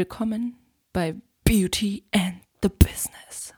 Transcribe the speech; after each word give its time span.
Willkommen 0.00 0.56
bei 0.94 1.14
Beauty 1.44 2.04
and 2.10 2.36
the 2.62 2.70
Business. 2.70 3.52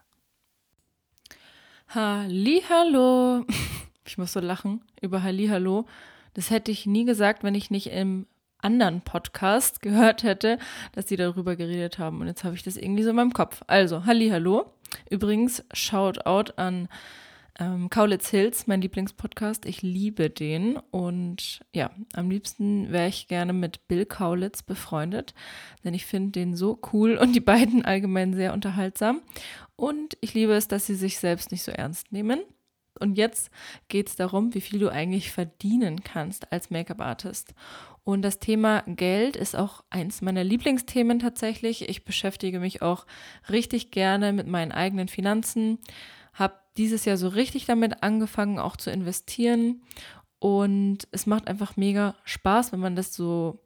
Hallo. 1.90 3.46
Ich 4.04 4.18
muss 4.18 4.32
so 4.32 4.40
lachen 4.40 4.82
über 5.00 5.22
Hallo. 5.22 5.86
Das 6.34 6.50
hätte 6.50 6.72
ich 6.72 6.84
nie 6.84 7.04
gesagt, 7.04 7.44
wenn 7.44 7.54
ich 7.54 7.70
nicht 7.70 7.92
im 7.92 8.26
anderen 8.58 9.02
Podcast 9.02 9.82
gehört 9.82 10.24
hätte, 10.24 10.58
dass 10.90 11.06
die 11.06 11.14
darüber 11.14 11.54
geredet 11.54 12.00
haben. 12.00 12.20
Und 12.20 12.26
jetzt 12.26 12.42
habe 12.42 12.56
ich 12.56 12.64
das 12.64 12.76
irgendwie 12.76 13.04
so 13.04 13.10
in 13.10 13.16
meinem 13.16 13.32
Kopf. 13.32 13.62
Also, 13.68 14.04
Hallo. 14.04 14.72
Übrigens, 15.10 15.64
Shoutout 15.72 16.54
an 16.56 16.88
ähm, 17.58 17.90
Kaulitz 17.90 18.28
Hills, 18.30 18.66
mein 18.66 18.80
Lieblingspodcast. 18.80 19.66
Ich 19.66 19.82
liebe 19.82 20.30
den. 20.30 20.76
Und 20.90 21.60
ja, 21.72 21.90
am 22.14 22.30
liebsten 22.30 22.90
wäre 22.90 23.08
ich 23.08 23.28
gerne 23.28 23.52
mit 23.52 23.86
Bill 23.88 24.06
Kaulitz 24.06 24.62
befreundet, 24.62 25.34
denn 25.84 25.94
ich 25.94 26.06
finde 26.06 26.32
den 26.32 26.56
so 26.56 26.80
cool 26.92 27.16
und 27.16 27.34
die 27.34 27.40
beiden 27.40 27.84
allgemein 27.84 28.34
sehr 28.34 28.52
unterhaltsam. 28.52 29.22
Und 29.76 30.16
ich 30.20 30.34
liebe 30.34 30.54
es, 30.54 30.68
dass 30.68 30.86
sie 30.86 30.94
sich 30.94 31.18
selbst 31.18 31.50
nicht 31.50 31.62
so 31.62 31.72
ernst 31.72 32.12
nehmen. 32.12 32.40
Und 33.00 33.16
jetzt 33.16 33.50
geht 33.88 34.08
es 34.08 34.16
darum, 34.16 34.54
wie 34.54 34.60
viel 34.60 34.78
du 34.78 34.88
eigentlich 34.88 35.32
verdienen 35.32 36.04
kannst 36.04 36.52
als 36.52 36.70
Make-up-Artist. 36.70 37.54
Und 38.04 38.22
das 38.22 38.38
Thema 38.38 38.82
Geld 38.86 39.36
ist 39.36 39.56
auch 39.56 39.82
eins 39.90 40.22
meiner 40.22 40.44
Lieblingsthemen 40.44 41.18
tatsächlich. 41.18 41.88
Ich 41.88 42.04
beschäftige 42.04 42.60
mich 42.60 42.82
auch 42.82 43.06
richtig 43.50 43.90
gerne 43.90 44.32
mit 44.32 44.46
meinen 44.46 44.72
eigenen 44.72 45.08
Finanzen, 45.08 45.78
habe 46.32 46.61
dieses 46.76 47.04
Jahr 47.04 47.16
so 47.16 47.28
richtig 47.28 47.66
damit 47.66 48.02
angefangen, 48.02 48.58
auch 48.58 48.76
zu 48.76 48.90
investieren. 48.90 49.82
Und 50.38 51.06
es 51.12 51.26
macht 51.26 51.46
einfach 51.46 51.76
mega 51.76 52.16
Spaß, 52.24 52.72
wenn 52.72 52.80
man 52.80 52.96
das 52.96 53.14
so, 53.14 53.60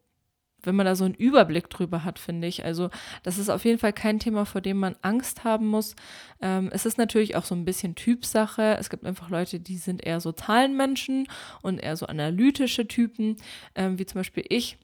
wenn 0.63 0.75
man 0.75 0.85
da 0.85 0.95
so 0.95 1.05
einen 1.05 1.15
Überblick 1.15 1.71
drüber 1.71 2.05
hat, 2.05 2.19
finde 2.19 2.49
ich. 2.49 2.65
Also, 2.65 2.91
das 3.23 3.39
ist 3.39 3.49
auf 3.49 3.65
jeden 3.65 3.79
Fall 3.79 3.93
kein 3.93 4.19
Thema, 4.19 4.45
vor 4.45 4.61
dem 4.61 4.79
man 4.79 4.97
Angst 5.01 5.45
haben 5.45 5.69
muss. 5.69 5.95
Ähm, 6.43 6.69
es 6.73 6.85
ist 6.85 6.99
natürlich 6.99 7.37
auch 7.37 7.45
so 7.45 7.55
ein 7.55 7.65
bisschen 7.65 7.95
Typsache. 7.95 8.77
Es 8.79 8.91
gibt 8.91 9.07
einfach 9.07 9.31
Leute, 9.31 9.61
die 9.61 9.79
sind 9.79 10.05
eher 10.05 10.21
so 10.21 10.33
Zahlenmenschen 10.33 11.29
und 11.63 11.79
eher 11.79 11.97
so 11.97 12.07
analytische 12.07 12.87
Typen, 12.87 13.37
ähm, 13.75 13.99
wie 13.99 14.07
zum 14.07 14.21
Beispiel 14.21 14.45
ich. 14.49 14.77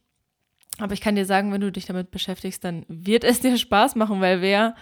Aber 0.83 0.95
ich 0.95 1.01
kann 1.01 1.15
dir 1.15 1.25
sagen, 1.25 1.53
wenn 1.53 1.61
du 1.61 1.71
dich 1.71 1.87
damit 1.87 2.11
beschäftigst, 2.11 2.65
dann 2.65 2.85
wird 2.89 3.23
es 3.23 3.41
dir 3.41 3.57
Spaß 3.57 3.95
machen, 3.95 4.21
weil 4.21 4.41
wer 4.43 4.75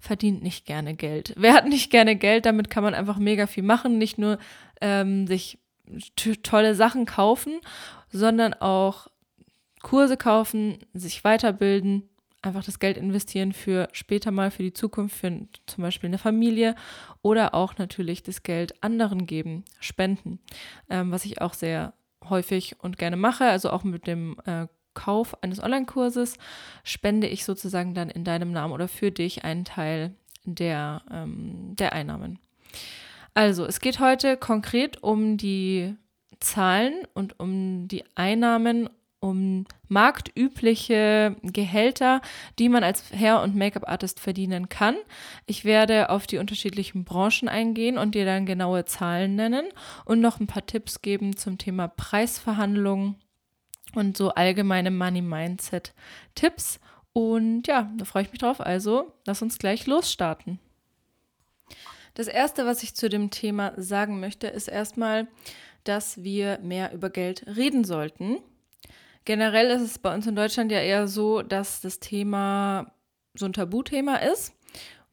verdient 0.00 0.42
nicht 0.42 0.66
gerne 0.66 0.94
Geld? 0.94 1.32
Wer 1.36 1.54
hat 1.54 1.68
nicht 1.68 1.90
gerne 1.90 2.16
Geld? 2.16 2.44
Damit 2.44 2.70
kann 2.70 2.82
man 2.82 2.92
einfach 2.92 3.18
mega 3.18 3.46
viel 3.46 3.62
machen. 3.62 3.96
Nicht 3.96 4.18
nur 4.18 4.38
ähm, 4.80 5.28
sich 5.28 5.58
tolle 6.42 6.74
Sachen 6.74 7.06
kaufen, 7.06 7.60
sondern 8.10 8.52
auch 8.54 9.06
Kurse 9.82 10.16
kaufen, 10.16 10.78
sich 10.92 11.22
weiterbilden, 11.22 12.08
einfach 12.42 12.64
das 12.64 12.80
Geld 12.80 12.96
investieren 12.96 13.52
für 13.52 13.88
später 13.92 14.32
mal, 14.32 14.50
für 14.50 14.64
die 14.64 14.72
Zukunft, 14.72 15.16
für 15.16 15.46
zum 15.66 15.82
Beispiel 15.82 16.08
eine 16.08 16.18
Familie 16.18 16.74
oder 17.22 17.54
auch 17.54 17.78
natürlich 17.78 18.24
das 18.24 18.42
Geld 18.42 18.82
anderen 18.82 19.26
geben, 19.26 19.64
spenden, 19.78 20.40
ähm, 20.90 21.12
was 21.12 21.24
ich 21.24 21.40
auch 21.40 21.54
sehr 21.54 21.94
häufig 22.28 22.76
und 22.80 22.98
gerne 22.98 23.16
mache, 23.16 23.44
also 23.44 23.70
auch 23.70 23.84
mit 23.84 24.06
dem 24.06 24.36
äh, 24.46 24.66
Kauf 24.94 25.42
eines 25.42 25.62
Online-Kurses 25.62 26.38
spende 26.82 27.26
ich 27.26 27.44
sozusagen 27.44 27.94
dann 27.94 28.10
in 28.10 28.24
deinem 28.24 28.52
Namen 28.52 28.72
oder 28.72 28.88
für 28.88 29.10
dich 29.10 29.44
einen 29.44 29.64
Teil 29.64 30.14
der, 30.44 31.02
ähm, 31.10 31.74
der 31.76 31.92
Einnahmen. 31.92 32.38
Also, 33.34 33.64
es 33.64 33.80
geht 33.80 33.98
heute 33.98 34.36
konkret 34.36 35.02
um 35.02 35.36
die 35.36 35.96
Zahlen 36.40 36.94
und 37.14 37.40
um 37.40 37.88
die 37.88 38.04
Einnahmen, 38.14 38.88
um 39.18 39.64
marktübliche 39.88 41.36
Gehälter, 41.42 42.20
die 42.58 42.68
man 42.68 42.84
als 42.84 43.10
Hair- 43.10 43.42
und 43.42 43.56
Make-up-Artist 43.56 44.20
verdienen 44.20 44.68
kann. 44.68 44.96
Ich 45.46 45.64
werde 45.64 46.10
auf 46.10 46.26
die 46.26 46.38
unterschiedlichen 46.38 47.04
Branchen 47.04 47.48
eingehen 47.48 47.96
und 47.96 48.14
dir 48.14 48.26
dann 48.26 48.44
genaue 48.44 48.84
Zahlen 48.84 49.34
nennen 49.34 49.66
und 50.04 50.20
noch 50.20 50.40
ein 50.40 50.46
paar 50.46 50.66
Tipps 50.66 51.00
geben 51.00 51.36
zum 51.36 51.56
Thema 51.58 51.88
Preisverhandlungen 51.88 53.16
und 53.94 54.16
so 54.16 54.30
allgemeine 54.30 54.90
Money 54.90 55.22
Mindset 55.22 55.92
Tipps. 56.34 56.80
Und 57.12 57.66
ja, 57.66 57.90
da 57.96 58.04
freue 58.04 58.24
ich 58.24 58.30
mich 58.30 58.40
drauf. 58.40 58.60
Also, 58.60 59.12
lass 59.26 59.42
uns 59.42 59.58
gleich 59.58 59.86
losstarten. 59.86 60.58
Das 62.14 62.28
erste, 62.28 62.66
was 62.66 62.82
ich 62.82 62.94
zu 62.94 63.08
dem 63.08 63.30
Thema 63.30 63.72
sagen 63.76 64.20
möchte, 64.20 64.46
ist 64.46 64.68
erstmal, 64.68 65.26
dass 65.84 66.22
wir 66.22 66.58
mehr 66.60 66.92
über 66.92 67.10
Geld 67.10 67.44
reden 67.46 67.84
sollten. 67.84 68.38
Generell 69.24 69.70
ist 69.70 69.82
es 69.82 69.98
bei 69.98 70.14
uns 70.14 70.26
in 70.26 70.36
Deutschland 70.36 70.70
ja 70.70 70.80
eher 70.80 71.08
so, 71.08 71.42
dass 71.42 71.80
das 71.80 71.98
Thema 71.98 72.92
so 73.34 73.46
ein 73.46 73.52
Tabuthema 73.52 74.16
ist 74.16 74.54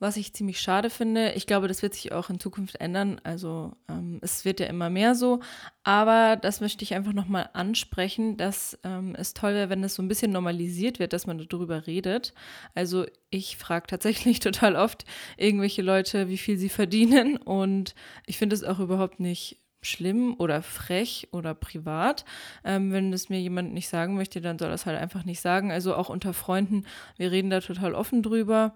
was 0.02 0.18
ich 0.18 0.34
ziemlich 0.34 0.60
schade 0.60 0.90
finde. 0.90 1.34
Ich 1.34 1.46
glaube, 1.46 1.68
das 1.68 1.84
wird 1.84 1.94
sich 1.94 2.12
auch 2.12 2.32
in 2.32 2.40
Zukunft 2.40 2.82
ändern. 2.82 3.22
Also 3.24 3.74
ähm, 3.88 4.20
es 4.24 4.46
wird 4.46 4.60
ja 4.60 4.66
immer 4.66 4.90
mehr 4.90 5.14
so. 5.14 5.42
Aber 5.84 6.38
das 6.38 6.60
möchte 6.60 6.84
ich 6.84 6.96
einfach 6.96 7.14
nochmal 7.14 7.52
ansprechen, 7.54 8.36
dass 8.36 8.80
ähm, 8.84 9.14
es 9.16 9.36
toll 9.36 9.54
wäre, 9.54 9.70
wenn 9.70 9.84
es 9.84 9.94
so 9.94 10.02
ein 10.02 10.08
bisschen 10.08 10.32
normalisiert 10.32 10.98
wird, 10.98 11.14
dass 11.14 11.28
man 11.28 11.38
darüber 11.48 11.86
redet. 11.86 12.34
Also 12.74 13.06
ich 13.30 13.58
frage 13.58 13.86
tatsächlich 13.86 14.40
total 14.42 14.76
oft 14.76 15.06
irgendwelche 15.38 15.84
Leute, 15.84 16.30
wie 16.30 16.40
viel 16.40 16.58
sie 16.58 16.70
verdienen. 16.70 17.38
Und 17.38 17.94
ich 18.26 18.40
finde 18.40 18.56
es 18.56 18.64
auch 18.64 18.80
überhaupt 18.80 19.20
nicht 19.20 19.60
schlimm 19.84 20.36
oder 20.40 20.64
frech 20.64 21.28
oder 21.32 21.54
privat. 21.54 22.26
Ähm, 22.64 22.92
wenn 22.92 23.12
das 23.12 23.30
mir 23.30 23.40
jemand 23.40 23.74
nicht 23.74 23.88
sagen 23.88 24.16
möchte, 24.16 24.42
dann 24.42 24.58
soll 24.58 24.70
das 24.70 24.88
halt 24.88 25.00
einfach 25.00 25.26
nicht 25.26 25.42
sagen. 25.42 25.72
Also 25.72 25.96
auch 25.96 26.10
unter 26.10 26.34
Freunden, 26.34 26.86
wir 27.18 27.32
reden 27.32 27.52
da 27.52 27.60
total 27.60 27.94
offen 27.94 28.24
drüber. 28.24 28.74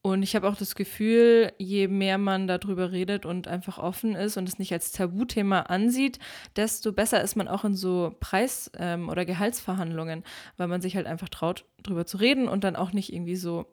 Und 0.00 0.22
ich 0.22 0.36
habe 0.36 0.48
auch 0.48 0.56
das 0.56 0.76
Gefühl, 0.76 1.52
je 1.58 1.88
mehr 1.88 2.18
man 2.18 2.46
darüber 2.46 2.92
redet 2.92 3.26
und 3.26 3.48
einfach 3.48 3.78
offen 3.78 4.14
ist 4.14 4.36
und 4.36 4.48
es 4.48 4.58
nicht 4.58 4.72
als 4.72 4.92
Tabuthema 4.92 5.62
ansieht, 5.62 6.18
desto 6.54 6.92
besser 6.92 7.20
ist 7.20 7.34
man 7.34 7.48
auch 7.48 7.64
in 7.64 7.74
so 7.74 8.14
Preis- 8.20 8.70
ähm, 8.78 9.08
oder 9.08 9.24
Gehaltsverhandlungen, 9.24 10.22
weil 10.56 10.68
man 10.68 10.80
sich 10.80 10.94
halt 10.94 11.06
einfach 11.06 11.28
traut, 11.28 11.64
drüber 11.82 12.06
zu 12.06 12.18
reden 12.18 12.48
und 12.48 12.62
dann 12.62 12.76
auch 12.76 12.92
nicht 12.92 13.12
irgendwie 13.12 13.36
so 13.36 13.66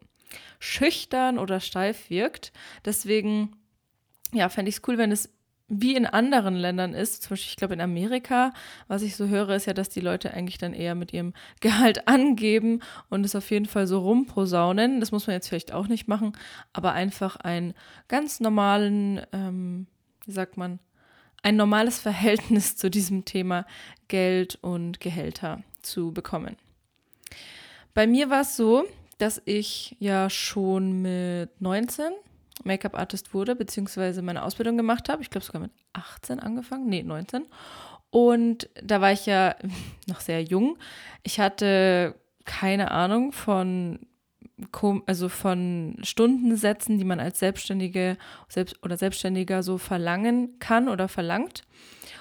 schüchtern 0.59 1.37
oder 1.37 1.59
steif 1.59 2.09
wirkt. 2.09 2.51
Deswegen, 2.83 3.55
ja, 4.33 4.49
fände 4.49 4.69
ich 4.69 4.77
es 4.77 4.81
cool, 4.87 4.97
wenn 4.97 5.11
es 5.11 5.29
wie 5.67 5.95
in 5.95 6.05
anderen 6.05 6.55
Ländern 6.55 6.93
ist, 6.93 7.23
zum 7.23 7.31
Beispiel, 7.31 7.49
ich 7.49 7.55
glaube 7.55 7.73
in 7.73 7.81
Amerika, 7.81 8.53
was 8.87 9.01
ich 9.01 9.15
so 9.15 9.27
höre, 9.27 9.49
ist 9.49 9.65
ja, 9.65 9.73
dass 9.73 9.89
die 9.89 9.99
Leute 9.99 10.31
eigentlich 10.31 10.59
dann 10.59 10.73
eher 10.73 10.93
mit 10.93 11.11
ihrem 11.11 11.33
Gehalt 11.59 12.07
angeben 12.07 12.81
und 13.09 13.25
es 13.25 13.35
auf 13.35 13.49
jeden 13.49 13.65
Fall 13.65 13.87
so 13.87 13.99
rumposaunen. 13.99 14.99
Das 14.99 15.11
muss 15.11 15.25
man 15.25 15.35
jetzt 15.35 15.47
vielleicht 15.49 15.73
auch 15.73 15.87
nicht 15.87 16.07
machen, 16.07 16.33
aber 16.73 16.93
einfach 16.93 17.35
einen 17.37 17.73
ganz 18.07 18.39
normalen, 18.39 19.21
ähm, 19.31 19.87
wie 20.25 20.33
sagt 20.33 20.57
man, 20.57 20.79
ein 21.41 21.55
normales 21.55 21.99
Verhältnis 22.01 22.75
zu 22.75 22.89
diesem 22.89 23.25
Thema 23.25 23.65
Geld 24.07 24.59
und 24.61 24.99
Gehälter 24.99 25.63
zu 25.81 26.11
bekommen. 26.11 26.57
Bei 27.95 28.05
mir 28.05 28.29
war 28.29 28.41
es 28.41 28.55
so, 28.55 28.85
dass 29.17 29.41
ich 29.45 29.95
ja 29.99 30.29
schon 30.29 31.01
mit 31.01 31.61
19 31.61 32.11
Make-up-Artist 32.63 33.33
wurde, 33.33 33.55
beziehungsweise 33.55 34.21
meine 34.21 34.43
Ausbildung 34.43 34.77
gemacht 34.77 35.09
habe. 35.09 35.21
Ich 35.21 35.29
glaube 35.29 35.45
sogar 35.45 35.61
mit 35.61 35.71
18 35.93 36.39
angefangen, 36.39 36.87
nee, 36.87 37.03
19. 37.03 37.45
Und 38.09 38.69
da 38.81 39.01
war 39.01 39.11
ich 39.11 39.25
ja 39.25 39.55
noch 40.07 40.21
sehr 40.21 40.41
jung. 40.41 40.77
Ich 41.23 41.39
hatte 41.39 42.15
keine 42.45 42.91
Ahnung 42.91 43.31
von 43.31 43.99
also 45.05 45.27
von 45.27 45.97
Stundensätzen, 46.01 46.97
die 46.97 47.03
man 47.03 47.19
als 47.19 47.39
Selbstständige 47.39 48.17
selbst 48.47 48.81
oder 48.83 48.95
Selbstständiger 48.95 49.63
so 49.63 49.77
verlangen 49.77 50.59
kann 50.59 50.87
oder 50.87 51.09
verlangt. 51.09 51.63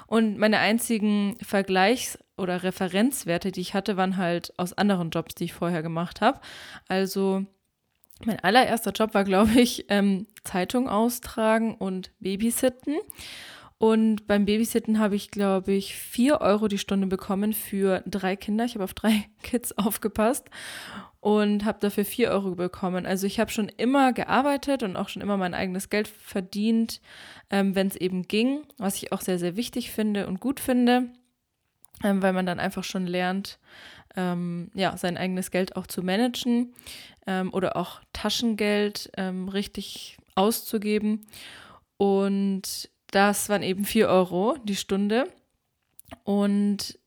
Und 0.06 0.38
meine 0.38 0.58
einzigen 0.58 1.36
Vergleichs- 1.40 2.18
oder 2.36 2.62
Referenzwerte, 2.64 3.52
die 3.52 3.60
ich 3.60 3.74
hatte, 3.74 3.96
waren 3.96 4.16
halt 4.16 4.52
aus 4.58 4.72
anderen 4.72 5.10
Jobs, 5.10 5.36
die 5.36 5.44
ich 5.44 5.52
vorher 5.52 5.82
gemacht 5.82 6.20
habe. 6.20 6.40
Also 6.88 7.46
mein 8.26 8.40
allererster 8.40 8.92
Job 8.92 9.14
war, 9.14 9.24
glaube 9.24 9.60
ich, 9.60 9.86
ähm, 9.88 10.26
Zeitung 10.44 10.88
austragen 10.88 11.74
und 11.74 12.10
Babysitten. 12.20 12.96
Und 13.78 14.26
beim 14.26 14.46
Babysitten 14.46 14.98
habe 14.98 15.16
ich, 15.16 15.30
glaube 15.30 15.72
ich, 15.72 15.94
vier 15.94 16.40
Euro 16.40 16.68
die 16.68 16.78
Stunde 16.78 17.06
bekommen 17.06 17.52
für 17.52 18.02
drei 18.06 18.36
Kinder. 18.36 18.64
Ich 18.64 18.74
habe 18.74 18.84
auf 18.84 18.94
drei 18.94 19.24
Kids 19.42 19.76
aufgepasst 19.76 20.48
und 21.20 21.64
habe 21.64 21.80
dafür 21.80 22.04
vier 22.04 22.30
Euro 22.30 22.54
bekommen. 22.54 23.06
Also 23.06 23.26
ich 23.26 23.40
habe 23.40 23.50
schon 23.50 23.68
immer 23.68 24.12
gearbeitet 24.12 24.82
und 24.82 24.96
auch 24.96 25.08
schon 25.08 25.22
immer 25.22 25.36
mein 25.36 25.54
eigenes 25.54 25.90
Geld 25.90 26.06
verdient, 26.06 27.00
ähm, 27.50 27.74
wenn 27.74 27.88
es 27.88 27.96
eben 27.96 28.22
ging, 28.28 28.62
was 28.78 28.96
ich 28.96 29.12
auch 29.12 29.20
sehr, 29.20 29.38
sehr 29.38 29.56
wichtig 29.56 29.90
finde 29.90 30.26
und 30.26 30.40
gut 30.40 30.60
finde, 30.60 31.10
ähm, 32.02 32.22
weil 32.22 32.32
man 32.32 32.46
dann 32.46 32.60
einfach 32.60 32.84
schon 32.84 33.06
lernt, 33.06 33.58
ähm, 34.16 34.70
ja, 34.74 34.96
sein 34.96 35.16
eigenes 35.16 35.50
Geld 35.50 35.76
auch 35.76 35.86
zu 35.86 36.02
managen 36.02 36.74
ähm, 37.26 37.52
oder 37.52 37.76
auch 37.76 38.00
Taschengeld 38.12 39.10
ähm, 39.16 39.48
richtig 39.48 40.18
auszugeben. 40.34 41.26
Und 41.96 42.90
das 43.10 43.48
waren 43.48 43.62
eben 43.62 43.84
4 43.84 44.08
Euro 44.08 44.56
die 44.64 44.76
Stunde. 44.76 45.28
Und 46.24 46.98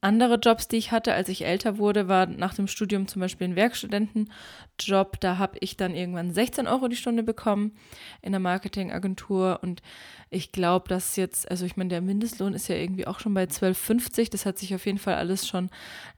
andere 0.00 0.36
Jobs, 0.36 0.68
die 0.68 0.76
ich 0.76 0.90
hatte, 0.90 1.14
als 1.14 1.28
ich 1.28 1.44
älter 1.44 1.78
wurde, 1.78 2.08
war 2.08 2.26
nach 2.26 2.54
dem 2.54 2.66
Studium 2.66 3.06
zum 3.06 3.20
Beispiel 3.20 3.46
ein 3.48 3.56
Werkstudentenjob. 3.56 5.20
Da 5.20 5.38
habe 5.38 5.58
ich 5.60 5.76
dann 5.76 5.94
irgendwann 5.94 6.32
16 6.32 6.66
Euro 6.66 6.88
die 6.88 6.96
Stunde 6.96 7.22
bekommen 7.22 7.72
in 8.20 8.32
der 8.32 8.40
Marketingagentur. 8.40 9.60
Und 9.62 9.82
ich 10.28 10.50
glaube, 10.50 10.88
dass 10.88 11.16
jetzt, 11.16 11.50
also 11.50 11.64
ich 11.64 11.76
meine, 11.76 11.90
der 11.90 12.00
Mindestlohn 12.00 12.54
ist 12.54 12.68
ja 12.68 12.74
irgendwie 12.74 13.06
auch 13.06 13.20
schon 13.20 13.34
bei 13.34 13.44
12,50. 13.44 14.30
Das 14.30 14.44
hat 14.44 14.58
sich 14.58 14.74
auf 14.74 14.86
jeden 14.86 14.98
Fall 14.98 15.14
alles 15.14 15.46
schon 15.46 15.70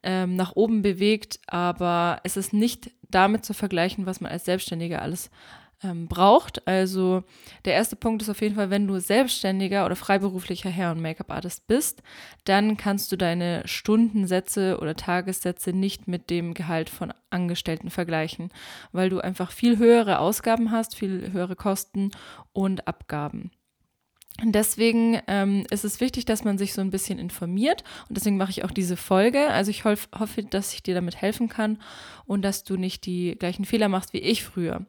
ähm, 0.02 0.34
nach 0.34 0.56
oben 0.56 0.80
bewegt. 0.80 1.38
Aber 1.46 2.20
es 2.24 2.36
ist 2.36 2.54
nicht 2.54 2.90
damit 3.10 3.44
zu 3.44 3.52
vergleichen, 3.52 4.06
was 4.06 4.20
man 4.20 4.32
als 4.32 4.46
Selbstständiger 4.46 5.02
alles 5.02 5.30
ähm, 5.82 6.08
braucht. 6.08 6.66
Also 6.66 7.22
der 7.64 7.74
erste 7.74 7.96
Punkt 7.96 8.22
ist 8.22 8.28
auf 8.28 8.40
jeden 8.40 8.54
Fall, 8.54 8.70
wenn 8.70 8.86
du 8.86 8.98
selbstständiger 8.98 9.86
oder 9.86 9.96
freiberuflicher 9.96 10.70
Hair- 10.70 10.92
und 10.92 11.00
Make-up-Artist 11.00 11.66
bist, 11.66 12.02
dann 12.44 12.76
kannst 12.76 13.12
du 13.12 13.16
deine 13.16 13.62
Stundensätze 13.66 14.78
oder 14.80 14.96
Tagessätze 14.96 15.72
nicht 15.72 16.08
mit 16.08 16.30
dem 16.30 16.54
Gehalt 16.54 16.90
von 16.90 17.12
Angestellten 17.30 17.90
vergleichen, 17.90 18.50
weil 18.92 19.10
du 19.10 19.20
einfach 19.20 19.50
viel 19.50 19.78
höhere 19.78 20.18
Ausgaben 20.18 20.70
hast, 20.70 20.96
viel 20.96 21.32
höhere 21.32 21.56
Kosten 21.56 22.10
und 22.52 22.88
Abgaben. 22.88 23.50
Deswegen 24.44 25.20
ähm, 25.26 25.66
ist 25.70 25.84
es 25.84 26.00
wichtig, 26.00 26.24
dass 26.24 26.44
man 26.44 26.58
sich 26.58 26.72
so 26.72 26.80
ein 26.80 26.90
bisschen 26.90 27.18
informiert 27.18 27.82
und 28.08 28.16
deswegen 28.16 28.36
mache 28.36 28.52
ich 28.52 28.64
auch 28.64 28.70
diese 28.70 28.96
Folge. 28.96 29.48
Also 29.48 29.70
ich 29.70 29.84
hoffe, 29.84 30.44
dass 30.48 30.72
ich 30.74 30.82
dir 30.82 30.94
damit 30.94 31.20
helfen 31.20 31.48
kann 31.48 31.78
und 32.24 32.42
dass 32.42 32.62
du 32.62 32.76
nicht 32.76 33.04
die 33.04 33.34
gleichen 33.36 33.64
Fehler 33.64 33.88
machst 33.88 34.12
wie 34.12 34.18
ich 34.18 34.44
früher 34.44 34.86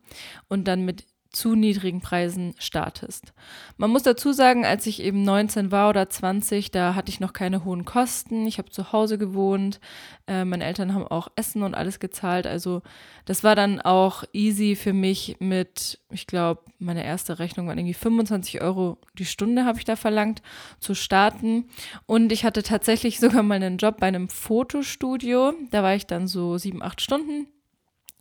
und 0.50 0.68
dann 0.68 0.86
mit 0.86 1.06
zu 1.32 1.56
niedrigen 1.56 2.02
Preisen 2.02 2.56
startest. 2.58 3.34
Man 3.78 3.92
muss 3.92 4.02
dazu 4.02 4.34
sagen, 4.34 4.66
als 4.66 4.88
ich 4.88 5.02
eben 5.02 5.24
19 5.24 5.72
war 5.72 5.90
oder 5.90 6.10
20, 6.10 6.72
da 6.72 6.96
hatte 6.96 7.12
ich 7.12 7.20
noch 7.20 7.34
keine 7.34 7.64
hohen 7.64 7.86
Kosten. 7.86 8.48
Ich 8.48 8.58
habe 8.58 8.72
zu 8.72 8.92
Hause 8.92 9.20
gewohnt. 9.20 9.80
Äh, 10.28 10.44
meine 10.46 10.66
Eltern 10.66 10.96
haben 10.96 11.08
auch 11.08 11.28
Essen 11.36 11.62
und 11.62 11.76
alles 11.76 12.00
gezahlt. 12.00 12.48
Also 12.48 12.82
das 13.26 13.44
war 13.44 13.56
dann 13.56 13.80
auch 13.80 14.24
easy 14.34 14.76
für 14.76 14.94
mich 14.94 15.38
mit, 15.40 16.00
ich 16.10 16.26
glaube, 16.26 16.64
meine 16.80 17.06
erste 17.06 17.38
Rechnung 17.38 17.68
war 17.68 17.78
irgendwie 17.78 17.94
25 17.94 18.62
Euro 18.62 18.98
die 19.20 19.26
Stunde 19.26 19.66
habe 19.66 19.78
ich 19.78 19.86
da 19.86 19.96
verlangt 19.96 20.42
zu 20.80 20.96
starten. 20.96 21.66
Und 22.08 22.32
ich 22.32 22.44
hatte 22.44 22.64
tatsächlich 22.64 23.20
sogar 23.20 23.44
mal 23.44 23.56
einen 23.56 23.78
Job 23.78 23.98
bei 24.00 24.08
einem 24.08 24.30
Fotostudio. 24.30 25.54
Da 25.70 25.84
war 25.84 25.94
ich 25.94 26.08
dann 26.08 26.28
so 26.28 26.58
sieben, 26.58 26.82
acht 26.82 27.02
Stunden 27.02 27.48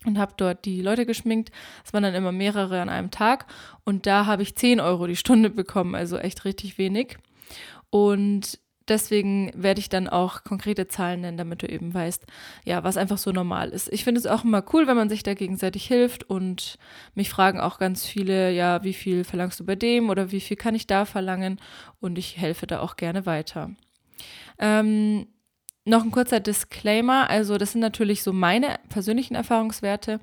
und 0.04 0.18
habe 0.18 0.34
dort 0.36 0.64
die 0.64 0.80
Leute 0.80 1.06
geschminkt. 1.06 1.50
Es 1.84 1.92
waren 1.92 2.02
dann 2.02 2.14
immer 2.14 2.32
mehrere 2.32 2.80
an 2.80 2.88
einem 2.88 3.10
Tag 3.10 3.46
und 3.84 4.06
da 4.06 4.26
habe 4.26 4.42
ich 4.42 4.56
10 4.56 4.80
Euro 4.80 5.06
die 5.06 5.16
Stunde 5.16 5.50
bekommen, 5.50 5.94
also 5.94 6.18
echt 6.18 6.44
richtig 6.44 6.78
wenig. 6.78 7.18
Und 7.90 8.58
deswegen 8.88 9.52
werde 9.54 9.80
ich 9.80 9.88
dann 9.88 10.08
auch 10.08 10.44
konkrete 10.44 10.88
Zahlen 10.88 11.20
nennen, 11.20 11.36
damit 11.36 11.62
du 11.62 11.68
eben 11.68 11.92
weißt, 11.92 12.24
ja, 12.64 12.84
was 12.84 12.96
einfach 12.96 13.18
so 13.18 13.32
normal 13.32 13.70
ist. 13.70 13.92
Ich 13.92 14.04
finde 14.04 14.18
es 14.18 14.26
auch 14.26 14.44
immer 14.44 14.64
cool, 14.72 14.86
wenn 14.86 14.96
man 14.96 15.08
sich 15.08 15.22
da 15.22 15.34
gegenseitig 15.34 15.86
hilft 15.86 16.24
und 16.24 16.78
mich 17.14 17.30
fragen 17.30 17.60
auch 17.60 17.78
ganz 17.78 18.06
viele, 18.06 18.52
ja, 18.52 18.82
wie 18.84 18.94
viel 18.94 19.24
verlangst 19.24 19.60
du 19.60 19.66
bei 19.66 19.76
dem 19.76 20.10
oder 20.10 20.32
wie 20.32 20.40
viel 20.40 20.56
kann 20.56 20.74
ich 20.74 20.86
da 20.86 21.04
verlangen 21.04 21.60
und 22.00 22.18
ich 22.18 22.38
helfe 22.38 22.66
da 22.66 22.80
auch 22.80 22.96
gerne 22.96 23.26
weiter. 23.26 23.70
Ähm, 24.58 25.26
noch 25.88 26.04
ein 26.04 26.10
kurzer 26.10 26.40
Disclaimer, 26.40 27.30
also 27.30 27.58
das 27.58 27.72
sind 27.72 27.80
natürlich 27.80 28.22
so 28.22 28.32
meine 28.32 28.78
persönlichen 28.88 29.34
Erfahrungswerte, 29.34 30.20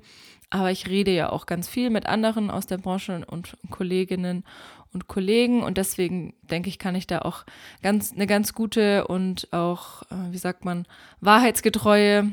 aber 0.50 0.70
ich 0.70 0.88
rede 0.88 1.10
ja 1.10 1.30
auch 1.30 1.46
ganz 1.46 1.68
viel 1.68 1.90
mit 1.90 2.06
anderen 2.06 2.50
aus 2.50 2.66
der 2.66 2.78
Branche 2.78 3.24
und 3.26 3.56
Kolleginnen 3.70 4.44
und 4.92 5.08
Kollegen 5.08 5.62
und 5.62 5.76
deswegen 5.76 6.34
denke 6.42 6.68
ich, 6.68 6.78
kann 6.78 6.94
ich 6.94 7.06
da 7.06 7.20
auch 7.20 7.44
ganz 7.82 8.12
eine 8.12 8.26
ganz 8.26 8.54
gute 8.54 9.06
und 9.06 9.52
auch, 9.52 10.02
äh, 10.04 10.32
wie 10.32 10.38
sagt 10.38 10.64
man, 10.64 10.86
wahrheitsgetreue 11.20 12.32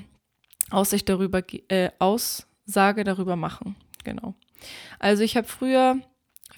Aussicht 0.69 1.09
darüber, 1.09 1.41
äh, 1.69 1.89
Aussage 1.99 3.03
darüber 3.03 3.35
machen. 3.35 3.75
Genau. 4.03 4.35
Also 4.99 5.23
ich 5.23 5.35
habe 5.35 5.47
früher 5.47 5.97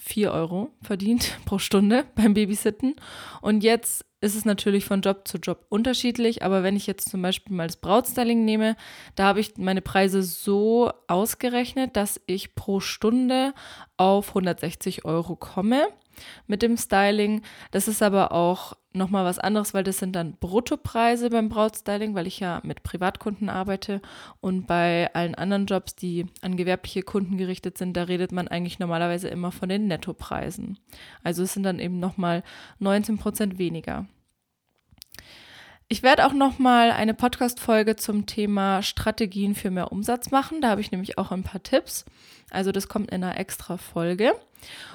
4 0.05 0.31
Euro 0.31 0.69
verdient 0.81 1.37
pro 1.45 1.57
Stunde 1.57 2.05
beim 2.15 2.33
Babysitten. 2.33 2.95
Und 3.41 3.63
jetzt 3.63 4.05
ist 4.21 4.35
es 4.35 4.45
natürlich 4.45 4.85
von 4.85 5.01
Job 5.01 5.27
zu 5.27 5.37
Job 5.37 5.65
unterschiedlich, 5.69 6.43
aber 6.43 6.63
wenn 6.63 6.75
ich 6.75 6.87
jetzt 6.87 7.09
zum 7.09 7.21
Beispiel 7.21 7.55
mal 7.55 7.67
das 7.67 7.77
Brautstyling 7.77 8.45
nehme, 8.45 8.75
da 9.15 9.25
habe 9.25 9.39
ich 9.39 9.57
meine 9.57 9.81
Preise 9.81 10.23
so 10.23 10.91
ausgerechnet, 11.07 11.95
dass 11.95 12.21
ich 12.25 12.55
pro 12.55 12.79
Stunde 12.79 13.53
auf 13.97 14.29
160 14.29 15.05
Euro 15.05 15.35
komme 15.35 15.87
mit 16.47 16.61
dem 16.61 16.77
Styling. 16.77 17.41
Das 17.71 17.87
ist 17.87 18.01
aber 18.01 18.31
auch 18.31 18.73
nochmal 18.93 19.25
was 19.25 19.39
anderes, 19.39 19.73
weil 19.73 19.83
das 19.83 19.99
sind 19.99 20.15
dann 20.15 20.37
Bruttopreise 20.37 21.29
beim 21.29 21.49
Brautstyling, 21.49 22.15
weil 22.15 22.27
ich 22.27 22.39
ja 22.39 22.61
mit 22.63 22.83
Privatkunden 22.83 23.49
arbeite 23.49 24.01
und 24.41 24.67
bei 24.67 25.13
allen 25.13 25.35
anderen 25.35 25.65
Jobs, 25.65 25.95
die 25.95 26.25
an 26.41 26.57
gewerbliche 26.57 27.03
Kunden 27.03 27.37
gerichtet 27.37 27.77
sind, 27.77 27.95
da 27.97 28.03
redet 28.03 28.31
man 28.31 28.47
eigentlich 28.47 28.79
normalerweise 28.79 29.27
immer 29.27 29.51
von 29.51 29.69
den 29.69 29.87
Nettopreisen. 29.87 30.79
Also 31.23 31.43
es 31.43 31.53
sind 31.53 31.63
dann 31.63 31.79
eben 31.79 31.99
nochmal 31.99 32.43
19 32.79 33.17
Prozent 33.17 33.57
weniger. 33.57 34.07
Ich 35.87 36.01
werde 36.01 36.25
auch 36.25 36.33
noch 36.33 36.57
mal 36.57 36.89
eine 36.91 37.13
Podcast-Folge 37.13 37.95
zum 37.95 38.25
Thema 38.25 38.81
Strategien 38.81 39.53
für 39.53 39.69
mehr 39.69 39.91
Umsatz 39.91 40.31
machen. 40.31 40.59
Da 40.59 40.69
habe 40.69 40.81
ich 40.81 40.91
nämlich 40.91 41.19
auch 41.19 41.31
ein 41.31 41.43
paar 41.43 41.61
Tipps. 41.61 42.05
Also 42.49 42.71
das 42.71 42.87
kommt 42.87 43.11
in 43.11 43.23
einer 43.23 43.37
extra 43.39 43.77
Folge. 43.77 44.33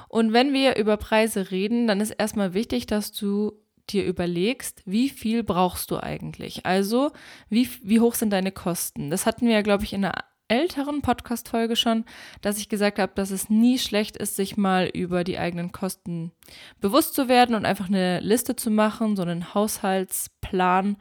Und 0.09 0.33
wenn 0.33 0.53
wir 0.53 0.77
über 0.77 0.97
Preise 0.97 1.53
reden, 1.53 1.87
dann 1.87 2.01
ist 2.01 2.11
erstmal 2.11 2.55
wichtig, 2.55 2.87
dass 2.87 3.13
du 3.13 3.53
dir 3.89 4.05
überlegst, 4.05 4.83
wie 4.85 5.09
viel 5.11 5.45
brauchst 5.45 5.93
du 5.93 6.03
eigentlich? 6.03 6.67
Also, 6.67 7.13
wie, 7.49 7.69
wie 7.83 8.01
hoch 8.01 8.15
sind 8.15 8.31
deine 8.31 8.53
Kosten? 8.53 9.11
Das 9.11 9.27
hatten 9.27 9.47
wir 9.47 9.55
ja, 9.55 9.63
glaube 9.63 9.85
ich, 9.85 9.93
in 9.93 10.05
einer 10.05 10.25
älteren 10.50 11.00
Podcast-Folge 11.00 11.76
schon, 11.76 12.05
dass 12.43 12.58
ich 12.58 12.69
gesagt 12.69 12.99
habe, 12.99 13.12
dass 13.14 13.31
es 13.31 13.49
nie 13.49 13.79
schlecht 13.79 14.17
ist, 14.17 14.37
sich 14.37 14.56
mal 14.56 14.87
über 14.87 15.25
die 15.25 15.38
eigenen 15.38 15.73
Kosten 15.73 16.32
bewusst 16.81 17.14
zu 17.14 17.29
werden 17.29 17.55
und 17.55 17.64
einfach 17.64 17.88
eine 17.88 18.20
Liste 18.20 18.56
zu 18.56 18.70
machen, 18.70 19.17
so 19.17 19.23
einen 19.23 19.55
Haushaltsplan 19.55 20.97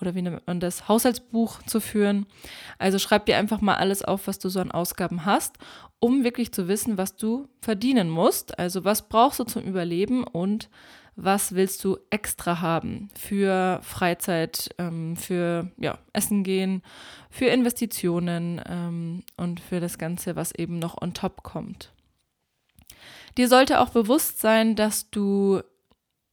oder 0.00 0.14
wie 0.14 0.22
nennt 0.22 0.46
man 0.46 0.60
das, 0.60 0.88
Haushaltsbuch 0.88 1.62
zu 1.62 1.80
führen. 1.80 2.26
Also 2.78 2.98
schreib 2.98 3.26
dir 3.26 3.38
einfach 3.38 3.60
mal 3.60 3.76
alles 3.76 4.02
auf, 4.02 4.26
was 4.26 4.38
du 4.38 4.48
so 4.48 4.60
an 4.60 4.70
Ausgaben 4.70 5.24
hast, 5.24 5.56
um 5.98 6.24
wirklich 6.24 6.52
zu 6.52 6.68
wissen, 6.68 6.98
was 6.98 7.16
du 7.16 7.48
verdienen 7.60 8.10
musst. 8.10 8.58
Also 8.58 8.84
was 8.84 9.08
brauchst 9.08 9.40
du 9.40 9.44
zum 9.44 9.62
Überleben 9.62 10.24
und 10.24 10.68
was 11.16 11.54
willst 11.54 11.82
du 11.82 11.96
extra 12.10 12.60
haben 12.60 13.08
für 13.18 13.80
Freizeit, 13.82 14.74
ähm, 14.78 15.16
für 15.16 15.70
ja, 15.78 15.98
Essen 16.12 16.44
gehen, 16.44 16.82
für 17.30 17.46
Investitionen 17.46 18.60
ähm, 18.68 19.22
und 19.38 19.60
für 19.60 19.80
das 19.80 19.96
Ganze, 19.96 20.36
was 20.36 20.54
eben 20.54 20.78
noch 20.78 21.00
on 21.00 21.14
top 21.14 21.42
kommt. 21.42 21.90
Dir 23.38 23.48
sollte 23.48 23.80
auch 23.80 23.90
bewusst 23.90 24.40
sein, 24.40 24.76
dass 24.76 25.10
du 25.10 25.62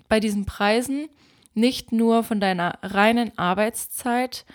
bei 0.09 0.19
diesen 0.19 0.45
Preisen 0.45 1.07
nicht 1.53 1.91
nur 1.91 2.23
von 2.23 2.39
deiner 2.39 2.77
reinen 2.81 3.37
Arbeitszeit 3.37 4.45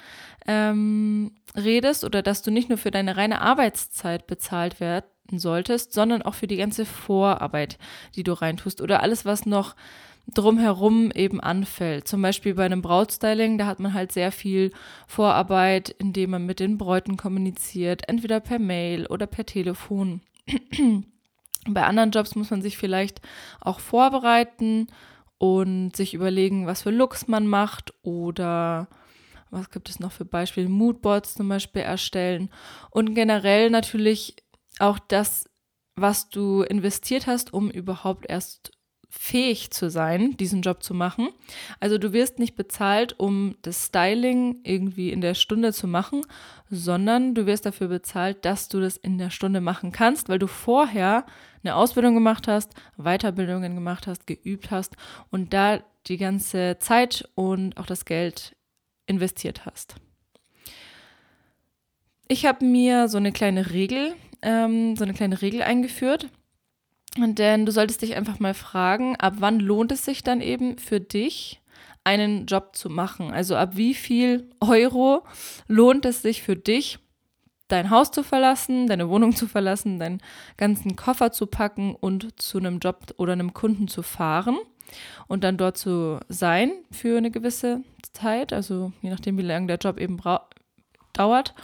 ähm, 0.46 1.36
redest 1.56 2.04
oder 2.04 2.22
dass 2.22 2.42
du 2.42 2.50
nicht 2.50 2.68
nur 2.68 2.78
für 2.78 2.90
deine 2.90 3.16
reine 3.16 3.40
Arbeitszeit 3.40 4.26
bezahlt 4.26 4.80
werden 4.80 5.06
solltest, 5.30 5.92
sondern 5.92 6.22
auch 6.22 6.34
für 6.34 6.46
die 6.46 6.56
ganze 6.56 6.84
Vorarbeit, 6.84 7.78
die 8.14 8.22
du 8.24 8.32
reintust 8.32 8.80
oder 8.80 9.02
alles, 9.02 9.24
was 9.24 9.46
noch 9.46 9.74
drumherum 10.34 11.10
eben 11.10 11.40
anfällt. 11.40 12.06
Zum 12.06 12.22
Beispiel 12.22 12.54
bei 12.54 12.64
einem 12.64 12.82
Brautstyling, 12.82 13.58
da 13.58 13.66
hat 13.66 13.80
man 13.80 13.94
halt 13.94 14.12
sehr 14.12 14.30
viel 14.30 14.72
Vorarbeit, 15.06 15.90
indem 15.98 16.30
man 16.30 16.46
mit 16.46 16.60
den 16.60 16.78
Bräuten 16.78 17.16
kommuniziert, 17.16 18.08
entweder 18.08 18.40
per 18.40 18.58
Mail 18.58 19.06
oder 19.06 19.26
per 19.26 19.46
Telefon. 19.46 20.20
bei 21.68 21.84
anderen 21.84 22.10
Jobs 22.10 22.34
muss 22.34 22.50
man 22.50 22.62
sich 22.62 22.76
vielleicht 22.76 23.20
auch 23.60 23.80
vorbereiten 23.80 24.88
und 25.38 25.96
sich 25.96 26.14
überlegen, 26.14 26.66
was 26.66 26.82
für 26.82 26.90
Looks 26.90 27.28
man 27.28 27.46
macht 27.46 27.94
oder 28.02 28.88
was 29.50 29.70
gibt 29.70 29.88
es 29.88 29.98
noch 29.98 30.12
für 30.12 30.24
Beispiele, 30.24 30.68
Moodboards 30.68 31.34
zum 31.34 31.48
Beispiel 31.48 31.82
erstellen 31.82 32.50
und 32.90 33.14
generell 33.14 33.70
natürlich 33.70 34.36
auch 34.78 34.98
das, 34.98 35.48
was 35.96 36.28
du 36.28 36.62
investiert 36.62 37.26
hast, 37.26 37.52
um 37.52 37.70
überhaupt 37.70 38.26
erst 38.28 38.77
fähig 39.08 39.70
zu 39.70 39.88
sein, 39.88 40.36
diesen 40.36 40.60
Job 40.60 40.82
zu 40.82 40.92
machen. 40.92 41.30
Also 41.80 41.96
du 41.96 42.12
wirst 42.12 42.38
nicht 42.38 42.56
bezahlt, 42.56 43.18
um 43.18 43.56
das 43.62 43.86
Styling 43.86 44.60
irgendwie 44.64 45.10
in 45.10 45.22
der 45.22 45.34
Stunde 45.34 45.72
zu 45.72 45.86
machen, 45.88 46.22
sondern 46.70 47.34
du 47.34 47.46
wirst 47.46 47.64
dafür 47.64 47.88
bezahlt, 47.88 48.44
dass 48.44 48.68
du 48.68 48.80
das 48.80 48.98
in 48.98 49.16
der 49.16 49.30
Stunde 49.30 49.60
machen 49.60 49.92
kannst, 49.92 50.28
weil 50.28 50.38
du 50.38 50.46
vorher 50.46 51.24
eine 51.64 51.74
Ausbildung 51.74 52.14
gemacht 52.14 52.48
hast, 52.48 52.74
Weiterbildungen 52.98 53.74
gemacht 53.74 54.06
hast, 54.06 54.26
geübt 54.26 54.70
hast 54.70 54.96
und 55.30 55.54
da 55.54 55.80
die 56.06 56.18
ganze 56.18 56.76
Zeit 56.78 57.28
und 57.34 57.78
auch 57.78 57.86
das 57.86 58.04
Geld 58.04 58.56
investiert 59.06 59.64
hast. 59.64 59.96
Ich 62.28 62.44
habe 62.44 62.64
mir 62.64 63.08
so 63.08 63.16
eine 63.16 63.32
kleine 63.32 63.70
Regel, 63.72 64.14
ähm, 64.42 64.96
so 64.96 65.04
eine 65.04 65.14
kleine 65.14 65.40
Regel 65.40 65.62
eingeführt 65.62 66.28
denn 67.16 67.66
du 67.66 67.72
solltest 67.72 68.02
dich 68.02 68.16
einfach 68.16 68.38
mal 68.38 68.54
fragen, 68.54 69.16
ab 69.16 69.34
wann 69.38 69.60
lohnt 69.60 69.92
es 69.92 70.04
sich 70.04 70.22
dann 70.22 70.40
eben 70.40 70.78
für 70.78 71.00
dich, 71.00 71.60
einen 72.04 72.46
Job 72.46 72.74
zu 72.74 72.88
machen. 72.88 73.32
Also 73.32 73.56
ab 73.56 73.70
wie 73.74 73.94
viel 73.94 74.48
Euro 74.60 75.24
lohnt 75.66 76.06
es 76.06 76.22
sich 76.22 76.42
für 76.42 76.56
dich, 76.56 76.98
dein 77.68 77.90
Haus 77.90 78.10
zu 78.10 78.22
verlassen, 78.22 78.86
deine 78.86 79.08
Wohnung 79.08 79.36
zu 79.36 79.46
verlassen, 79.46 79.98
deinen 79.98 80.22
ganzen 80.56 80.96
Koffer 80.96 81.32
zu 81.32 81.46
packen 81.46 81.94
und 81.94 82.40
zu 82.40 82.58
einem 82.58 82.78
Job 82.78 83.14
oder 83.18 83.34
einem 83.34 83.52
Kunden 83.52 83.88
zu 83.88 84.02
fahren 84.02 84.56
und 85.26 85.44
dann 85.44 85.58
dort 85.58 85.76
zu 85.76 86.18
sein 86.28 86.72
für 86.90 87.18
eine 87.18 87.30
gewisse 87.30 87.82
Zeit, 88.14 88.54
also 88.54 88.92
je 89.02 89.10
nachdem, 89.10 89.36
wie 89.36 89.42
lange 89.42 89.66
der 89.66 89.76
Job 89.76 89.98
eben 89.98 90.18
dauert. 91.12 91.54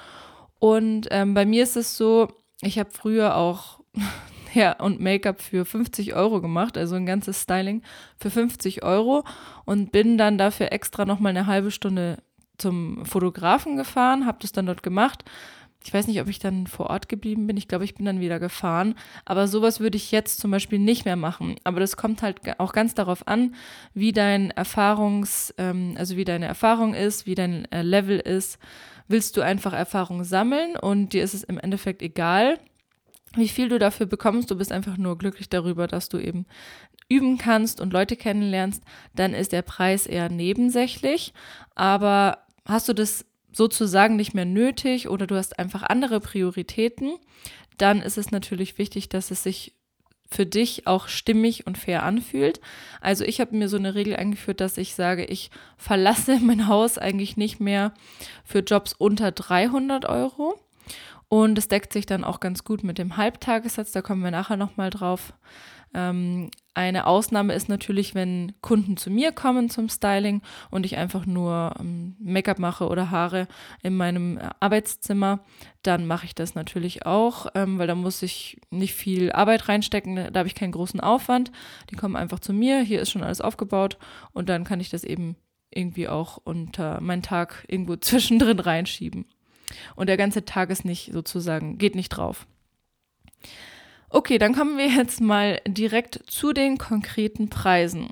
Und 0.58 1.08
ähm, 1.10 1.32
bei 1.32 1.46
mir 1.46 1.62
ist 1.62 1.76
es 1.76 1.96
so, 1.96 2.28
ich 2.60 2.78
habe 2.78 2.90
früher 2.90 3.36
auch 3.36 3.80
Hair 4.56 4.76
und 4.80 5.00
Make-up 5.00 5.40
für 5.40 5.64
50 5.64 6.14
Euro 6.14 6.40
gemacht, 6.40 6.76
also 6.76 6.94
ein 6.94 7.06
ganzes 7.06 7.42
Styling 7.42 7.82
für 8.16 8.30
50 8.30 8.82
Euro 8.82 9.24
und 9.64 9.92
bin 9.92 10.18
dann 10.18 10.38
dafür 10.38 10.72
extra 10.72 11.04
nochmal 11.04 11.30
eine 11.30 11.46
halbe 11.46 11.70
Stunde 11.70 12.18
zum 12.58 13.04
Fotografen 13.04 13.76
gefahren, 13.76 14.26
habe 14.26 14.38
das 14.40 14.52
dann 14.52 14.66
dort 14.66 14.82
gemacht. 14.82 15.24
Ich 15.86 15.92
weiß 15.92 16.06
nicht, 16.06 16.20
ob 16.20 16.28
ich 16.28 16.38
dann 16.38 16.66
vor 16.66 16.88
Ort 16.88 17.10
geblieben 17.10 17.46
bin. 17.46 17.58
Ich 17.58 17.68
glaube, 17.68 17.84
ich 17.84 17.94
bin 17.94 18.06
dann 18.06 18.18
wieder 18.18 18.38
gefahren. 18.38 18.94
Aber 19.26 19.46
sowas 19.46 19.80
würde 19.80 19.96
ich 19.98 20.12
jetzt 20.12 20.40
zum 20.40 20.50
Beispiel 20.50 20.78
nicht 20.78 21.04
mehr 21.04 21.16
machen. 21.16 21.56
Aber 21.62 21.78
das 21.78 21.98
kommt 21.98 22.22
halt 22.22 22.58
auch 22.58 22.72
ganz 22.72 22.94
darauf 22.94 23.28
an, 23.28 23.54
wie 23.92 24.12
dein 24.12 24.50
Erfahrungs, 24.50 25.52
ähm, 25.58 25.94
also 25.98 26.16
wie 26.16 26.24
deine 26.24 26.46
Erfahrung 26.46 26.94
ist, 26.94 27.26
wie 27.26 27.34
dein 27.34 27.70
äh, 27.70 27.82
Level 27.82 28.18
ist. 28.18 28.58
Willst 29.08 29.36
du 29.36 29.42
einfach 29.42 29.74
Erfahrung 29.74 30.24
sammeln 30.24 30.76
und 30.76 31.12
dir 31.12 31.22
ist 31.22 31.34
es 31.34 31.44
im 31.44 31.58
Endeffekt 31.58 32.00
egal, 32.00 32.58
wie 33.36 33.48
viel 33.48 33.68
du 33.68 33.78
dafür 33.78 34.06
bekommst, 34.06 34.50
du 34.50 34.56
bist 34.56 34.72
einfach 34.72 34.96
nur 34.96 35.18
glücklich 35.18 35.48
darüber, 35.48 35.86
dass 35.86 36.08
du 36.08 36.18
eben 36.18 36.46
üben 37.08 37.38
kannst 37.38 37.80
und 37.80 37.92
Leute 37.92 38.16
kennenlernst, 38.16 38.82
dann 39.14 39.34
ist 39.34 39.52
der 39.52 39.62
Preis 39.62 40.06
eher 40.06 40.28
nebensächlich. 40.28 41.32
Aber 41.74 42.38
hast 42.64 42.88
du 42.88 42.92
das 42.92 43.24
sozusagen 43.52 44.16
nicht 44.16 44.34
mehr 44.34 44.44
nötig 44.44 45.08
oder 45.08 45.26
du 45.26 45.36
hast 45.36 45.58
einfach 45.58 45.82
andere 45.82 46.20
Prioritäten, 46.20 47.16
dann 47.78 48.00
ist 48.00 48.18
es 48.18 48.30
natürlich 48.30 48.78
wichtig, 48.78 49.08
dass 49.08 49.30
es 49.30 49.42
sich 49.42 49.74
für 50.30 50.46
dich 50.46 50.86
auch 50.86 51.08
stimmig 51.08 51.66
und 51.66 51.78
fair 51.78 52.02
anfühlt. 52.02 52.60
Also 53.00 53.24
ich 53.24 53.40
habe 53.40 53.56
mir 53.56 53.68
so 53.68 53.76
eine 53.76 53.94
Regel 53.94 54.16
eingeführt, 54.16 54.60
dass 54.60 54.78
ich 54.78 54.94
sage, 54.94 55.24
ich 55.24 55.50
verlasse 55.76 56.38
mein 56.42 56.66
Haus 56.66 56.98
eigentlich 56.98 57.36
nicht 57.36 57.60
mehr 57.60 57.94
für 58.44 58.60
Jobs 58.60 58.92
unter 58.94 59.30
300 59.30 60.06
Euro. 60.06 60.58
Und 61.34 61.58
es 61.58 61.66
deckt 61.66 61.92
sich 61.92 62.06
dann 62.06 62.22
auch 62.22 62.38
ganz 62.38 62.62
gut 62.62 62.84
mit 62.84 62.96
dem 62.96 63.16
Halbtagessatz, 63.16 63.90
da 63.90 64.02
kommen 64.02 64.22
wir 64.22 64.30
nachher 64.30 64.56
nochmal 64.56 64.90
drauf. 64.90 65.34
Ähm, 65.92 66.48
eine 66.74 67.08
Ausnahme 67.08 67.54
ist 67.54 67.68
natürlich, 67.68 68.14
wenn 68.14 68.52
Kunden 68.60 68.96
zu 68.96 69.10
mir 69.10 69.32
kommen 69.32 69.68
zum 69.68 69.88
Styling 69.88 70.42
und 70.70 70.86
ich 70.86 70.96
einfach 70.96 71.26
nur 71.26 71.74
ähm, 71.80 72.14
Make-up 72.20 72.60
mache 72.60 72.86
oder 72.86 73.10
Haare 73.10 73.48
in 73.82 73.96
meinem 73.96 74.38
äh, 74.38 74.48
Arbeitszimmer, 74.60 75.40
dann 75.82 76.06
mache 76.06 76.26
ich 76.26 76.36
das 76.36 76.54
natürlich 76.54 77.04
auch, 77.04 77.48
ähm, 77.56 77.80
weil 77.80 77.88
da 77.88 77.96
muss 77.96 78.22
ich 78.22 78.60
nicht 78.70 78.94
viel 78.94 79.32
Arbeit 79.32 79.68
reinstecken, 79.68 80.32
da 80.32 80.38
habe 80.38 80.46
ich 80.46 80.54
keinen 80.54 80.70
großen 80.70 81.00
Aufwand. 81.00 81.50
Die 81.90 81.96
kommen 81.96 82.14
einfach 82.14 82.38
zu 82.38 82.52
mir, 82.52 82.78
hier 82.82 83.00
ist 83.00 83.10
schon 83.10 83.24
alles 83.24 83.40
aufgebaut 83.40 83.98
und 84.34 84.48
dann 84.48 84.62
kann 84.62 84.78
ich 84.78 84.88
das 84.88 85.02
eben 85.02 85.34
irgendwie 85.70 86.06
auch 86.06 86.38
unter 86.44 87.00
meinen 87.00 87.22
Tag 87.22 87.64
irgendwo 87.66 87.96
zwischendrin 88.00 88.60
reinschieben. 88.60 89.26
Und 89.96 90.08
der 90.08 90.16
ganze 90.16 90.44
Tag 90.44 90.70
ist 90.70 90.84
nicht 90.84 91.12
sozusagen, 91.12 91.78
geht 91.78 91.94
nicht 91.94 92.10
drauf. 92.10 92.46
Okay, 94.10 94.38
dann 94.38 94.54
kommen 94.54 94.78
wir 94.78 94.88
jetzt 94.88 95.20
mal 95.20 95.60
direkt 95.66 96.20
zu 96.26 96.52
den 96.52 96.78
konkreten 96.78 97.48
Preisen. 97.48 98.10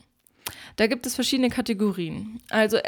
Da 0.77 0.87
gibt 0.87 1.07
es 1.07 1.15
verschiedene 1.15 1.51
Kategorien. 1.51 2.41
Also 2.51 2.79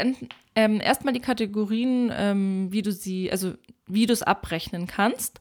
ähm, 0.55 0.81
erstmal 0.81 1.15
die 1.15 1.21
Kategorien, 1.21 2.13
ähm, 2.15 2.69
wie 2.71 2.83
du 2.83 2.93
sie, 2.93 3.31
also 3.31 3.55
wie 3.87 4.07
du 4.07 4.13
es 4.13 4.23
abrechnen 4.23 4.87
kannst. 4.87 5.41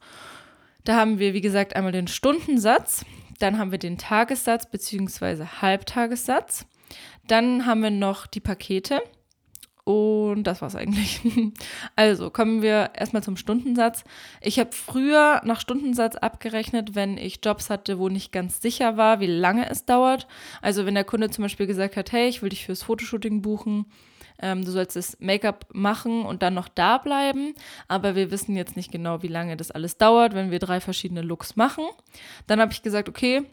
Da 0.84 0.96
haben 0.98 1.20
wir, 1.20 1.34
wie 1.34 1.42
gesagt, 1.42 1.76
einmal 1.76 1.94
den 1.94 2.08
Stundensatz, 2.08 3.06
dann 3.40 3.58
haben 3.58 3.72
wir 3.72 3.80
den 3.80 3.98
Tagessatz 3.98 4.70
bzw. 4.70 5.46
Halbtagessatz, 5.62 6.66
dann 7.28 7.66
haben 7.66 7.82
wir 7.82 7.92
noch 7.92 8.28
die 8.28 8.42
Pakete. 8.42 9.02
Und 9.86 10.44
das 10.46 10.62
war's 10.62 10.76
eigentlich. 10.76 11.22
Also 11.96 12.30
kommen 12.30 12.62
wir 12.62 12.92
erstmal 12.96 13.24
zum 13.24 13.38
Stundensatz. 13.38 14.04
Ich 14.42 14.60
habe 14.60 14.72
früher 14.72 15.42
nach 15.44 15.60
Stundensatz 15.60 16.16
abgerechnet, 16.16 16.96
wenn 16.96 17.18
ich 17.18 17.40
Jobs 17.44 17.70
hatte, 17.70 18.00
wo 18.00 18.10
nicht 18.10 18.32
ganz 18.32 18.62
sicher 18.62 18.98
war, 18.98 19.20
wie 19.20 19.28
lange 19.28 19.70
es 19.70 19.86
dauert. 19.86 20.28
Also 20.62 20.86
wenn 20.86 20.96
der 20.96 21.04
Kunde 21.04 21.30
zum 21.30 21.44
Beispiel 21.44 21.68
gesagt 21.68 21.98
hat, 21.98 22.12
hey, 22.12 22.30
ich 22.30 22.42
will 22.42 22.50
dich 22.50 22.66
fürs 22.66 22.84
Fotoshooting 22.84 23.42
buchen, 23.42 23.86
ähm, 24.40 24.66
du 24.66 24.72
sollst 24.72 24.96
das 24.96 25.18
Make-up 25.20 25.68
machen 25.74 26.24
und 26.24 26.42
dann 26.42 26.54
noch 26.54 26.68
da 26.68 26.98
bleiben, 26.98 27.54
aber 27.88 28.16
wir 28.16 28.32
wissen 28.32 28.56
jetzt 28.56 28.76
nicht 28.76 28.92
genau, 28.92 29.22
wie 29.22 29.28
lange 29.28 29.58
das 29.58 29.72
alles 29.72 29.98
dauert, 29.98 30.34
wenn 30.34 30.52
wir 30.52 30.60
drei 30.60 30.80
verschiedene 30.80 31.22
Looks 31.22 31.56
machen. 31.56 31.86
Dann 32.48 32.60
habe 32.60 32.72
ich 32.72 32.82
gesagt, 32.82 33.10
okay, 33.10 33.44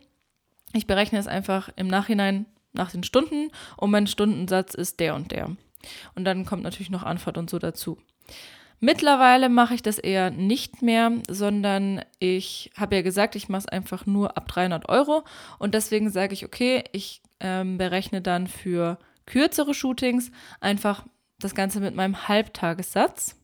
ich 0.73 0.87
berechne 0.87 1.19
es 1.19 1.27
einfach 1.27 1.69
im 1.77 1.89
Nachhinein 1.89 2.47
nach 2.73 2.91
den 2.91 3.03
Stunden 3.03 3.51
und 3.77 3.91
mein 3.91 4.07
Stundensatz 4.07 4.75
ist 4.75 5.01
der 5.01 5.15
und 5.15 5.33
der. 5.33 5.57
Und 6.15 6.25
dann 6.25 6.45
kommt 6.45 6.63
natürlich 6.63 6.91
noch 6.91 7.03
Anfahrt 7.03 7.39
und 7.39 7.51
so 7.51 7.59
dazu. 7.59 7.99
Mittlerweile 8.83 9.51
mache 9.51 9.75
ich 9.75 9.83
das 9.83 9.99
eher 9.99 10.31
nicht 10.31 10.81
mehr, 10.81 11.13
sondern 11.29 12.03
ich 12.19 12.71
habe 12.77 12.97
ja 12.97 13.03
gesagt, 13.03 13.37
ich 13.37 13.51
mache 13.51 13.61
es 13.61 13.69
einfach 13.69 14.07
nur 14.07 14.39
ab 14.39 14.49
300 14.49 14.89
Euro. 14.89 15.23
Und 15.59 15.75
deswegen 15.75 16.09
sage 16.09 16.33
ich, 16.33 16.47
okay, 16.47 16.85
ich 16.93 17.21
ähm, 17.41 17.77
berechne 17.77 18.23
dann 18.23 18.47
für 18.47 18.99
kürzere 19.27 19.75
Shootings 19.75 20.31
einfach 20.61 21.05
das 21.39 21.55
Ganze 21.55 21.81
mit 21.81 21.95
meinem 21.95 22.27
Halbtagessatz. 22.27 23.37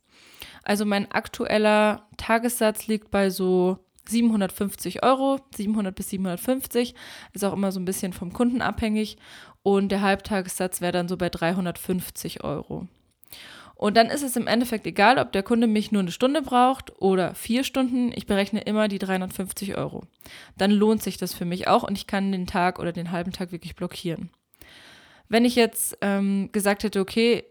Also 0.62 0.87
mein 0.87 1.11
aktueller 1.12 2.09
Tagessatz 2.16 2.87
liegt 2.87 3.11
bei 3.11 3.28
so 3.28 3.86
750 4.09 5.03
Euro, 5.03 5.41
700 5.55 5.95
bis 5.95 6.11
750, 6.11 6.95
ist 7.33 7.45
auch 7.45 7.53
immer 7.53 7.73
so 7.73 7.81
ein 7.81 7.85
bisschen 7.85 8.13
vom 8.13 8.33
Kunden 8.33 8.63
abhängig 8.63 9.17
und 9.63 9.91
der 9.91 10.03
Halbtagessatz 10.03 10.81
wäre 10.81 10.93
dann 10.93 11.09
so 11.09 11.17
bei 11.17 11.29
350 11.29 12.45
Euro. 12.45 12.87
Und 13.77 13.97
dann 13.99 14.07
ist 14.07 14.23
es 14.23 14.37
im 14.37 14.47
Endeffekt 14.47 14.87
egal, 14.87 15.19
ob 15.19 15.33
der 15.33 15.43
Kunde 15.43 15.67
mich 15.67 15.93
nur 15.93 16.01
eine 16.01 16.11
Stunde 16.11 16.41
braucht 16.41 17.01
oder 17.01 17.35
vier 17.35 17.63
Stunden. 17.63 18.11
Ich 18.15 18.27
berechne 18.27 18.63
immer 18.63 18.89
die 18.89 18.99
350 18.99 19.77
Euro. 19.77 20.05
Dann 20.57 20.71
lohnt 20.71 21.03
sich 21.03 21.19
das 21.19 21.35
für 21.35 21.45
mich 21.45 21.69
auch 21.69 21.83
und 21.83 21.99
ich 21.99 22.07
kann 22.07 22.33
den 22.33 22.47
Tag 22.47 22.79
oder 22.79 22.93
den 22.93 23.13
halben 23.13 23.33
Tag 23.33 23.53
wirklich 23.53 23.77
blockieren. 23.77 24.31
Wenn 25.29 25.45
ich 25.45 25.57
jetzt 25.57 25.99
ähm, 26.01 26.51
gesagt 26.53 26.85
hätte, 26.85 27.01
okay, 27.01 27.45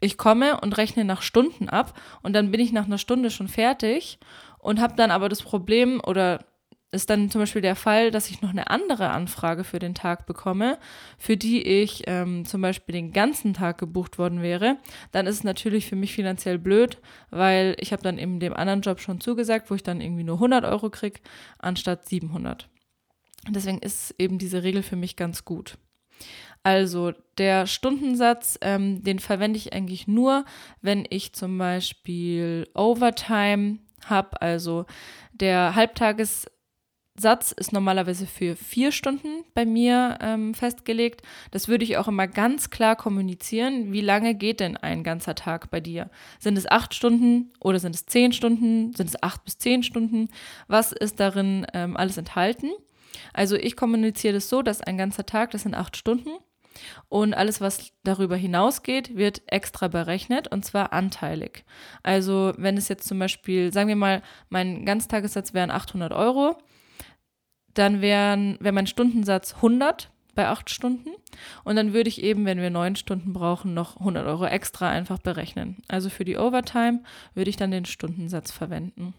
ich 0.00 0.18
komme 0.18 0.60
und 0.60 0.76
rechne 0.76 1.04
nach 1.04 1.22
Stunden 1.22 1.68
ab 1.68 1.98
und 2.22 2.34
dann 2.34 2.50
bin 2.50 2.60
ich 2.60 2.72
nach 2.72 2.86
einer 2.86 2.98
Stunde 2.98 3.30
schon 3.30 3.48
fertig 3.48 4.18
und 4.62 4.80
habe 4.80 4.94
dann 4.96 5.10
aber 5.10 5.28
das 5.28 5.42
Problem 5.42 6.00
oder 6.06 6.46
ist 6.92 7.08
dann 7.08 7.30
zum 7.30 7.40
Beispiel 7.40 7.62
der 7.62 7.74
Fall, 7.74 8.10
dass 8.10 8.30
ich 8.30 8.42
noch 8.42 8.50
eine 8.50 8.68
andere 8.70 9.10
Anfrage 9.10 9.64
für 9.64 9.78
den 9.78 9.94
Tag 9.94 10.26
bekomme, 10.26 10.78
für 11.18 11.38
die 11.38 11.62
ich 11.62 12.02
ähm, 12.06 12.44
zum 12.44 12.60
Beispiel 12.60 12.92
den 12.92 13.12
ganzen 13.12 13.54
Tag 13.54 13.78
gebucht 13.78 14.18
worden 14.18 14.42
wäre, 14.42 14.76
dann 15.10 15.26
ist 15.26 15.36
es 15.36 15.44
natürlich 15.44 15.86
für 15.86 15.96
mich 15.96 16.12
finanziell 16.12 16.58
blöd, 16.58 16.98
weil 17.30 17.74
ich 17.78 17.92
habe 17.92 18.02
dann 18.02 18.18
eben 18.18 18.40
dem 18.40 18.52
anderen 18.52 18.82
Job 18.82 19.00
schon 19.00 19.20
zugesagt, 19.20 19.70
wo 19.70 19.74
ich 19.74 19.82
dann 19.82 20.02
irgendwie 20.02 20.24
nur 20.24 20.36
100 20.36 20.66
Euro 20.66 20.90
kriege, 20.90 21.20
anstatt 21.58 22.06
700. 22.06 22.68
Deswegen 23.48 23.78
ist 23.78 24.14
eben 24.18 24.38
diese 24.38 24.62
Regel 24.62 24.82
für 24.82 24.96
mich 24.96 25.16
ganz 25.16 25.46
gut. 25.46 25.78
Also 26.62 27.12
der 27.38 27.66
Stundensatz, 27.66 28.58
ähm, 28.60 29.02
den 29.02 29.18
verwende 29.18 29.56
ich 29.56 29.72
eigentlich 29.72 30.06
nur, 30.06 30.44
wenn 30.82 31.06
ich 31.08 31.32
zum 31.32 31.58
Beispiel 31.58 32.68
Overtime 32.74 33.78
habe. 34.10 34.40
Also 34.40 34.86
der 35.32 35.74
Halbtagessatz 35.74 37.52
ist 37.56 37.72
normalerweise 37.72 38.26
für 38.26 38.56
vier 38.56 38.92
Stunden 38.92 39.44
bei 39.54 39.64
mir 39.64 40.18
ähm, 40.20 40.54
festgelegt. 40.54 41.22
Das 41.50 41.68
würde 41.68 41.84
ich 41.84 41.96
auch 41.96 42.08
immer 42.08 42.26
ganz 42.26 42.70
klar 42.70 42.96
kommunizieren. 42.96 43.92
Wie 43.92 44.00
lange 44.00 44.34
geht 44.34 44.60
denn 44.60 44.76
ein 44.76 45.04
ganzer 45.04 45.34
Tag 45.34 45.70
bei 45.70 45.80
dir? 45.80 46.10
Sind 46.38 46.58
es 46.58 46.70
acht 46.70 46.94
Stunden 46.94 47.52
oder 47.60 47.78
sind 47.78 47.94
es 47.94 48.06
zehn 48.06 48.32
Stunden? 48.32 48.92
Sind 48.94 49.08
es 49.08 49.22
acht 49.22 49.44
bis 49.44 49.58
zehn 49.58 49.82
Stunden? 49.82 50.28
Was 50.68 50.92
ist 50.92 51.20
darin 51.20 51.66
ähm, 51.74 51.96
alles 51.96 52.16
enthalten? 52.16 52.70
Also 53.32 53.56
ich 53.56 53.76
kommuniziere 53.76 54.34
das 54.34 54.48
so, 54.48 54.62
dass 54.62 54.80
ein 54.80 54.98
ganzer 54.98 55.26
Tag, 55.26 55.50
das 55.50 55.62
sind 55.62 55.74
acht 55.74 55.96
Stunden. 55.96 56.30
Und 57.08 57.34
alles, 57.34 57.60
was 57.60 57.92
darüber 58.04 58.36
hinausgeht, 58.36 59.16
wird 59.16 59.42
extra 59.46 59.88
berechnet 59.88 60.48
und 60.48 60.64
zwar 60.64 60.92
anteilig. 60.92 61.64
Also 62.02 62.52
wenn 62.56 62.76
es 62.76 62.88
jetzt 62.88 63.06
zum 63.06 63.18
Beispiel, 63.18 63.72
sagen 63.72 63.88
wir 63.88 63.96
mal, 63.96 64.22
mein 64.48 64.84
Ganztagessatz 64.84 65.54
wären 65.54 65.70
800 65.70 66.12
Euro, 66.12 66.56
dann 67.74 68.00
wären, 68.00 68.58
wäre 68.60 68.74
mein 68.74 68.86
Stundensatz 68.86 69.54
100 69.56 70.10
bei 70.34 70.48
acht 70.48 70.70
Stunden. 70.70 71.10
Und 71.64 71.76
dann 71.76 71.92
würde 71.92 72.08
ich 72.08 72.22
eben, 72.22 72.44
wenn 72.46 72.60
wir 72.60 72.70
neun 72.70 72.96
Stunden 72.96 73.32
brauchen, 73.32 73.74
noch 73.74 73.98
100 73.98 74.26
Euro 74.26 74.46
extra 74.46 74.88
einfach 74.88 75.18
berechnen. 75.18 75.82
Also 75.88 76.10
für 76.10 76.24
die 76.24 76.36
Overtime 76.36 77.02
würde 77.34 77.50
ich 77.50 77.56
dann 77.56 77.70
den 77.70 77.84
Stundensatz 77.84 78.50
verwenden. 78.50 79.14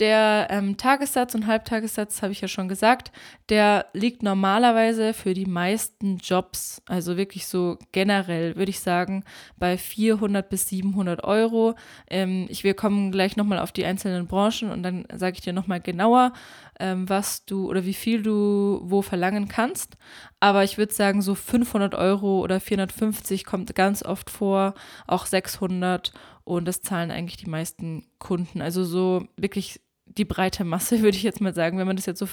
Der 0.00 0.46
ähm, 0.48 0.78
Tagessatz 0.78 1.34
und 1.34 1.46
Halbtagessatz, 1.46 2.22
habe 2.22 2.32
ich 2.32 2.40
ja 2.40 2.48
schon 2.48 2.68
gesagt, 2.68 3.12
der 3.50 3.84
liegt 3.92 4.22
normalerweise 4.22 5.12
für 5.12 5.34
die 5.34 5.44
meisten 5.44 6.16
Jobs, 6.16 6.80
also 6.86 7.18
wirklich 7.18 7.46
so 7.46 7.78
generell, 7.92 8.56
würde 8.56 8.70
ich 8.70 8.80
sagen, 8.80 9.24
bei 9.58 9.76
400 9.76 10.48
bis 10.48 10.68
700 10.68 11.22
Euro. 11.24 11.74
Ähm, 12.08 12.46
ich, 12.48 12.64
wir 12.64 12.72
kommen 12.72 13.12
gleich 13.12 13.36
nochmal 13.36 13.58
auf 13.58 13.72
die 13.72 13.84
einzelnen 13.84 14.26
Branchen 14.26 14.70
und 14.70 14.82
dann 14.82 15.04
sage 15.14 15.34
ich 15.34 15.42
dir 15.42 15.52
nochmal 15.52 15.82
genauer, 15.82 16.32
ähm, 16.78 17.06
was 17.06 17.44
du 17.44 17.68
oder 17.68 17.84
wie 17.84 17.92
viel 17.92 18.22
du 18.22 18.80
wo 18.82 19.02
verlangen 19.02 19.48
kannst. 19.48 19.98
Aber 20.40 20.64
ich 20.64 20.78
würde 20.78 20.94
sagen, 20.94 21.20
so 21.20 21.34
500 21.34 21.94
Euro 21.94 22.40
oder 22.40 22.58
450 22.58 23.44
kommt 23.44 23.74
ganz 23.74 24.02
oft 24.02 24.30
vor, 24.30 24.72
auch 25.06 25.26
600 25.26 26.14
und 26.44 26.66
das 26.66 26.80
zahlen 26.80 27.10
eigentlich 27.10 27.36
die 27.36 27.50
meisten 27.50 28.06
Kunden. 28.18 28.62
Also 28.62 28.82
so 28.84 29.28
wirklich 29.36 29.78
die 30.18 30.24
breite 30.24 30.64
Masse, 30.64 31.00
würde 31.02 31.16
ich 31.16 31.22
jetzt 31.22 31.40
mal 31.40 31.54
sagen. 31.54 31.78
Wenn 31.78 31.86
man 31.86 31.96
das 31.96 32.06
jetzt 32.06 32.18
so, 32.18 32.28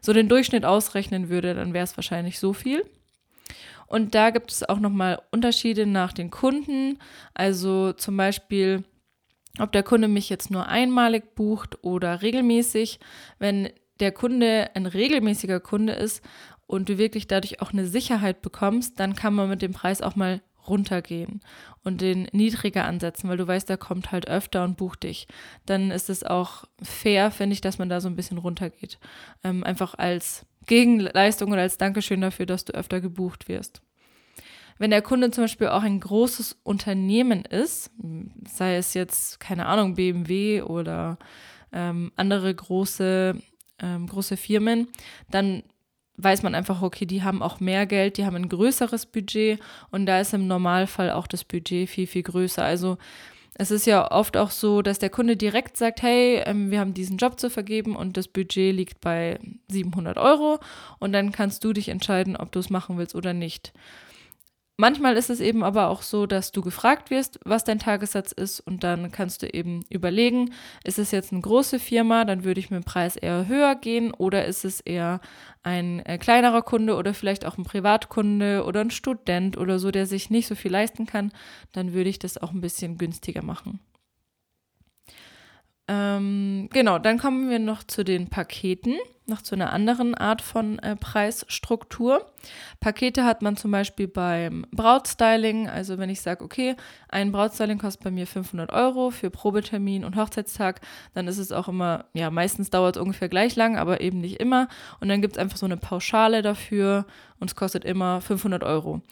so 0.00 0.12
den 0.12 0.28
Durchschnitt 0.28 0.64
ausrechnen 0.64 1.28
würde, 1.28 1.54
dann 1.54 1.72
wäre 1.72 1.84
es 1.84 1.96
wahrscheinlich 1.96 2.38
so 2.38 2.52
viel. 2.52 2.84
Und 3.86 4.14
da 4.14 4.30
gibt 4.30 4.52
es 4.52 4.68
auch 4.68 4.78
nochmal 4.78 5.20
Unterschiede 5.32 5.84
nach 5.84 6.12
den 6.12 6.30
Kunden. 6.30 6.98
Also 7.34 7.92
zum 7.92 8.16
Beispiel, 8.16 8.84
ob 9.58 9.72
der 9.72 9.82
Kunde 9.82 10.06
mich 10.06 10.28
jetzt 10.28 10.50
nur 10.50 10.68
einmalig 10.68 11.34
bucht 11.34 11.82
oder 11.82 12.22
regelmäßig. 12.22 13.00
Wenn 13.40 13.70
der 13.98 14.12
Kunde 14.12 14.70
ein 14.74 14.86
regelmäßiger 14.86 15.58
Kunde 15.58 15.94
ist 15.94 16.24
und 16.68 16.88
du 16.88 16.98
wirklich 16.98 17.26
dadurch 17.26 17.60
auch 17.60 17.72
eine 17.72 17.86
Sicherheit 17.86 18.42
bekommst, 18.42 19.00
dann 19.00 19.16
kann 19.16 19.34
man 19.34 19.48
mit 19.48 19.60
dem 19.60 19.72
Preis 19.72 20.02
auch 20.02 20.14
mal 20.14 20.40
runtergehen 20.70 21.40
und 21.84 22.00
den 22.00 22.28
niedriger 22.32 22.86
ansetzen, 22.86 23.28
weil 23.28 23.36
du 23.36 23.46
weißt, 23.46 23.68
der 23.68 23.76
kommt 23.76 24.12
halt 24.12 24.28
öfter 24.28 24.64
und 24.64 24.78
bucht 24.78 25.02
dich. 25.02 25.26
Dann 25.66 25.90
ist 25.90 26.08
es 26.08 26.24
auch 26.24 26.64
fair, 26.82 27.30
finde 27.30 27.52
ich, 27.52 27.60
dass 27.60 27.78
man 27.78 27.90
da 27.90 28.00
so 28.00 28.08
ein 28.08 28.16
bisschen 28.16 28.38
runtergeht. 28.38 28.98
Ähm, 29.44 29.62
einfach 29.64 29.94
als 29.94 30.46
Gegenleistung 30.66 31.52
oder 31.52 31.62
als 31.62 31.76
Dankeschön 31.76 32.20
dafür, 32.20 32.46
dass 32.46 32.64
du 32.64 32.72
öfter 32.72 33.00
gebucht 33.00 33.48
wirst. 33.48 33.82
Wenn 34.78 34.90
der 34.90 35.02
Kunde 35.02 35.30
zum 35.30 35.44
Beispiel 35.44 35.68
auch 35.68 35.82
ein 35.82 36.00
großes 36.00 36.56
Unternehmen 36.62 37.44
ist, 37.44 37.90
sei 38.50 38.76
es 38.76 38.94
jetzt, 38.94 39.38
keine 39.38 39.66
Ahnung, 39.66 39.94
BMW 39.94 40.62
oder 40.62 41.18
ähm, 41.70 42.12
andere 42.16 42.54
große, 42.54 43.36
ähm, 43.78 44.06
große 44.06 44.38
Firmen, 44.38 44.88
dann 45.30 45.62
weiß 46.22 46.42
man 46.42 46.54
einfach, 46.54 46.82
okay, 46.82 47.06
die 47.06 47.22
haben 47.22 47.42
auch 47.42 47.60
mehr 47.60 47.86
Geld, 47.86 48.16
die 48.16 48.24
haben 48.24 48.36
ein 48.36 48.48
größeres 48.48 49.06
Budget 49.06 49.60
und 49.90 50.06
da 50.06 50.20
ist 50.20 50.34
im 50.34 50.46
Normalfall 50.46 51.10
auch 51.10 51.26
das 51.26 51.44
Budget 51.44 51.88
viel, 51.88 52.06
viel 52.06 52.22
größer. 52.22 52.64
Also 52.64 52.98
es 53.54 53.70
ist 53.70 53.86
ja 53.86 54.10
oft 54.10 54.36
auch 54.36 54.50
so, 54.50 54.80
dass 54.80 54.98
der 54.98 55.10
Kunde 55.10 55.36
direkt 55.36 55.76
sagt, 55.76 56.02
hey, 56.02 56.42
ähm, 56.46 56.70
wir 56.70 56.80
haben 56.80 56.94
diesen 56.94 57.18
Job 57.18 57.38
zu 57.38 57.50
vergeben 57.50 57.94
und 57.94 58.16
das 58.16 58.26
Budget 58.26 58.74
liegt 58.74 59.00
bei 59.00 59.38
700 59.68 60.16
Euro 60.16 60.60
und 60.98 61.12
dann 61.12 61.30
kannst 61.30 61.62
du 61.64 61.72
dich 61.72 61.90
entscheiden, 61.90 62.36
ob 62.36 62.52
du 62.52 62.58
es 62.58 62.70
machen 62.70 62.96
willst 62.96 63.14
oder 63.14 63.34
nicht. 63.34 63.72
Manchmal 64.80 65.18
ist 65.18 65.28
es 65.28 65.40
eben 65.40 65.62
aber 65.62 65.88
auch 65.88 66.00
so, 66.00 66.24
dass 66.24 66.52
du 66.52 66.62
gefragt 66.62 67.10
wirst, 67.10 67.38
was 67.44 67.64
dein 67.64 67.78
Tagessatz 67.78 68.32
ist 68.32 68.60
und 68.60 68.82
dann 68.82 69.12
kannst 69.12 69.42
du 69.42 69.46
eben 69.46 69.84
überlegen, 69.90 70.54
ist 70.84 70.98
es 70.98 71.10
jetzt 71.10 71.32
eine 71.32 71.42
große 71.42 71.78
Firma, 71.78 72.24
dann 72.24 72.44
würde 72.44 72.60
ich 72.60 72.70
mit 72.70 72.82
dem 72.82 72.86
Preis 72.86 73.16
eher 73.16 73.46
höher 73.46 73.74
gehen 73.74 74.10
oder 74.10 74.46
ist 74.46 74.64
es 74.64 74.80
eher 74.80 75.20
ein 75.62 76.00
äh, 76.06 76.16
kleinerer 76.16 76.62
Kunde 76.62 76.96
oder 76.96 77.12
vielleicht 77.12 77.44
auch 77.44 77.58
ein 77.58 77.64
Privatkunde 77.64 78.64
oder 78.64 78.80
ein 78.80 78.90
Student 78.90 79.58
oder 79.58 79.78
so, 79.78 79.90
der 79.90 80.06
sich 80.06 80.30
nicht 80.30 80.46
so 80.46 80.54
viel 80.54 80.70
leisten 80.70 81.04
kann, 81.04 81.30
dann 81.72 81.92
würde 81.92 82.08
ich 82.08 82.18
das 82.18 82.38
auch 82.38 82.52
ein 82.52 82.62
bisschen 82.62 82.96
günstiger 82.96 83.42
machen. 83.42 83.80
Ähm, 85.92 86.68
genau, 86.72 87.00
dann 87.00 87.18
kommen 87.18 87.50
wir 87.50 87.58
noch 87.58 87.82
zu 87.82 88.04
den 88.04 88.28
Paketen, 88.28 88.96
noch 89.26 89.42
zu 89.42 89.56
einer 89.56 89.72
anderen 89.72 90.14
Art 90.14 90.40
von 90.40 90.78
äh, 90.78 90.94
Preisstruktur. 90.94 92.24
Pakete 92.78 93.24
hat 93.24 93.42
man 93.42 93.56
zum 93.56 93.72
Beispiel 93.72 94.06
beim 94.06 94.66
Brautstyling. 94.70 95.68
Also 95.68 95.98
wenn 95.98 96.08
ich 96.08 96.20
sage, 96.20 96.44
okay, 96.44 96.76
ein 97.08 97.32
Brautstyling 97.32 97.78
kostet 97.78 98.04
bei 98.04 98.12
mir 98.12 98.28
500 98.28 98.72
Euro 98.72 99.10
für 99.10 99.30
Probetermin 99.30 100.04
und 100.04 100.14
Hochzeitstag, 100.14 100.80
dann 101.14 101.26
ist 101.26 101.38
es 101.38 101.50
auch 101.50 101.66
immer, 101.66 102.04
ja, 102.14 102.30
meistens 102.30 102.70
dauert 102.70 102.94
es 102.94 103.02
ungefähr 103.02 103.28
gleich 103.28 103.56
lang, 103.56 103.76
aber 103.76 104.00
eben 104.00 104.20
nicht 104.20 104.38
immer. 104.38 104.68
Und 105.00 105.08
dann 105.08 105.20
gibt 105.20 105.34
es 105.34 105.38
einfach 105.38 105.56
so 105.56 105.66
eine 105.66 105.76
Pauschale 105.76 106.42
dafür 106.42 107.04
und 107.40 107.50
es 107.50 107.56
kostet 107.56 107.84
immer 107.84 108.20
500 108.20 108.62
Euro. 108.62 109.02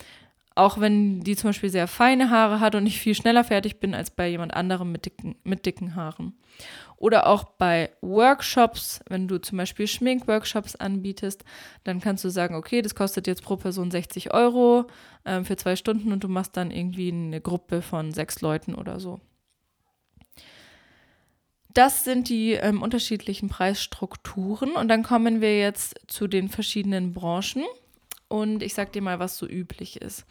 Auch 0.59 0.81
wenn 0.81 1.21
die 1.21 1.37
zum 1.37 1.51
Beispiel 1.51 1.71
sehr 1.71 1.87
feine 1.87 2.31
Haare 2.31 2.59
hat 2.59 2.75
und 2.75 2.85
ich 2.85 2.99
viel 2.99 3.14
schneller 3.14 3.44
fertig 3.44 3.79
bin 3.79 3.94
als 3.94 4.11
bei 4.11 4.27
jemand 4.27 4.55
anderem 4.55 4.90
mit 4.90 5.07
dicken, 5.07 5.37
mit 5.44 5.64
dicken 5.66 5.94
Haaren. 5.94 6.37
Oder 6.97 7.29
auch 7.29 7.44
bei 7.44 7.90
Workshops, 8.01 8.99
wenn 9.09 9.29
du 9.29 9.38
zum 9.40 9.57
Beispiel 9.57 9.87
Schminkworkshops 9.87 10.75
anbietest, 10.75 11.44
dann 11.85 12.01
kannst 12.01 12.25
du 12.25 12.29
sagen, 12.29 12.57
okay, 12.57 12.83
das 12.83 12.97
kostet 12.97 13.29
jetzt 13.29 13.44
pro 13.44 13.57
Person 13.57 13.92
60 13.92 14.35
Euro 14.35 14.88
äh, 15.23 15.44
für 15.44 15.55
zwei 15.55 15.77
Stunden 15.77 16.11
und 16.11 16.25
du 16.25 16.29
machst 16.29 16.57
dann 16.57 16.73
irgendwie 16.73 17.12
eine 17.12 17.40
Gruppe 17.40 17.81
von 17.81 18.12
sechs 18.12 18.40
Leuten 18.40 18.75
oder 18.75 18.99
so. 18.99 19.21
Das 21.73 22.03
sind 22.03 22.29
die 22.29 22.55
ähm, 22.55 22.83
unterschiedlichen 22.83 23.49
Preisstrukturen 23.49 24.73
und 24.73 24.88
dann 24.88 25.05
kommen 25.05 25.40
wir 25.40 25.57
jetzt 25.57 26.01
zu 26.09 26.27
den 26.27 26.49
verschiedenen 26.49 27.12
Branchen 27.12 27.62
und 28.29 28.62
ich 28.62 28.75
sag 28.75 28.93
dir 28.93 29.03
mal, 29.03 29.19
was 29.19 29.38
so 29.38 29.47
üblich 29.47 30.01
ist. 30.01 30.27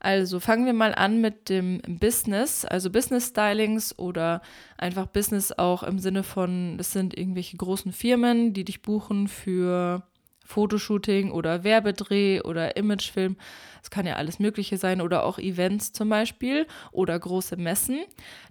Also 0.00 0.40
fangen 0.40 0.66
wir 0.66 0.72
mal 0.72 0.94
an 0.94 1.20
mit 1.20 1.48
dem 1.48 1.80
Business, 1.86 2.64
also 2.64 2.90
Business 2.90 3.28
Stylings 3.28 3.98
oder 3.98 4.42
einfach 4.76 5.06
Business 5.06 5.52
auch 5.52 5.82
im 5.82 5.98
Sinne 5.98 6.22
von, 6.24 6.76
das 6.76 6.92
sind 6.92 7.16
irgendwelche 7.16 7.56
großen 7.56 7.92
Firmen, 7.92 8.52
die 8.52 8.64
dich 8.64 8.82
buchen 8.82 9.28
für 9.28 10.02
Fotoshooting 10.44 11.30
oder 11.30 11.64
Werbedreh 11.64 12.40
oder 12.40 12.76
Imagefilm. 12.76 13.36
Es 13.82 13.90
kann 13.90 14.06
ja 14.06 14.14
alles 14.14 14.38
Mögliche 14.38 14.76
sein 14.76 15.00
oder 15.00 15.24
auch 15.24 15.38
Events 15.38 15.92
zum 15.92 16.08
Beispiel 16.08 16.66
oder 16.92 17.18
große 17.18 17.56
Messen. 17.56 18.00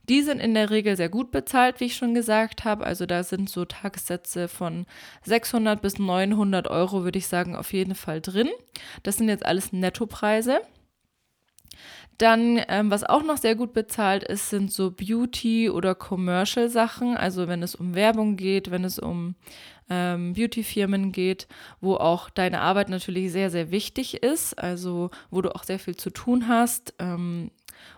Die 0.09 0.21
sind 0.21 0.39
in 0.39 0.53
der 0.53 0.69
Regel 0.69 0.97
sehr 0.97 1.09
gut 1.09 1.31
bezahlt, 1.31 1.79
wie 1.79 1.85
ich 1.85 1.95
schon 1.95 2.13
gesagt 2.13 2.65
habe. 2.65 2.85
Also 2.85 3.05
da 3.05 3.23
sind 3.23 3.49
so 3.49 3.63
Tagessätze 3.65 4.47
von 4.47 4.85
600 5.23 5.81
bis 5.81 5.99
900 5.99 6.67
Euro, 6.67 7.03
würde 7.03 7.19
ich 7.19 7.27
sagen, 7.27 7.55
auf 7.55 7.71
jeden 7.71 7.95
Fall 7.95 8.19
drin. 8.19 8.49
Das 9.03 9.17
sind 9.17 9.29
jetzt 9.29 9.45
alles 9.45 9.71
Nettopreise. 9.71 10.61
Dann, 12.21 12.61
ähm, 12.67 12.91
was 12.91 13.03
auch 13.03 13.23
noch 13.23 13.37
sehr 13.37 13.55
gut 13.55 13.73
bezahlt 13.73 14.23
ist, 14.23 14.51
sind 14.51 14.71
so 14.71 14.91
Beauty- 14.91 15.71
oder 15.71 15.95
Commercial-Sachen. 15.95 17.17
Also 17.17 17.47
wenn 17.47 17.63
es 17.63 17.73
um 17.73 17.95
Werbung 17.95 18.37
geht, 18.37 18.69
wenn 18.69 18.83
es 18.83 18.99
um 18.99 19.33
ähm, 19.89 20.33
Beauty-Firmen 20.33 21.11
geht, 21.11 21.47
wo 21.79 21.95
auch 21.95 22.29
deine 22.29 22.61
Arbeit 22.61 22.89
natürlich 22.89 23.31
sehr, 23.31 23.49
sehr 23.49 23.71
wichtig 23.71 24.21
ist. 24.21 24.53
Also 24.59 25.09
wo 25.31 25.41
du 25.41 25.55
auch 25.55 25.63
sehr 25.63 25.79
viel 25.79 25.95
zu 25.95 26.11
tun 26.11 26.47
hast. 26.47 26.93
Ähm, 26.99 27.49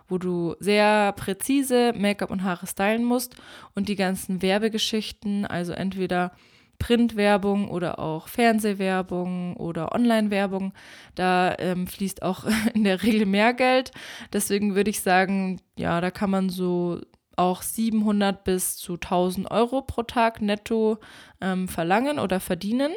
wo 0.08 0.16
du 0.16 0.54
sehr 0.58 1.12
präzise 1.12 1.92
Make-up 1.94 2.30
und 2.30 2.44
Haare 2.44 2.66
stylen 2.66 3.04
musst 3.04 3.36
und 3.74 3.90
die 3.90 3.96
ganzen 3.96 4.40
Werbegeschichten, 4.40 5.44
also 5.44 5.72
entweder 5.72 6.32
Printwerbung 6.78 7.68
oder 7.68 7.98
auch 7.98 8.28
Fernsehwerbung 8.28 9.56
oder 9.56 9.92
Online-Werbung. 9.94 10.72
Da 11.14 11.54
ähm, 11.58 11.86
fließt 11.86 12.22
auch 12.22 12.44
in 12.74 12.84
der 12.84 13.02
Regel 13.02 13.26
mehr 13.26 13.54
Geld. 13.54 13.90
Deswegen 14.32 14.74
würde 14.74 14.90
ich 14.90 15.00
sagen, 15.00 15.60
ja, 15.76 16.00
da 16.00 16.10
kann 16.10 16.30
man 16.30 16.50
so 16.50 17.00
auch 17.36 17.62
700 17.62 18.44
bis 18.44 18.76
zu 18.76 18.94
1000 18.94 19.50
Euro 19.50 19.82
pro 19.82 20.02
Tag 20.02 20.40
netto 20.40 20.98
ähm, 21.40 21.68
verlangen 21.68 22.18
oder 22.18 22.40
verdienen. 22.40 22.92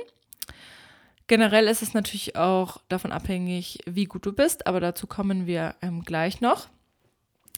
Generell 1.28 1.68
ist 1.68 1.82
es 1.82 1.94
natürlich 1.94 2.36
auch 2.38 2.78
davon 2.88 3.12
abhängig, 3.12 3.80
wie 3.86 4.06
gut 4.06 4.26
du 4.26 4.32
bist, 4.32 4.66
aber 4.66 4.80
dazu 4.80 5.08
kommen 5.08 5.46
wir 5.46 5.76
ähm, 5.82 6.04
gleich 6.04 6.40
noch. 6.40 6.68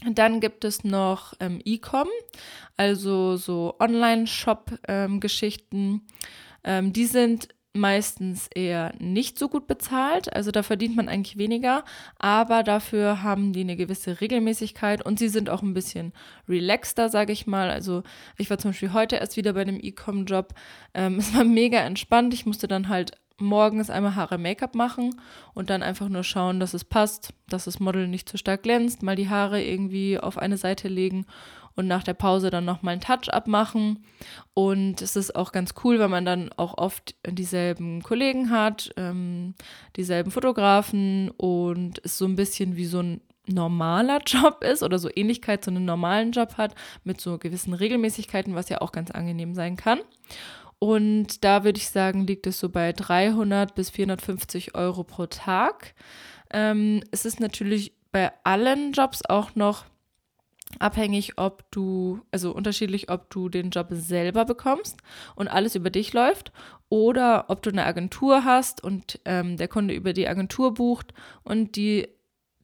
Dann 0.05 0.39
gibt 0.39 0.63
es 0.63 0.83
noch 0.83 1.33
ähm, 1.39 1.59
E-Com, 1.63 2.07
also 2.77 3.37
so 3.37 3.75
Online-Shop-Geschichten. 3.79 6.01
Ähm, 6.63 6.93
die 6.93 7.05
sind 7.05 7.49
meistens 7.73 8.49
eher 8.53 8.93
nicht 8.97 9.37
so 9.37 9.47
gut 9.47 9.67
bezahlt, 9.67 10.33
also 10.33 10.51
da 10.51 10.63
verdient 10.63 10.95
man 10.95 11.07
eigentlich 11.07 11.37
weniger, 11.37 11.83
aber 12.17 12.63
dafür 12.63 13.21
haben 13.21 13.53
die 13.53 13.61
eine 13.61 13.75
gewisse 13.75 14.21
Regelmäßigkeit 14.21 15.05
und 15.05 15.19
sie 15.19 15.29
sind 15.29 15.49
auch 15.49 15.61
ein 15.61 15.75
bisschen 15.75 16.13
relaxter, 16.47 17.09
sage 17.09 17.31
ich 17.31 17.45
mal. 17.45 17.69
Also 17.69 18.03
ich 18.37 18.49
war 18.49 18.57
zum 18.57 18.71
Beispiel 18.71 18.93
heute 18.93 19.17
erst 19.17 19.37
wieder 19.37 19.53
bei 19.53 19.61
einem 19.61 19.79
E-Com-Job. 19.79 20.53
Ähm, 20.93 21.15
es 21.19 21.35
war 21.35 21.43
mega 21.43 21.79
entspannt. 21.79 22.33
Ich 22.33 22.45
musste 22.45 22.67
dann 22.67 22.89
halt 22.89 23.11
morgens 23.39 23.89
einmal 23.89 24.15
Haare 24.15 24.37
Make-up 24.37 24.75
machen 24.75 25.19
und 25.53 25.69
dann 25.69 25.83
einfach 25.83 26.09
nur 26.09 26.23
schauen, 26.23 26.59
dass 26.59 26.73
es 26.73 26.83
passt, 26.83 27.33
dass 27.47 27.65
das 27.65 27.79
Model 27.79 28.07
nicht 28.07 28.29
zu 28.29 28.37
stark 28.37 28.63
glänzt, 28.63 29.03
mal 29.03 29.15
die 29.15 29.29
Haare 29.29 29.63
irgendwie 29.63 30.19
auf 30.19 30.37
eine 30.37 30.57
Seite 30.57 30.87
legen 30.87 31.25
und 31.75 31.87
nach 31.87 32.03
der 32.03 32.13
Pause 32.13 32.49
dann 32.49 32.65
nochmal 32.65 32.93
einen 32.93 33.01
Touch-up 33.01 33.47
machen. 33.47 34.03
Und 34.53 35.01
es 35.01 35.15
ist 35.15 35.35
auch 35.35 35.53
ganz 35.53 35.73
cool, 35.83 35.97
weil 35.99 36.09
man 36.09 36.25
dann 36.25 36.51
auch 36.57 36.77
oft 36.77 37.15
dieselben 37.25 38.03
Kollegen 38.03 38.49
hat, 38.49 38.91
ähm, 38.97 39.55
dieselben 39.95 40.29
Fotografen 40.29 41.31
und 41.37 41.99
ist 41.99 42.17
so 42.17 42.25
ein 42.25 42.35
bisschen 42.35 42.75
wie 42.75 42.85
so 42.85 42.99
ein 42.99 43.21
normaler 43.47 44.21
Job 44.25 44.63
ist 44.63 44.83
oder 44.83 44.99
so 44.99 45.09
Ähnlichkeit 45.13 45.63
zu 45.63 45.71
einem 45.71 45.85
normalen 45.85 46.31
Job 46.31 46.57
hat, 46.57 46.75
mit 47.03 47.21
so 47.21 47.37
gewissen 47.37 47.73
Regelmäßigkeiten, 47.73 48.55
was 48.55 48.69
ja 48.69 48.81
auch 48.81 48.91
ganz 48.91 49.11
angenehm 49.11 49.55
sein 49.55 49.75
kann. 49.75 49.99
Und 50.79 51.43
da 51.43 51.65
würde 51.65 51.77
ich 51.77 51.89
sagen, 51.89 52.25
liegt 52.25 52.47
es 52.47 52.59
so 52.59 52.69
bei 52.69 52.93
300 52.93 53.75
bis 53.75 53.89
450 53.89 54.75
Euro 54.75 55.03
pro 55.03 55.25
Tag. 55.25 55.93
Ähm, 56.51 57.03
es 57.11 57.25
ist 57.25 57.39
natürlich 57.39 57.93
bei 58.11 58.31
allen 58.43 58.93
Jobs 58.93 59.23
auch 59.25 59.55
noch 59.55 59.85
abhängig, 60.77 61.37
ob 61.37 61.69
du, 61.71 62.21
also 62.31 62.51
unterschiedlich, 62.51 63.09
ob 63.09 63.29
du 63.29 63.49
den 63.49 63.71
Job 63.71 63.87
selber 63.91 64.45
bekommst 64.45 64.97
und 65.35 65.47
alles 65.47 65.75
über 65.75 65.89
dich 65.89 66.13
läuft 66.13 66.51
oder 66.89 67.45
ob 67.49 67.63
du 67.63 67.71
eine 67.71 67.85
Agentur 67.85 68.45
hast 68.45 68.83
und 68.83 69.19
ähm, 69.25 69.57
der 69.57 69.67
Kunde 69.67 69.93
über 69.93 70.13
die 70.13 70.27
Agentur 70.27 70.75
bucht 70.75 71.13
und 71.43 71.75
die 71.75 72.07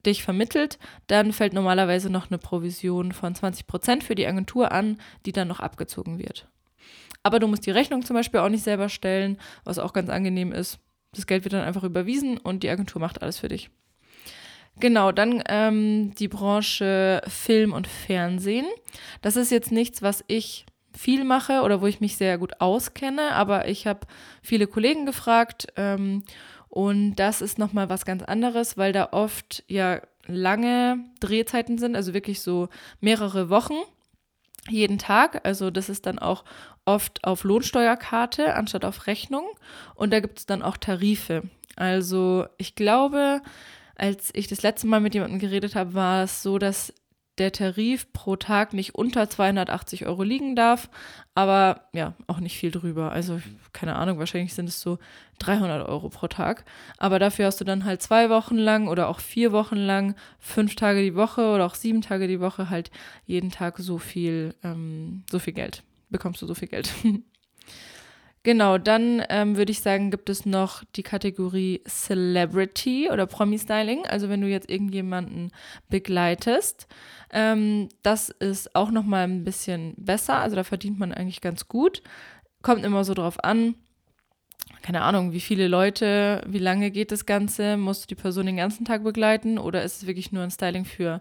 dich 0.04 0.22
vermittelt, 0.22 0.78
dann 1.08 1.32
fällt 1.32 1.52
normalerweise 1.52 2.10
noch 2.10 2.30
eine 2.30 2.38
Provision 2.38 3.10
von 3.10 3.34
20 3.34 3.66
Prozent 3.66 4.04
für 4.04 4.14
die 4.14 4.26
Agentur 4.26 4.70
an, 4.70 5.00
die 5.26 5.32
dann 5.32 5.48
noch 5.48 5.58
abgezogen 5.58 6.18
wird. 6.18 6.48
Aber 7.26 7.40
du 7.40 7.48
musst 7.48 7.66
die 7.66 7.72
Rechnung 7.72 8.04
zum 8.04 8.14
Beispiel 8.14 8.38
auch 8.38 8.48
nicht 8.48 8.62
selber 8.62 8.88
stellen, 8.88 9.36
was 9.64 9.80
auch 9.80 9.92
ganz 9.92 10.10
angenehm 10.10 10.52
ist. 10.52 10.78
Das 11.10 11.26
Geld 11.26 11.42
wird 11.42 11.54
dann 11.54 11.64
einfach 11.64 11.82
überwiesen 11.82 12.38
und 12.38 12.62
die 12.62 12.70
Agentur 12.70 13.00
macht 13.00 13.20
alles 13.20 13.40
für 13.40 13.48
dich. 13.48 13.68
Genau, 14.78 15.10
dann 15.10 15.42
ähm, 15.48 16.14
die 16.14 16.28
Branche 16.28 17.22
Film 17.26 17.72
und 17.72 17.88
Fernsehen. 17.88 18.66
Das 19.22 19.34
ist 19.34 19.50
jetzt 19.50 19.72
nichts, 19.72 20.02
was 20.02 20.22
ich 20.28 20.66
viel 20.96 21.24
mache 21.24 21.62
oder 21.62 21.80
wo 21.80 21.88
ich 21.88 22.00
mich 22.00 22.16
sehr 22.16 22.38
gut 22.38 22.60
auskenne, 22.60 23.32
aber 23.32 23.66
ich 23.66 23.88
habe 23.88 24.06
viele 24.40 24.68
Kollegen 24.68 25.04
gefragt 25.04 25.66
ähm, 25.74 26.22
und 26.68 27.16
das 27.16 27.42
ist 27.42 27.58
nochmal 27.58 27.88
was 27.88 28.04
ganz 28.04 28.22
anderes, 28.22 28.78
weil 28.78 28.92
da 28.92 29.08
oft 29.10 29.64
ja 29.66 30.00
lange 30.26 31.04
Drehzeiten 31.18 31.76
sind, 31.76 31.96
also 31.96 32.14
wirklich 32.14 32.40
so 32.40 32.68
mehrere 33.00 33.50
Wochen 33.50 33.74
jeden 34.68 34.98
Tag. 34.98 35.40
Also 35.44 35.70
das 35.70 35.88
ist 35.88 36.06
dann 36.06 36.18
auch 36.18 36.44
oft 36.86 37.24
auf 37.24 37.44
Lohnsteuerkarte 37.44 38.54
anstatt 38.54 38.84
auf 38.84 39.06
Rechnung 39.06 39.44
und 39.94 40.12
da 40.12 40.20
gibt 40.20 40.38
es 40.38 40.46
dann 40.46 40.62
auch 40.62 40.78
Tarife. 40.78 41.42
Also 41.76 42.46
ich 42.56 42.74
glaube, 42.74 43.42
als 43.96 44.30
ich 44.32 44.48
das 44.48 44.62
letzte 44.62 44.86
Mal 44.86 45.00
mit 45.00 45.14
jemandem 45.14 45.38
geredet 45.38 45.74
habe, 45.74 45.94
war 45.94 46.22
es 46.22 46.42
so, 46.42 46.58
dass 46.58 46.94
der 47.38 47.52
Tarif 47.52 48.12
pro 48.12 48.36
Tag 48.36 48.72
nicht 48.72 48.94
unter 48.94 49.28
280 49.28 50.06
Euro 50.06 50.22
liegen 50.22 50.56
darf, 50.56 50.88
aber 51.34 51.82
ja, 51.92 52.14
auch 52.26 52.40
nicht 52.40 52.56
viel 52.56 52.70
drüber. 52.70 53.12
Also 53.12 53.40
keine 53.74 53.96
Ahnung, 53.96 54.18
wahrscheinlich 54.18 54.54
sind 54.54 54.68
es 54.68 54.80
so 54.80 54.98
300 55.40 55.86
Euro 55.86 56.08
pro 56.08 56.28
Tag. 56.28 56.64
Aber 56.96 57.18
dafür 57.18 57.46
hast 57.46 57.60
du 57.60 57.64
dann 57.64 57.84
halt 57.84 58.00
zwei 58.00 58.30
Wochen 58.30 58.56
lang 58.56 58.88
oder 58.88 59.08
auch 59.08 59.20
vier 59.20 59.52
Wochen 59.52 59.76
lang, 59.76 60.14
fünf 60.38 60.76
Tage 60.76 61.02
die 61.02 61.14
Woche 61.14 61.50
oder 61.50 61.66
auch 61.66 61.74
sieben 61.74 62.00
Tage 62.00 62.26
die 62.26 62.40
Woche 62.40 62.70
halt 62.70 62.90
jeden 63.26 63.50
Tag 63.50 63.76
so 63.78 63.98
viel, 63.98 64.54
ähm, 64.64 65.24
so 65.30 65.38
viel 65.38 65.52
Geld. 65.52 65.82
Bekommst 66.08 66.42
du 66.42 66.46
so 66.46 66.54
viel 66.54 66.68
Geld. 66.68 66.92
Genau, 68.46 68.78
dann 68.78 69.24
ähm, 69.28 69.56
würde 69.56 69.72
ich 69.72 69.80
sagen, 69.80 70.12
gibt 70.12 70.30
es 70.30 70.46
noch 70.46 70.84
die 70.94 71.02
Kategorie 71.02 71.82
Celebrity 71.84 73.10
oder 73.10 73.26
Promi-Styling. 73.26 74.06
Also 74.06 74.28
wenn 74.28 74.40
du 74.40 74.46
jetzt 74.46 74.70
irgendjemanden 74.70 75.50
begleitest, 75.88 76.86
ähm, 77.32 77.88
das 78.04 78.28
ist 78.28 78.76
auch 78.76 78.92
noch 78.92 79.02
mal 79.02 79.24
ein 79.24 79.42
bisschen 79.42 79.94
besser. 79.96 80.36
Also 80.36 80.54
da 80.54 80.62
verdient 80.62 80.96
man 80.96 81.10
eigentlich 81.10 81.40
ganz 81.40 81.66
gut. 81.66 82.04
Kommt 82.62 82.84
immer 82.84 83.02
so 83.02 83.14
drauf 83.14 83.42
an, 83.42 83.74
keine 84.82 85.02
Ahnung, 85.02 85.32
wie 85.32 85.40
viele 85.40 85.68
Leute, 85.68 86.42
wie 86.46 86.58
lange 86.58 86.90
geht 86.90 87.12
das 87.12 87.26
Ganze? 87.26 87.76
Musst 87.76 88.04
du 88.04 88.06
die 88.08 88.20
Person 88.20 88.46
den 88.46 88.56
ganzen 88.56 88.84
Tag 88.84 89.02
begleiten 89.02 89.58
oder 89.58 89.82
ist 89.82 89.96
es 89.96 90.06
wirklich 90.06 90.32
nur 90.32 90.42
ein 90.42 90.50
Styling 90.50 90.84
für 90.84 91.20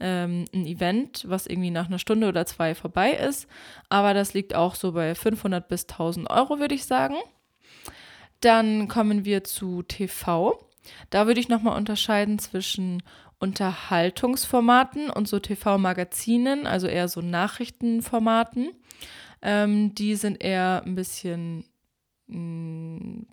ähm, 0.00 0.44
ein 0.52 0.66
Event, 0.66 1.24
was 1.28 1.46
irgendwie 1.46 1.70
nach 1.70 1.86
einer 1.86 1.98
Stunde 1.98 2.28
oder 2.28 2.46
zwei 2.46 2.74
vorbei 2.74 3.12
ist? 3.12 3.46
Aber 3.88 4.14
das 4.14 4.34
liegt 4.34 4.54
auch 4.54 4.74
so 4.74 4.92
bei 4.92 5.14
500 5.14 5.68
bis 5.68 5.82
1000 5.82 6.30
Euro, 6.30 6.58
würde 6.58 6.74
ich 6.74 6.86
sagen. 6.86 7.16
Dann 8.40 8.88
kommen 8.88 9.24
wir 9.24 9.44
zu 9.44 9.82
TV. 9.82 10.58
Da 11.10 11.26
würde 11.26 11.40
ich 11.40 11.48
nochmal 11.48 11.76
unterscheiden 11.76 12.38
zwischen 12.38 13.02
Unterhaltungsformaten 13.38 15.10
und 15.10 15.28
so 15.28 15.38
TV-Magazinen, 15.38 16.66
also 16.66 16.86
eher 16.86 17.08
so 17.08 17.20
Nachrichtenformaten. 17.20 18.70
Ähm, 19.42 19.94
die 19.94 20.14
sind 20.14 20.42
eher 20.42 20.82
ein 20.84 20.94
bisschen 20.94 21.64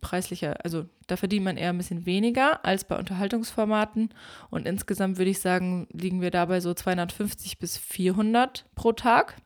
preislicher, 0.02 0.64
also 0.66 0.86
da 1.08 1.16
verdient 1.16 1.46
man 1.46 1.58
eher 1.58 1.70
ein 1.70 1.78
bisschen 1.78 2.06
weniger 2.06 2.66
als 2.66 2.84
bei 2.84 2.98
Unterhaltungsformaten. 2.98 4.14
Und 4.50 4.68
insgesamt 4.68 5.18
würde 5.18 5.32
ich 5.32 5.40
sagen, 5.40 5.88
liegen 5.92 6.22
wir 6.22 6.32
dabei 6.32 6.60
so 6.60 6.74
250 6.74 7.58
bis 7.58 7.78
400 7.78 8.66
pro 8.76 8.92
Tag. 8.92 9.38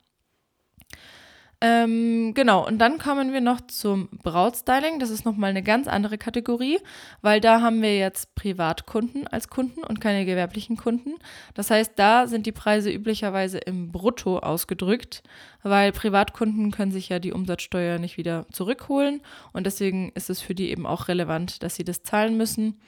Ähm, 1.68 2.36
genau, 2.36 2.64
und 2.64 2.78
dann 2.78 3.00
kommen 3.00 3.34
wir 3.34 3.42
noch 3.42 3.60
zum 3.60 4.08
Brautstyling. 4.22 5.00
Das 5.00 5.10
ist 5.10 5.26
nochmal 5.26 5.50
eine 5.50 5.64
ganz 5.64 5.88
andere 5.88 6.20
Kategorie, 6.20 6.78
weil 7.24 7.42
da 7.42 7.60
haben 7.60 7.82
wir 7.82 7.98
jetzt 7.98 8.36
Privatkunden 8.36 9.26
als 9.26 9.48
Kunden 9.48 9.84
und 9.84 10.00
keine 10.00 10.26
gewerblichen 10.26 10.78
Kunden. 10.78 11.16
Das 11.56 11.72
heißt, 11.72 11.94
da 11.96 12.28
sind 12.28 12.46
die 12.46 12.52
Preise 12.52 12.92
üblicherweise 12.92 13.58
im 13.58 13.92
Brutto 13.92 14.38
ausgedrückt, 14.38 15.24
weil 15.64 15.92
Privatkunden 15.92 16.70
können 16.70 16.92
sich 16.92 17.10
ja 17.10 17.18
die 17.18 17.34
Umsatzsteuer 17.34 17.98
nicht 17.98 18.18
wieder 18.18 18.46
zurückholen 18.52 19.22
und 19.52 19.66
deswegen 19.66 20.12
ist 20.14 20.30
es 20.30 20.42
für 20.42 20.54
die 20.54 20.70
eben 20.70 20.86
auch 20.86 21.08
relevant, 21.08 21.64
dass 21.64 21.74
sie 21.74 21.84
das 21.84 22.04
zahlen 22.04 22.38
müssen. 22.38 22.80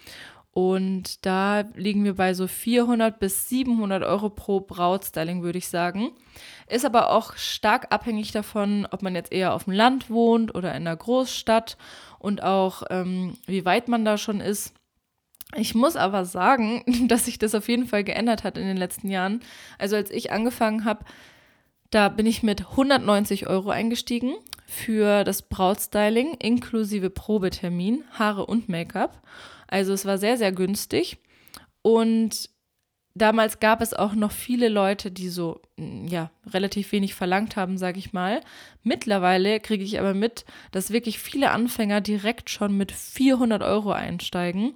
Und 0.51 1.25
da 1.25 1.65
liegen 1.75 2.03
wir 2.03 2.15
bei 2.15 2.33
so 2.33 2.47
400 2.47 3.19
bis 3.19 3.47
700 3.49 4.03
Euro 4.03 4.29
pro 4.29 4.59
Brautstyling, 4.59 5.43
würde 5.43 5.59
ich 5.59 5.69
sagen. 5.69 6.11
Ist 6.67 6.85
aber 6.85 7.11
auch 7.11 7.35
stark 7.35 7.93
abhängig 7.93 8.31
davon, 8.31 8.87
ob 8.89 9.03
man 9.03 9.13
jetzt 9.13 9.31
eher 9.31 9.53
auf 9.53 9.65
dem 9.65 9.73
Land 9.73 10.09
wohnt 10.09 10.55
oder 10.55 10.71
in 10.71 10.87
einer 10.87 10.95
Großstadt 10.95 11.77
und 12.19 12.41
auch 12.41 12.83
ähm, 12.89 13.37
wie 13.45 13.65
weit 13.65 13.87
man 13.87 14.03
da 14.03 14.17
schon 14.17 14.41
ist. 14.41 14.73
Ich 15.55 15.75
muss 15.75 15.95
aber 15.95 16.25
sagen, 16.25 16.83
dass 17.07 17.25
sich 17.25 17.37
das 17.37 17.55
auf 17.55 17.69
jeden 17.69 17.85
Fall 17.85 18.03
geändert 18.03 18.43
hat 18.43 18.57
in 18.57 18.65
den 18.65 18.77
letzten 18.77 19.09
Jahren. 19.09 19.41
Also 19.77 19.95
als 19.95 20.11
ich 20.11 20.31
angefangen 20.31 20.85
habe, 20.85 21.05
da 21.89 22.09
bin 22.09 22.25
ich 22.25 22.43
mit 22.43 22.69
190 22.71 23.47
Euro 23.47 23.69
eingestiegen 23.69 24.35
für 24.65 25.23
das 25.23 25.43
Brautstyling 25.43 26.33
inklusive 26.35 27.09
Probetermin, 27.09 28.03
Haare 28.11 28.45
und 28.45 28.69
Make-up. 28.69 29.21
Also 29.67 29.93
es 29.93 30.05
war 30.05 30.17
sehr, 30.17 30.37
sehr 30.37 30.51
günstig. 30.51 31.17
Und 31.81 32.49
damals 33.17 33.59
gab 33.59 33.81
es 33.81 33.93
auch 33.93 34.13
noch 34.13 34.31
viele 34.31 34.69
Leute, 34.69 35.11
die 35.11 35.29
so, 35.29 35.61
mm, 35.77 36.07
ja, 36.07 36.31
relativ 36.45 36.91
wenig 36.91 37.15
verlangt 37.15 37.55
haben, 37.55 37.77
sage 37.77 37.99
ich 37.99 38.13
mal. 38.13 38.41
Mittlerweile 38.83 39.59
kriege 39.59 39.83
ich 39.83 39.99
aber 39.99 40.13
mit, 40.13 40.45
dass 40.71 40.91
wirklich 40.91 41.19
viele 41.19 41.51
Anfänger 41.51 42.01
direkt 42.01 42.49
schon 42.49 42.77
mit 42.77 42.91
400 42.91 43.61
Euro 43.63 43.91
einsteigen. 43.91 44.73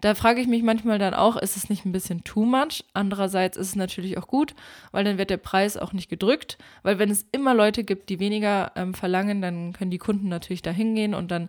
Da 0.00 0.14
frage 0.14 0.40
ich 0.40 0.46
mich 0.46 0.62
manchmal 0.62 0.98
dann 0.98 1.14
auch, 1.14 1.36
ist 1.36 1.56
es 1.56 1.70
nicht 1.70 1.84
ein 1.84 1.92
bisschen 1.92 2.24
too 2.24 2.44
much? 2.44 2.84
Andererseits 2.92 3.56
ist 3.56 3.68
es 3.68 3.76
natürlich 3.76 4.18
auch 4.18 4.26
gut, 4.26 4.54
weil 4.92 5.04
dann 5.04 5.18
wird 5.18 5.30
der 5.30 5.38
Preis 5.38 5.76
auch 5.76 5.92
nicht 5.92 6.10
gedrückt. 6.10 6.58
Weil 6.82 6.98
wenn 6.98 7.10
es 7.10 7.26
immer 7.32 7.54
Leute 7.54 7.84
gibt, 7.84 8.10
die 8.10 8.20
weniger 8.20 8.72
ähm, 8.76 8.94
verlangen, 8.94 9.40
dann 9.40 9.72
können 9.72 9.90
die 9.90 9.98
Kunden 9.98 10.28
natürlich 10.28 10.62
da 10.62 10.70
hingehen 10.70 11.14
und 11.14 11.30
dann 11.30 11.48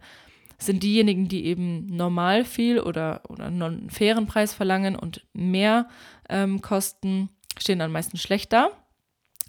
sind 0.57 0.83
diejenigen, 0.83 1.27
die 1.27 1.45
eben 1.45 1.85
normal 1.87 2.45
viel 2.45 2.79
oder, 2.79 3.21
oder 3.27 3.45
einen 3.45 3.89
fairen 3.89 4.25
Preis 4.25 4.53
verlangen 4.53 4.95
und 4.95 5.25
mehr 5.33 5.87
ähm, 6.29 6.61
kosten, 6.61 7.29
stehen 7.57 7.79
dann 7.79 7.91
meistens 7.91 8.21
schlechter. 8.21 8.71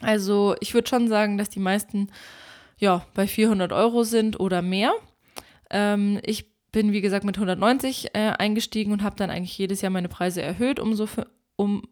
Also 0.01 0.57
ich 0.61 0.75
würde 0.75 0.89
schon 0.89 1.09
sagen, 1.09 1.39
dass 1.39 1.49
die 1.49 1.61
meisten 1.61 2.09
ja 2.79 3.07
bei 3.15 3.27
400 3.27 3.73
Euro 3.73 4.05
sind 4.05 4.39
oder 4.39 4.63
mehr. 4.63 4.93
Ähm, 5.71 6.21
ich 6.23 6.53
bin 6.73 6.93
wie 6.93 7.01
gesagt 7.01 7.25
mit 7.25 7.37
190 7.37 8.09
äh, 8.13 8.33
eingestiegen 8.39 8.93
und 8.93 9.03
habe 9.03 9.17
dann 9.17 9.31
eigentlich 9.31 9.57
jedes 9.57 9.81
Jahr 9.81 9.91
meine 9.91 10.09
Preise 10.09 10.43
erhöht 10.43 10.79
um 10.79 10.95
so 10.95 11.09
um 11.57 11.83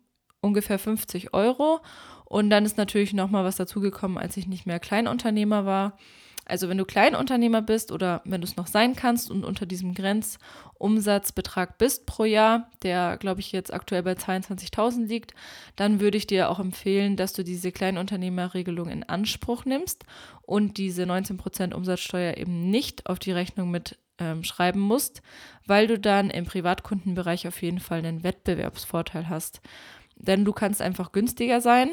ungefähr 0.43 0.79
50 0.79 1.33
Euro. 1.33 1.81
Und 2.27 2.51
dann 2.51 2.65
ist 2.65 2.77
natürlich 2.77 3.13
noch 3.15 3.31
mal 3.31 3.45
was 3.45 3.57
dazugekommen, 3.57 4.19
als 4.19 4.37
ich 4.37 4.47
nicht 4.47 4.67
mehr 4.67 4.81
Kleinunternehmer 4.81 5.65
war. 5.65 5.97
Also 6.47 6.69
wenn 6.69 6.79
du 6.79 6.85
Kleinunternehmer 6.85 7.63
bist 7.63 7.91
oder 7.91 8.21
wenn 8.25 8.41
du 8.41 8.47
es 8.47 8.57
noch 8.57 8.67
sein 8.67 8.95
kannst 8.95 9.31
und 9.31 9.45
unter 9.45 9.67
diesem 9.67 9.95
Grenzumsatzbetrag 9.95 11.79
bist 11.79 12.07
pro 12.07 12.25
Jahr, 12.25 12.71
der 12.83 13.17
glaube 13.17 13.41
ich 13.41 13.53
jetzt 13.53 13.73
aktuell 13.73 14.03
bei 14.03 14.13
22.000 14.13 15.07
liegt, 15.07 15.35
dann 15.77 16.01
würde 16.01 16.19
ich 16.19 16.27
dir 16.27 16.51
auch 16.51 16.61
empfehlen, 16.61 17.17
dass 17.17 17.33
du 17.33 17.45
diese 17.45 17.73
Kleinunternehmerregelung 17.73 18.89
in 18.89 19.05
Anspruch 19.05 19.65
nimmst 19.65 20.05
und 20.43 20.77
diese 20.77 21.05
19% 21.05 21.73
Umsatzsteuer 21.73 22.37
eben 22.37 22.71
nicht 22.71 23.07
auf 23.07 23.19
die 23.19 23.33
Rechnung 23.33 23.71
mit 23.71 23.99
ähm, 24.19 24.45
schreiben 24.45 24.81
musst, 24.81 25.23
weil 25.67 25.87
du 25.87 25.99
dann 25.99 26.31
im 26.31 26.45
Privatkundenbereich 26.45 27.49
auf 27.49 27.63
jeden 27.63 27.81
Fall 27.81 27.99
einen 27.99 28.23
Wettbewerbsvorteil 28.23 29.29
hast. 29.29 29.61
Denn 30.17 30.45
du 30.45 30.53
kannst 30.53 30.81
einfach 30.81 31.11
günstiger 31.11 31.61
sein 31.61 31.91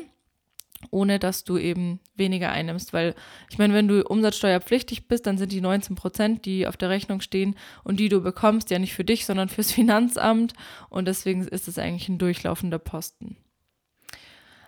ohne 0.89 1.19
dass 1.19 1.43
du 1.43 1.57
eben 1.57 1.99
weniger 2.15 2.51
einnimmst. 2.51 2.93
Weil 2.93 3.15
ich 3.49 3.57
meine, 3.57 3.73
wenn 3.73 3.87
du 3.87 4.03
umsatzsteuerpflichtig 4.03 5.07
bist, 5.07 5.27
dann 5.27 5.37
sind 5.37 5.51
die 5.51 5.61
19 5.61 5.95
Prozent, 5.95 6.45
die 6.45 6.67
auf 6.67 6.77
der 6.77 6.89
Rechnung 6.89 7.21
stehen 7.21 7.55
und 7.83 7.99
die 7.99 8.09
du 8.09 8.21
bekommst, 8.21 8.71
ja 8.71 8.79
nicht 8.79 8.93
für 8.93 9.05
dich, 9.05 9.25
sondern 9.25 9.49
fürs 9.49 9.71
Finanzamt. 9.73 10.53
Und 10.89 11.07
deswegen 11.07 11.47
ist 11.47 11.67
es 11.67 11.77
eigentlich 11.77 12.09
ein 12.09 12.17
durchlaufender 12.17 12.79
Posten. 12.79 13.37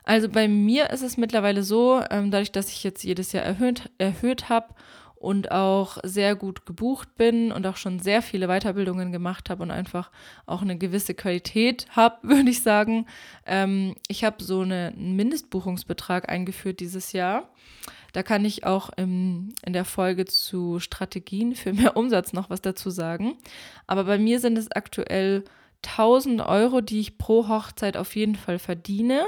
Also 0.03 0.27
bei 0.27 0.47
mir 0.47 0.89
ist 0.89 1.01
es 1.01 1.17
mittlerweile 1.17 1.63
so, 1.63 2.01
ähm, 2.09 2.29
dadurch, 2.29 2.51
dass 2.51 2.69
ich 2.69 2.83
jetzt 2.83 3.03
jedes 3.03 3.31
Jahr 3.31 3.45
erhöht, 3.45 3.89
erhöht 3.97 4.49
habe 4.49 4.75
und 5.23 5.51
auch 5.51 5.99
sehr 6.03 6.35
gut 6.35 6.65
gebucht 6.65 7.15
bin 7.15 7.53
und 7.53 7.65
auch 7.65 7.77
schon 7.77 7.99
sehr 7.99 8.21
viele 8.21 8.47
Weiterbildungen 8.47 9.13
gemacht 9.13 9.49
habe 9.49 9.63
und 9.63 9.71
einfach 9.71 10.11
auch 10.45 10.61
eine 10.61 10.77
gewisse 10.77 11.13
Qualität 11.13 11.87
habe, 11.91 12.17
würde 12.27 12.49
ich 12.49 12.61
sagen. 12.61 13.05
Ähm, 13.45 13.95
ich 14.09 14.25
habe 14.25 14.43
so 14.43 14.61
einen 14.61 15.15
Mindestbuchungsbetrag 15.15 16.27
eingeführt 16.27 16.81
dieses 16.81 17.13
Jahr. 17.13 17.47
Da 18.11 18.21
kann 18.21 18.43
ich 18.43 18.65
auch 18.65 18.89
im, 18.97 19.55
in 19.65 19.71
der 19.71 19.85
Folge 19.85 20.25
zu 20.25 20.79
Strategien 20.79 21.55
für 21.55 21.71
mehr 21.71 21.95
Umsatz 21.95 22.33
noch 22.33 22.49
was 22.49 22.61
dazu 22.61 22.89
sagen. 22.89 23.37
Aber 23.87 24.03
bei 24.03 24.17
mir 24.17 24.41
sind 24.41 24.57
es 24.57 24.73
aktuell 24.73 25.45
1000 25.85 26.41
Euro, 26.41 26.81
die 26.81 26.99
ich 26.99 27.17
pro 27.17 27.47
Hochzeit 27.47 27.95
auf 27.95 28.17
jeden 28.17 28.35
Fall 28.35 28.59
verdiene, 28.59 29.23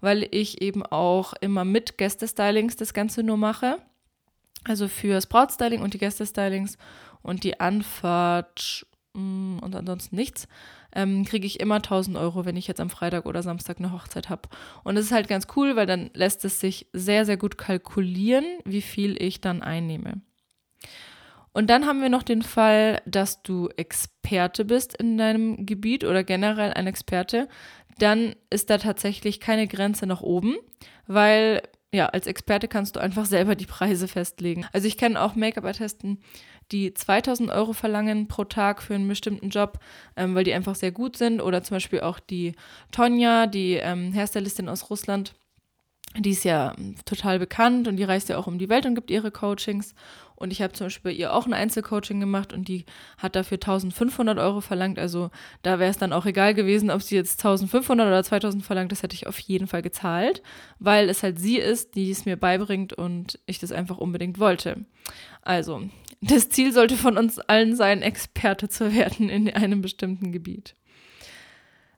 weil 0.00 0.28
ich 0.30 0.62
eben 0.62 0.86
auch 0.86 1.34
immer 1.40 1.64
mit 1.64 1.98
Gästestylings 1.98 2.76
das 2.76 2.94
Ganze 2.94 3.24
nur 3.24 3.36
mache. 3.36 3.78
Also 4.64 4.88
fürs 4.88 5.26
Brautstyling 5.26 5.80
und 5.80 5.94
die 5.94 5.98
Gästestylings 5.98 6.76
und 7.22 7.44
die 7.44 7.60
Anfahrt 7.60 8.86
mm, 9.14 9.58
und 9.58 9.74
ansonsten 9.74 10.16
nichts, 10.16 10.48
ähm, 10.94 11.24
kriege 11.24 11.46
ich 11.46 11.60
immer 11.60 11.76
1000 11.76 12.16
Euro, 12.16 12.44
wenn 12.44 12.56
ich 12.56 12.66
jetzt 12.66 12.80
am 12.80 12.90
Freitag 12.90 13.26
oder 13.26 13.42
Samstag 13.42 13.78
eine 13.78 13.92
Hochzeit 13.92 14.28
habe. 14.28 14.48
Und 14.82 14.96
das 14.96 15.06
ist 15.06 15.12
halt 15.12 15.28
ganz 15.28 15.46
cool, 15.56 15.76
weil 15.76 15.86
dann 15.86 16.10
lässt 16.14 16.44
es 16.44 16.60
sich 16.60 16.88
sehr, 16.92 17.24
sehr 17.24 17.36
gut 17.36 17.58
kalkulieren, 17.58 18.44
wie 18.64 18.82
viel 18.82 19.20
ich 19.22 19.40
dann 19.40 19.62
einnehme. 19.62 20.20
Und 21.52 21.68
dann 21.68 21.86
haben 21.86 22.00
wir 22.00 22.08
noch 22.08 22.22
den 22.22 22.42
Fall, 22.42 23.02
dass 23.06 23.42
du 23.42 23.68
Experte 23.76 24.64
bist 24.64 24.96
in 24.96 25.18
deinem 25.18 25.66
Gebiet 25.66 26.04
oder 26.04 26.22
generell 26.22 26.72
ein 26.72 26.86
Experte. 26.86 27.48
Dann 27.98 28.36
ist 28.50 28.70
da 28.70 28.78
tatsächlich 28.78 29.40
keine 29.40 29.66
Grenze 29.66 30.06
nach 30.06 30.22
oben, 30.22 30.56
weil 31.06 31.62
ja, 31.92 32.06
als 32.06 32.26
Experte 32.26 32.68
kannst 32.68 32.96
du 32.96 33.00
einfach 33.00 33.26
selber 33.26 33.56
die 33.56 33.66
Preise 33.66 34.06
festlegen. 34.06 34.66
Also 34.72 34.86
ich 34.86 34.96
kenne 34.96 35.20
auch 35.20 35.34
Make-up-Artisten, 35.34 36.18
die 36.70 36.94
2000 36.94 37.50
Euro 37.50 37.72
verlangen 37.72 38.28
pro 38.28 38.44
Tag 38.44 38.82
für 38.82 38.94
einen 38.94 39.08
bestimmten 39.08 39.50
Job, 39.50 39.80
ähm, 40.16 40.34
weil 40.34 40.44
die 40.44 40.54
einfach 40.54 40.76
sehr 40.76 40.92
gut 40.92 41.16
sind. 41.16 41.40
Oder 41.40 41.64
zum 41.64 41.76
Beispiel 41.76 42.00
auch 42.00 42.20
die 42.20 42.54
Tonja, 42.92 43.46
die 43.46 43.74
ähm, 43.74 44.14
Hairstylistin 44.14 44.68
aus 44.68 44.88
Russland. 44.88 45.34
Die 46.16 46.30
ist 46.30 46.44
ja 46.44 46.74
total 47.04 47.38
bekannt 47.38 47.86
und 47.86 47.96
die 47.96 48.04
reist 48.04 48.28
ja 48.28 48.36
auch 48.36 48.46
um 48.46 48.58
die 48.58 48.68
Welt 48.68 48.86
und 48.86 48.94
gibt 48.94 49.10
ihre 49.10 49.30
Coachings. 49.30 49.94
Und 50.40 50.52
ich 50.52 50.62
habe 50.62 50.72
zum 50.72 50.86
Beispiel 50.86 51.12
bei 51.12 51.16
ihr 51.16 51.34
auch 51.34 51.46
ein 51.46 51.52
Einzelcoaching 51.52 52.18
gemacht 52.18 52.54
und 52.54 52.66
die 52.66 52.86
hat 53.18 53.36
dafür 53.36 53.56
1500 53.56 54.38
Euro 54.38 54.62
verlangt. 54.62 54.98
Also 54.98 55.30
da 55.60 55.78
wäre 55.78 55.90
es 55.90 55.98
dann 55.98 56.14
auch 56.14 56.24
egal 56.24 56.54
gewesen, 56.54 56.90
ob 56.90 57.02
sie 57.02 57.14
jetzt 57.14 57.44
1500 57.44 58.06
oder 58.06 58.24
2000 58.24 58.64
verlangt. 58.64 58.90
Das 58.90 59.02
hätte 59.02 59.14
ich 59.14 59.26
auf 59.26 59.38
jeden 59.38 59.66
Fall 59.66 59.82
gezahlt, 59.82 60.42
weil 60.78 61.10
es 61.10 61.22
halt 61.22 61.38
sie 61.38 61.58
ist, 61.58 61.94
die 61.94 62.10
es 62.10 62.24
mir 62.24 62.38
beibringt 62.38 62.94
und 62.94 63.38
ich 63.44 63.58
das 63.58 63.70
einfach 63.70 63.98
unbedingt 63.98 64.38
wollte. 64.38 64.86
Also, 65.42 65.82
das 66.22 66.48
Ziel 66.48 66.72
sollte 66.72 66.96
von 66.96 67.18
uns 67.18 67.38
allen 67.38 67.76
sein, 67.76 68.00
Experte 68.00 68.70
zu 68.70 68.94
werden 68.94 69.28
in 69.28 69.50
einem 69.50 69.82
bestimmten 69.82 70.32
Gebiet. 70.32 70.74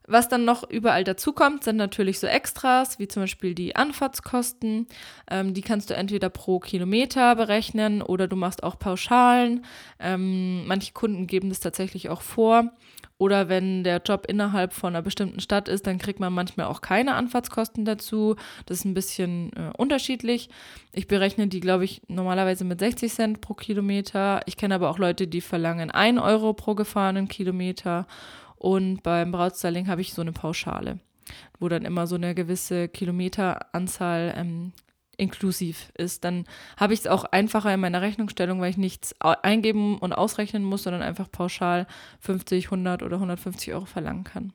Was 0.06 0.28
dann 0.28 0.44
noch 0.44 0.68
überall 0.68 1.04
dazukommt, 1.04 1.62
sind 1.62 1.76
natürlich 1.76 2.18
so 2.18 2.26
Extras, 2.26 2.98
wie 2.98 3.06
zum 3.06 3.22
Beispiel 3.22 3.54
die 3.54 3.76
Anfahrtskosten. 3.76 4.88
Ähm, 5.30 5.54
die 5.54 5.62
kannst 5.62 5.90
du 5.90 5.94
entweder 5.94 6.28
pro 6.28 6.58
Kilometer 6.58 7.36
berechnen 7.36 8.02
oder 8.02 8.26
du 8.26 8.36
machst 8.36 8.62
auch 8.64 8.78
Pauschalen. 8.78 9.64
Ähm, 10.00 10.66
manche 10.66 10.92
Kunden 10.92 11.26
geben 11.26 11.50
das 11.50 11.60
tatsächlich 11.60 12.08
auch 12.08 12.22
vor. 12.22 12.72
Oder 13.22 13.48
wenn 13.48 13.84
der 13.84 14.02
Job 14.04 14.26
innerhalb 14.26 14.72
von 14.72 14.96
einer 14.96 15.02
bestimmten 15.02 15.38
Stadt 15.38 15.68
ist, 15.68 15.86
dann 15.86 15.98
kriegt 15.98 16.18
man 16.18 16.32
manchmal 16.32 16.66
auch 16.66 16.80
keine 16.80 17.14
Anfahrtskosten 17.14 17.84
dazu. 17.84 18.34
Das 18.66 18.78
ist 18.78 18.84
ein 18.84 18.94
bisschen 18.94 19.52
äh, 19.52 19.70
unterschiedlich. 19.78 20.48
Ich 20.92 21.06
berechne 21.06 21.46
die, 21.46 21.60
glaube 21.60 21.84
ich, 21.84 22.02
normalerweise 22.08 22.64
mit 22.64 22.80
60 22.80 23.12
Cent 23.12 23.40
pro 23.40 23.54
Kilometer. 23.54 24.40
Ich 24.46 24.56
kenne 24.56 24.74
aber 24.74 24.90
auch 24.90 24.98
Leute, 24.98 25.28
die 25.28 25.40
verlangen 25.40 25.92
1 25.92 26.20
Euro 26.20 26.52
pro 26.52 26.74
gefahrenen 26.74 27.28
Kilometer. 27.28 28.08
Und 28.62 29.02
beim 29.02 29.32
Brautstyling 29.32 29.88
habe 29.88 30.02
ich 30.02 30.14
so 30.14 30.22
eine 30.22 30.30
Pauschale, 30.30 31.00
wo 31.58 31.68
dann 31.68 31.84
immer 31.84 32.06
so 32.06 32.14
eine 32.14 32.32
gewisse 32.32 32.86
Kilometeranzahl 32.86 34.34
ähm, 34.36 34.72
inklusiv 35.16 35.90
ist. 35.98 36.22
Dann 36.22 36.44
habe 36.76 36.94
ich 36.94 37.00
es 37.00 37.06
auch 37.08 37.24
einfacher 37.24 37.74
in 37.74 37.80
meiner 37.80 38.02
Rechnungsstellung, 38.02 38.60
weil 38.60 38.70
ich 38.70 38.76
nichts 38.76 39.16
eingeben 39.20 39.98
und 39.98 40.12
ausrechnen 40.12 40.62
muss, 40.62 40.84
sondern 40.84 41.02
einfach 41.02 41.28
pauschal 41.28 41.88
50, 42.20 42.66
100 42.66 43.02
oder 43.02 43.16
150 43.16 43.74
Euro 43.74 43.84
verlangen 43.84 44.22
kann. 44.22 44.52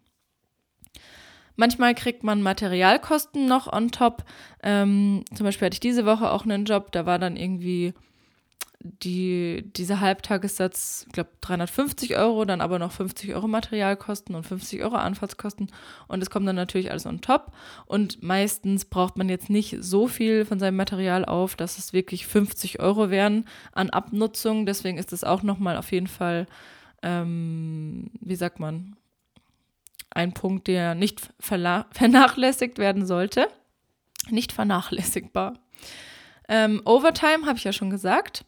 Manchmal 1.57 1.93
kriegt 1.93 2.23
man 2.23 2.41
Materialkosten 2.41 3.45
noch 3.45 3.67
on 3.67 3.91
top. 3.91 4.23
Ähm, 4.63 5.25
zum 5.35 5.43
Beispiel 5.43 5.65
hatte 5.65 5.75
ich 5.75 5.81
diese 5.81 6.05
Woche 6.05 6.31
auch 6.31 6.45
einen 6.45 6.63
Job, 6.63 6.93
da 6.93 7.05
war 7.05 7.19
dann 7.19 7.35
irgendwie 7.35 7.93
die, 8.79 9.71
dieser 9.75 9.99
Halbtagessatz, 10.01 11.05
ich 11.07 11.13
glaube 11.13 11.31
350 11.41 12.15
Euro, 12.15 12.45
dann 12.45 12.61
aber 12.61 12.77
noch 12.77 12.91
50 12.91 13.33
Euro 13.33 13.47
Materialkosten 13.47 14.35
und 14.35 14.43
50 14.43 14.83
Euro 14.83 14.95
Anfahrtskosten 14.95 15.71
und 16.07 16.21
es 16.21 16.29
kommt 16.29 16.47
dann 16.47 16.55
natürlich 16.55 16.91
alles 16.91 17.05
on 17.05 17.21
top 17.21 17.53
und 17.85 18.21
meistens 18.21 18.85
braucht 18.85 19.17
man 19.17 19.29
jetzt 19.29 19.49
nicht 19.49 19.77
so 19.81 20.07
viel 20.07 20.45
von 20.45 20.59
seinem 20.59 20.77
Material 20.77 21.25
auf, 21.25 21.55
dass 21.55 21.79
es 21.79 21.91
wirklich 21.91 22.27
50 22.27 22.79
Euro 22.79 23.09
wären 23.09 23.45
an 23.71 23.89
Abnutzung, 23.89 24.65
deswegen 24.65 24.97
ist 24.97 25.11
es 25.11 25.23
auch 25.23 25.41
nochmal 25.41 25.77
auf 25.77 25.91
jeden 25.91 26.07
Fall, 26.07 26.45
ähm, 27.01 28.11
wie 28.21 28.35
sagt 28.35 28.59
man, 28.59 28.95
ein 30.11 30.33
Punkt, 30.33 30.67
der 30.67 30.95
nicht 30.95 31.21
vernachlässigt 31.39 32.79
werden 32.79 33.05
sollte. 33.05 33.49
Nicht 34.29 34.51
vernachlässigbar. 34.51 35.59
Ähm, 36.49 36.81
Overtime 36.85 37.45
habe 37.45 37.57
ich 37.57 37.65
ja 37.65 37.73
schon 37.73 37.89
gesagt 37.89 38.45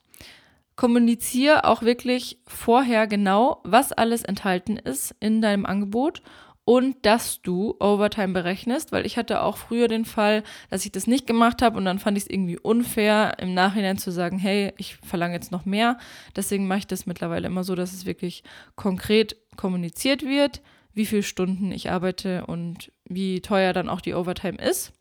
kommuniziere 0.79 1.65
auch 1.65 1.81
wirklich 1.81 2.39
vorher 2.47 3.05
genau, 3.05 3.59
was 3.65 3.91
alles 3.91 4.23
enthalten 4.23 4.77
ist 4.77 5.13
in 5.19 5.41
deinem 5.41 5.65
Angebot 5.65 6.21
und 6.63 7.05
dass 7.05 7.41
du 7.41 7.75
Overtime 7.81 8.31
berechnest, 8.31 8.93
weil 8.93 9.05
ich 9.05 9.17
hatte 9.17 9.41
auch 9.41 9.57
früher 9.57 9.89
den 9.89 10.05
Fall, 10.05 10.41
dass 10.69 10.85
ich 10.85 10.93
das 10.93 11.05
nicht 11.05 11.27
gemacht 11.27 11.61
habe 11.61 11.77
und 11.77 11.83
dann 11.83 11.99
fand 11.99 12.15
ich 12.15 12.23
es 12.23 12.29
irgendwie 12.29 12.57
unfair, 12.57 13.39
im 13.39 13.53
Nachhinein 13.53 13.97
zu 13.97 14.09
sagen, 14.09 14.39
hey, 14.39 14.71
ich 14.77 14.95
verlange 14.95 15.33
jetzt 15.33 15.51
noch 15.51 15.65
mehr. 15.65 15.97
Deswegen 16.37 16.65
mache 16.65 16.79
ich 16.79 16.87
das 16.87 17.05
mittlerweile 17.05 17.47
immer 17.47 17.65
so, 17.65 17.75
dass 17.75 17.91
es 17.91 18.05
wirklich 18.05 18.45
konkret 18.77 19.35
kommuniziert 19.57 20.23
wird, 20.23 20.61
wie 20.93 21.05
viele 21.05 21.23
Stunden 21.23 21.73
ich 21.73 21.91
arbeite 21.91 22.45
und 22.45 22.93
wie 23.03 23.41
teuer 23.41 23.73
dann 23.73 23.89
auch 23.89 23.99
die 23.99 24.13
Overtime 24.13 24.57
ist. 24.59 24.93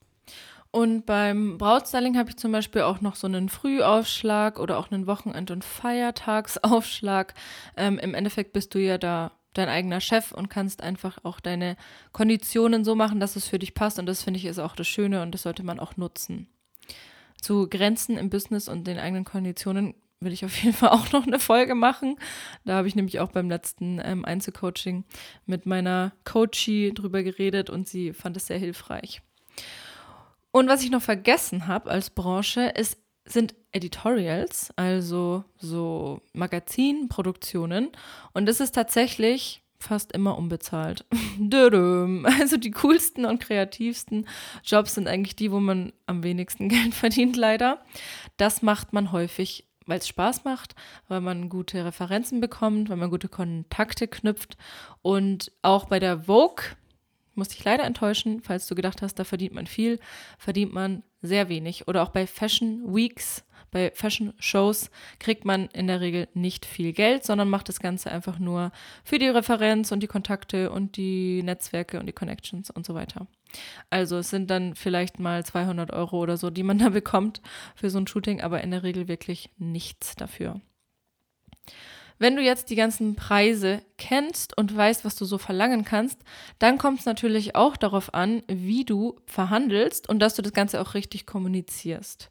Und 0.71 1.07
beim 1.07 1.57
Brautstyling 1.57 2.19
habe 2.19 2.31
ich 2.31 2.37
zum 2.37 2.53
Beispiel 2.53 2.83
auch 2.83 3.01
noch 3.01 3.17
so 3.17 3.27
einen 3.27 3.49
Frühaufschlag 3.49 4.59
oder 4.59 4.79
auch 4.79 4.91
einen 4.91 5.07
Wochenend- 5.07 5.51
und 5.51 5.65
Feiertagsaufschlag. 5.65 7.35
Ähm, 7.77 7.99
Im 7.99 8.15
Endeffekt 8.15 8.53
bist 8.53 8.75
du 8.75 8.79
ja 8.79 8.99
da 8.99 9.33
dein 9.55 9.69
eigener 9.69 10.01
Chef 10.01 10.33
und 10.33 10.51
kannst 10.51 10.83
einfach 10.83 11.19
auch 11.25 11.41
deine 11.41 11.77
Konditionen 12.13 12.85
so 12.85 12.95
machen, 12.95 13.19
dass 13.19 13.37
es 13.37 13.49
für 13.49 13.59
dich 13.59 13.75
passt. 13.75 13.99
Und 13.99 14.07
das 14.07 14.23
finde 14.23 14.39
ich 14.39 14.45
ist 14.45 14.59
auch 14.59 14.77
das 14.77 14.87
Schöne 14.87 15.23
und 15.23 15.33
das 15.33 15.43
sollte 15.43 15.63
man 15.63 15.81
auch 15.81 15.97
nutzen. 15.97 16.49
Zu 17.41 17.69
Grenzen 17.69 18.19
im 18.19 18.31
Business 18.31 18.69
und 18.69 18.87
den 18.87 18.99
eigenen 18.99 19.25
Konditionen 19.25 19.95
will 20.21 20.33
ich 20.33 20.45
auf 20.45 20.57
jeden 20.63 20.75
Fall 20.75 20.91
auch 20.91 21.13
noch 21.13 21.27
eine 21.27 21.39
Folge 21.39 21.75
machen. 21.75 22.19
Da 22.65 22.75
habe 22.75 22.89
ich 22.89 22.97
nämlich 22.97 23.21
auch 23.21 23.31
beim 23.31 23.49
letzten 23.49 24.01
ähm, 24.03 24.25
Einzelcoaching 24.25 25.05
mit 25.47 25.65
meiner 25.65 26.13
Coachie 26.25 26.93
drüber 26.93 27.23
geredet 27.23 27.71
und 27.71 27.89
sie 27.89 28.13
fand 28.13 28.37
es 28.37 28.49
sehr 28.49 28.59
hilfreich. 28.59 29.23
Und 30.51 30.69
was 30.69 30.83
ich 30.83 30.91
noch 30.91 31.03
vergessen 31.03 31.67
habe 31.67 31.91
als 31.91 32.11
Branche, 32.11 32.63
ist, 32.63 32.99
sind 33.25 33.55
Editorials, 33.73 34.73
also 34.77 35.45
so 35.59 36.23
Magazinproduktionen. 36.33 37.91
Und 38.33 38.47
das 38.47 38.61
ist 38.61 38.75
tatsächlich 38.75 39.63
fast 39.79 40.13
immer 40.13 40.37
unbezahlt. 40.37 41.05
also 42.41 42.57
die 42.57 42.71
coolsten 42.73 43.25
und 43.25 43.41
kreativsten 43.41 44.27
Jobs 44.65 44.95
sind 44.95 45.09
eigentlich 45.09 45.37
die, 45.37 45.53
wo 45.53 45.61
man 45.61 45.93
am 46.07 46.23
wenigsten 46.23 46.69
Geld 46.71 46.95
verdient, 46.95 47.37
leider. 47.37 47.85
Das 48.37 48.63
macht 48.63 48.93
man 48.93 49.13
häufig, 49.13 49.69
weil 49.87 49.99
es 49.99 50.09
Spaß 50.09 50.45
macht, 50.45 50.75
weil 51.09 51.21
man 51.21 51.49
gute 51.49 51.85
Referenzen 51.85 52.41
bekommt, 52.41 52.89
weil 52.89 52.97
man 52.97 53.11
gute 53.11 53.29
Kontakte 53.29 54.09
knüpft. 54.09 54.57
Und 55.03 55.53
auch 55.63 55.87
bei 55.87 56.01
der 56.01 56.21
Vogue 56.25 56.65
muss 57.39 57.49
dich 57.49 57.65
leider 57.65 57.85
enttäuschen, 57.85 58.43
falls 58.43 58.67
du 58.67 58.75
gedacht 58.75 59.01
hast, 59.01 59.15
da 59.15 59.25
verdient 59.25 59.55
man 59.55 59.67
viel, 59.67 59.99
verdient 60.37 60.73
man 60.73 61.03
sehr 61.23 61.49
wenig. 61.49 61.89
Oder 61.89 62.03
auch 62.03 62.11
bei 62.11 62.27
Fashion 62.27 62.95
Weeks, 62.95 63.45
bei 63.71 63.91
Fashion 63.95 64.35
Shows 64.39 64.91
kriegt 65.19 65.45
man 65.45 65.69
in 65.69 65.87
der 65.87 66.01
Regel 66.01 66.29
nicht 66.35 66.67
viel 66.67 66.93
Geld, 66.93 67.25
sondern 67.25 67.49
macht 67.49 67.69
das 67.69 67.81
Ganze 67.81 68.11
einfach 68.11 68.39
nur 68.39 68.73
für 69.05 69.19
die 69.19 69.29
Referenz 69.29 69.93
und 69.93 70.03
die 70.03 70.07
Kontakte 70.07 70.71
und 70.71 70.97
die 70.97 71.43
Netzwerke 71.43 71.99
und 72.01 72.07
die 72.07 72.13
Connections 72.13 72.71
und 72.71 72.87
so 72.87 72.95
weiter. 72.95 73.27
Also 73.91 74.19
es 74.19 74.31
sind 74.31 74.51
dann 74.51 74.75
vielleicht 74.75 75.19
mal 75.19 75.45
200 75.45 75.93
Euro 75.93 76.19
oder 76.19 76.37
so, 76.37 76.51
die 76.51 76.63
man 76.63 76.79
da 76.79 76.89
bekommt 76.91 77.41
für 77.75 77.91
so 77.91 77.99
ein 77.99 78.07
Shooting, 78.07 78.41
aber 78.41 78.63
in 78.63 78.71
der 78.71 78.83
Regel 78.83 79.09
wirklich 79.09 79.51
nichts 79.59 80.17
dafür. 80.17 80.61
Wenn 82.19 82.37
du 82.37 82.43
jetzt 82.43 82.71
die 82.71 82.77
ganzen 82.77 83.15
Preise 83.15 83.83
kennst 83.97 84.57
und 84.57 84.77
weißt, 84.77 85.05
was 85.05 85.15
du 85.15 85.25
so 85.25 85.39
verlangen 85.39 85.85
kannst, 85.85 86.19
dann 86.59 86.79
kommt 86.79 87.01
es 87.01 87.07
natürlich 87.07 87.55
auch 87.55 87.77
darauf 87.77 88.13
an, 88.15 88.43
wie 88.49 88.85
du 88.85 89.17
verhandelst 89.27 90.09
und 90.09 90.19
dass 90.19 90.35
du 90.35 90.43
das 90.43 90.53
Ganze 90.53 90.81
auch 90.81 90.95
richtig 90.95 91.27
kommunizierst. 91.27 92.31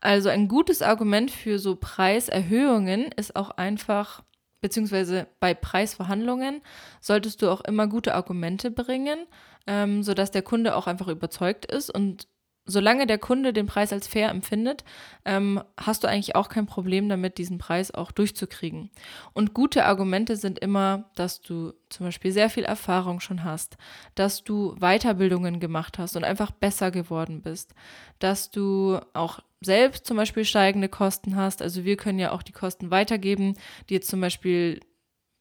Also 0.00 0.28
ein 0.28 0.48
gutes 0.48 0.80
Argument 0.80 1.30
für 1.30 1.58
so 1.58 1.76
Preiserhöhungen 1.76 3.10
ist 3.16 3.36
auch 3.36 3.50
einfach, 3.50 4.22
beziehungsweise 4.60 5.26
bei 5.40 5.54
Preisverhandlungen 5.54 6.62
solltest 7.00 7.42
du 7.42 7.50
auch 7.50 7.62
immer 7.62 7.86
gute 7.86 8.14
Argumente 8.14 8.70
bringen, 8.70 9.26
ähm, 9.66 10.02
sodass 10.02 10.30
der 10.30 10.42
Kunde 10.42 10.76
auch 10.76 10.86
einfach 10.86 11.08
überzeugt 11.08 11.66
ist 11.66 11.90
und 11.90 12.28
solange 12.68 13.06
der 13.06 13.18
Kunde 13.18 13.52
den 13.52 13.66
Preis 13.66 13.92
als 13.92 14.06
fair 14.06 14.28
empfindet, 14.28 14.84
ähm, 15.24 15.60
hast 15.76 16.04
du 16.04 16.08
eigentlich 16.08 16.36
auch 16.36 16.50
kein 16.50 16.66
Problem 16.66 17.08
damit, 17.08 17.38
diesen 17.38 17.58
Preis 17.58 17.92
auch 17.92 18.12
durchzukriegen. 18.12 18.90
Und 19.32 19.54
gute 19.54 19.86
Argumente 19.86 20.36
sind 20.36 20.58
immer, 20.58 21.10
dass 21.16 21.40
du 21.40 21.72
zum 21.88 22.06
Beispiel 22.06 22.30
sehr 22.30 22.50
viel 22.50 22.64
Erfahrung 22.64 23.20
schon 23.20 23.42
hast, 23.42 23.78
dass 24.14 24.44
du 24.44 24.76
Weiterbildungen 24.78 25.60
gemacht 25.60 25.98
hast 25.98 26.14
und 26.14 26.24
einfach 26.24 26.50
besser 26.50 26.90
geworden 26.90 27.40
bist, 27.40 27.74
dass 28.18 28.50
du 28.50 29.00
auch 29.14 29.40
selbst 29.60 30.06
zum 30.06 30.18
Beispiel 30.18 30.44
steigende 30.44 30.88
Kosten 30.88 31.36
hast. 31.36 31.62
Also 31.62 31.84
wir 31.84 31.96
können 31.96 32.18
ja 32.18 32.32
auch 32.32 32.42
die 32.42 32.52
Kosten 32.52 32.90
weitergeben, 32.90 33.54
die 33.88 33.94
jetzt 33.94 34.08
zum 34.08 34.20
Beispiel 34.20 34.80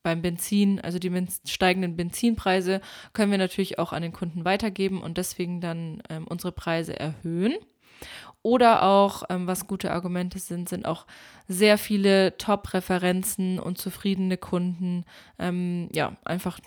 beim 0.07 0.21
Benzin, 0.21 0.79
also 0.79 0.99
die 0.99 1.11
steigenden 1.43 1.97
Benzinpreise, 1.97 2.79
können 3.11 3.29
wir 3.29 3.37
natürlich 3.37 3.77
auch 3.77 3.91
an 3.91 4.01
den 4.01 4.13
Kunden 4.13 4.45
weitergeben 4.45 5.01
und 5.01 5.17
deswegen 5.17 5.59
dann 5.59 6.01
ähm, 6.09 6.25
unsere 6.29 6.53
Preise 6.53 6.97
erhöhen. 6.97 7.57
Oder 8.41 8.83
auch, 8.83 9.23
ähm, 9.29 9.47
was 9.47 9.67
gute 9.67 9.91
Argumente 9.91 10.39
sind, 10.39 10.69
sind 10.69 10.85
auch 10.85 11.07
sehr 11.49 11.77
viele 11.77 12.37
Top-Referenzen 12.37 13.59
und 13.59 13.79
zufriedene 13.79 14.37
Kunden. 14.37 15.03
Ähm, 15.39 15.89
ja, 15.91 16.15
einfach 16.23 16.61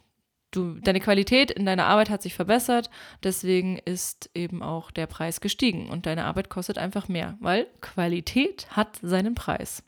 du, 0.50 0.74
deine 0.74 1.00
Qualität 1.00 1.50
in 1.50 1.64
deiner 1.64 1.86
Arbeit 1.86 2.10
hat 2.10 2.20
sich 2.20 2.34
verbessert, 2.34 2.90
deswegen 3.22 3.78
ist 3.78 4.28
eben 4.34 4.62
auch 4.62 4.90
der 4.90 5.06
Preis 5.06 5.40
gestiegen 5.40 5.88
und 5.88 6.04
deine 6.04 6.26
Arbeit 6.26 6.50
kostet 6.50 6.76
einfach 6.76 7.08
mehr, 7.08 7.38
weil 7.40 7.68
Qualität 7.80 8.66
hat 8.72 8.98
seinen 9.00 9.34
Preis. 9.34 9.82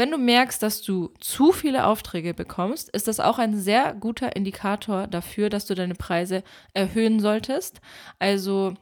Wenn 0.00 0.12
du 0.12 0.16
merkst, 0.16 0.62
dass 0.62 0.80
du 0.80 1.12
zu 1.20 1.52
viele 1.52 1.84
Aufträge 1.84 2.32
bekommst, 2.32 2.88
ist 2.88 3.06
das 3.06 3.20
auch 3.20 3.38
ein 3.38 3.58
sehr 3.58 3.92
guter 3.92 4.34
Indikator 4.34 5.06
dafür, 5.06 5.50
dass 5.50 5.66
du 5.66 5.74
deine 5.74 5.94
Preise 5.94 6.42
erhöhen 6.72 7.20
solltest. 7.20 7.82
Also 8.18 8.72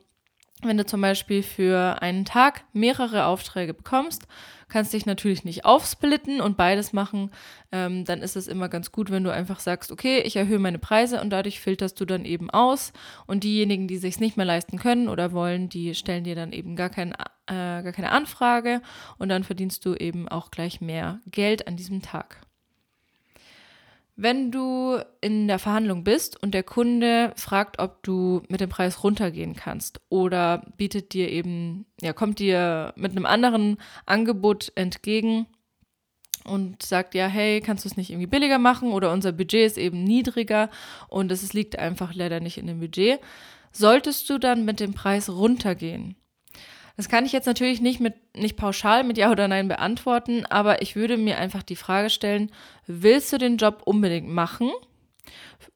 wenn 0.62 0.76
du 0.76 0.84
zum 0.84 1.00
Beispiel 1.00 1.42
für 1.42 2.02
einen 2.02 2.24
Tag 2.24 2.64
mehrere 2.72 3.26
Aufträge 3.26 3.74
bekommst, 3.74 4.26
kannst 4.68 4.92
dich 4.92 5.06
natürlich 5.06 5.44
nicht 5.44 5.64
aufsplitten 5.64 6.40
und 6.40 6.56
beides 6.56 6.92
machen, 6.92 7.30
ähm, 7.72 8.04
dann 8.04 8.20
ist 8.20 8.36
es 8.36 8.48
immer 8.48 8.68
ganz 8.68 8.92
gut, 8.92 9.10
wenn 9.10 9.24
du 9.24 9.32
einfach 9.32 9.60
sagst, 9.60 9.92
okay, 9.92 10.20
ich 10.20 10.36
erhöhe 10.36 10.58
meine 10.58 10.78
Preise 10.78 11.20
und 11.20 11.30
dadurch 11.30 11.60
filterst 11.60 12.00
du 12.00 12.04
dann 12.04 12.24
eben 12.24 12.50
aus 12.50 12.92
und 13.26 13.44
diejenigen, 13.44 13.88
die 13.88 13.98
sich 13.98 14.20
nicht 14.20 14.36
mehr 14.36 14.46
leisten 14.46 14.78
können 14.78 15.08
oder 15.08 15.32
wollen, 15.32 15.68
die 15.68 15.94
stellen 15.94 16.24
dir 16.24 16.34
dann 16.34 16.52
eben 16.52 16.76
gar, 16.76 16.90
kein, 16.90 17.12
äh, 17.46 17.82
gar 17.82 17.92
keine 17.92 18.10
Anfrage 18.12 18.82
und 19.18 19.28
dann 19.28 19.44
verdienst 19.44 19.84
du 19.84 19.94
eben 19.94 20.28
auch 20.28 20.50
gleich 20.50 20.80
mehr 20.80 21.20
Geld 21.26 21.66
an 21.66 21.76
diesem 21.76 22.02
Tag. 22.02 22.47
Wenn 24.20 24.50
du 24.50 24.98
in 25.20 25.46
der 25.46 25.61
Verhandlung 25.61 26.02
bist 26.02 26.42
und 26.42 26.52
der 26.52 26.64
Kunde 26.64 27.33
fragt, 27.37 27.78
ob 27.78 28.02
du 28.02 28.42
mit 28.48 28.61
dem 28.61 28.68
Preis 28.68 29.04
runtergehen 29.04 29.54
kannst 29.54 30.00
oder 30.09 30.66
bietet 30.76 31.12
dir 31.12 31.31
eben, 31.31 31.87
ja, 32.00 32.12
kommt 32.12 32.40
dir 32.40 32.92
mit 32.96 33.12
einem 33.12 33.26
anderen 33.26 33.76
Angebot 34.07 34.72
entgegen 34.74 35.46
und 36.42 36.83
sagt, 36.83 37.14
ja, 37.14 37.28
hey, 37.28 37.61
kannst 37.61 37.85
du 37.85 37.88
es 37.88 37.96
nicht 37.96 38.11
irgendwie 38.11 38.26
billiger 38.26 38.59
machen 38.59 38.90
oder 38.90 39.12
unser 39.12 39.31
Budget 39.31 39.64
ist 39.64 39.78
eben 39.78 40.02
niedriger 40.02 40.68
und 41.07 41.31
es 41.31 41.52
liegt 41.52 41.78
einfach 41.78 42.12
leider 42.12 42.40
nicht 42.40 42.59
in 42.59 42.66
dem 42.66 42.81
Budget, 42.81 43.20
solltest 43.70 44.28
du 44.31 44.38
dann 44.38 44.64
mit 44.64 44.81
dem 44.81 44.94
Preis 44.94 45.31
runtergehen. 45.31 46.16
Das 46.98 47.08
kann 47.08 47.24
ich 47.24 47.30
jetzt 47.30 47.46
natürlich 47.46 47.80
nicht 47.80 48.00
mit 48.00 48.16
nicht 48.37 48.56
pauschal 48.56 49.04
mit 49.04 49.18
Ja 49.18 49.30
oder 49.30 49.46
Nein 49.46 49.68
beantworten, 49.68 50.44
aber 50.46 50.82
ich 50.82 50.96
würde 50.96 51.16
mir 51.16 51.38
einfach 51.38 51.62
die 51.62 51.76
Frage 51.76 52.11
stellen, 52.11 52.50
willst 52.88 53.32
du 53.32 53.38
den 53.38 53.56
Job 53.56 53.82
unbedingt 53.84 54.28
machen? 54.28 54.72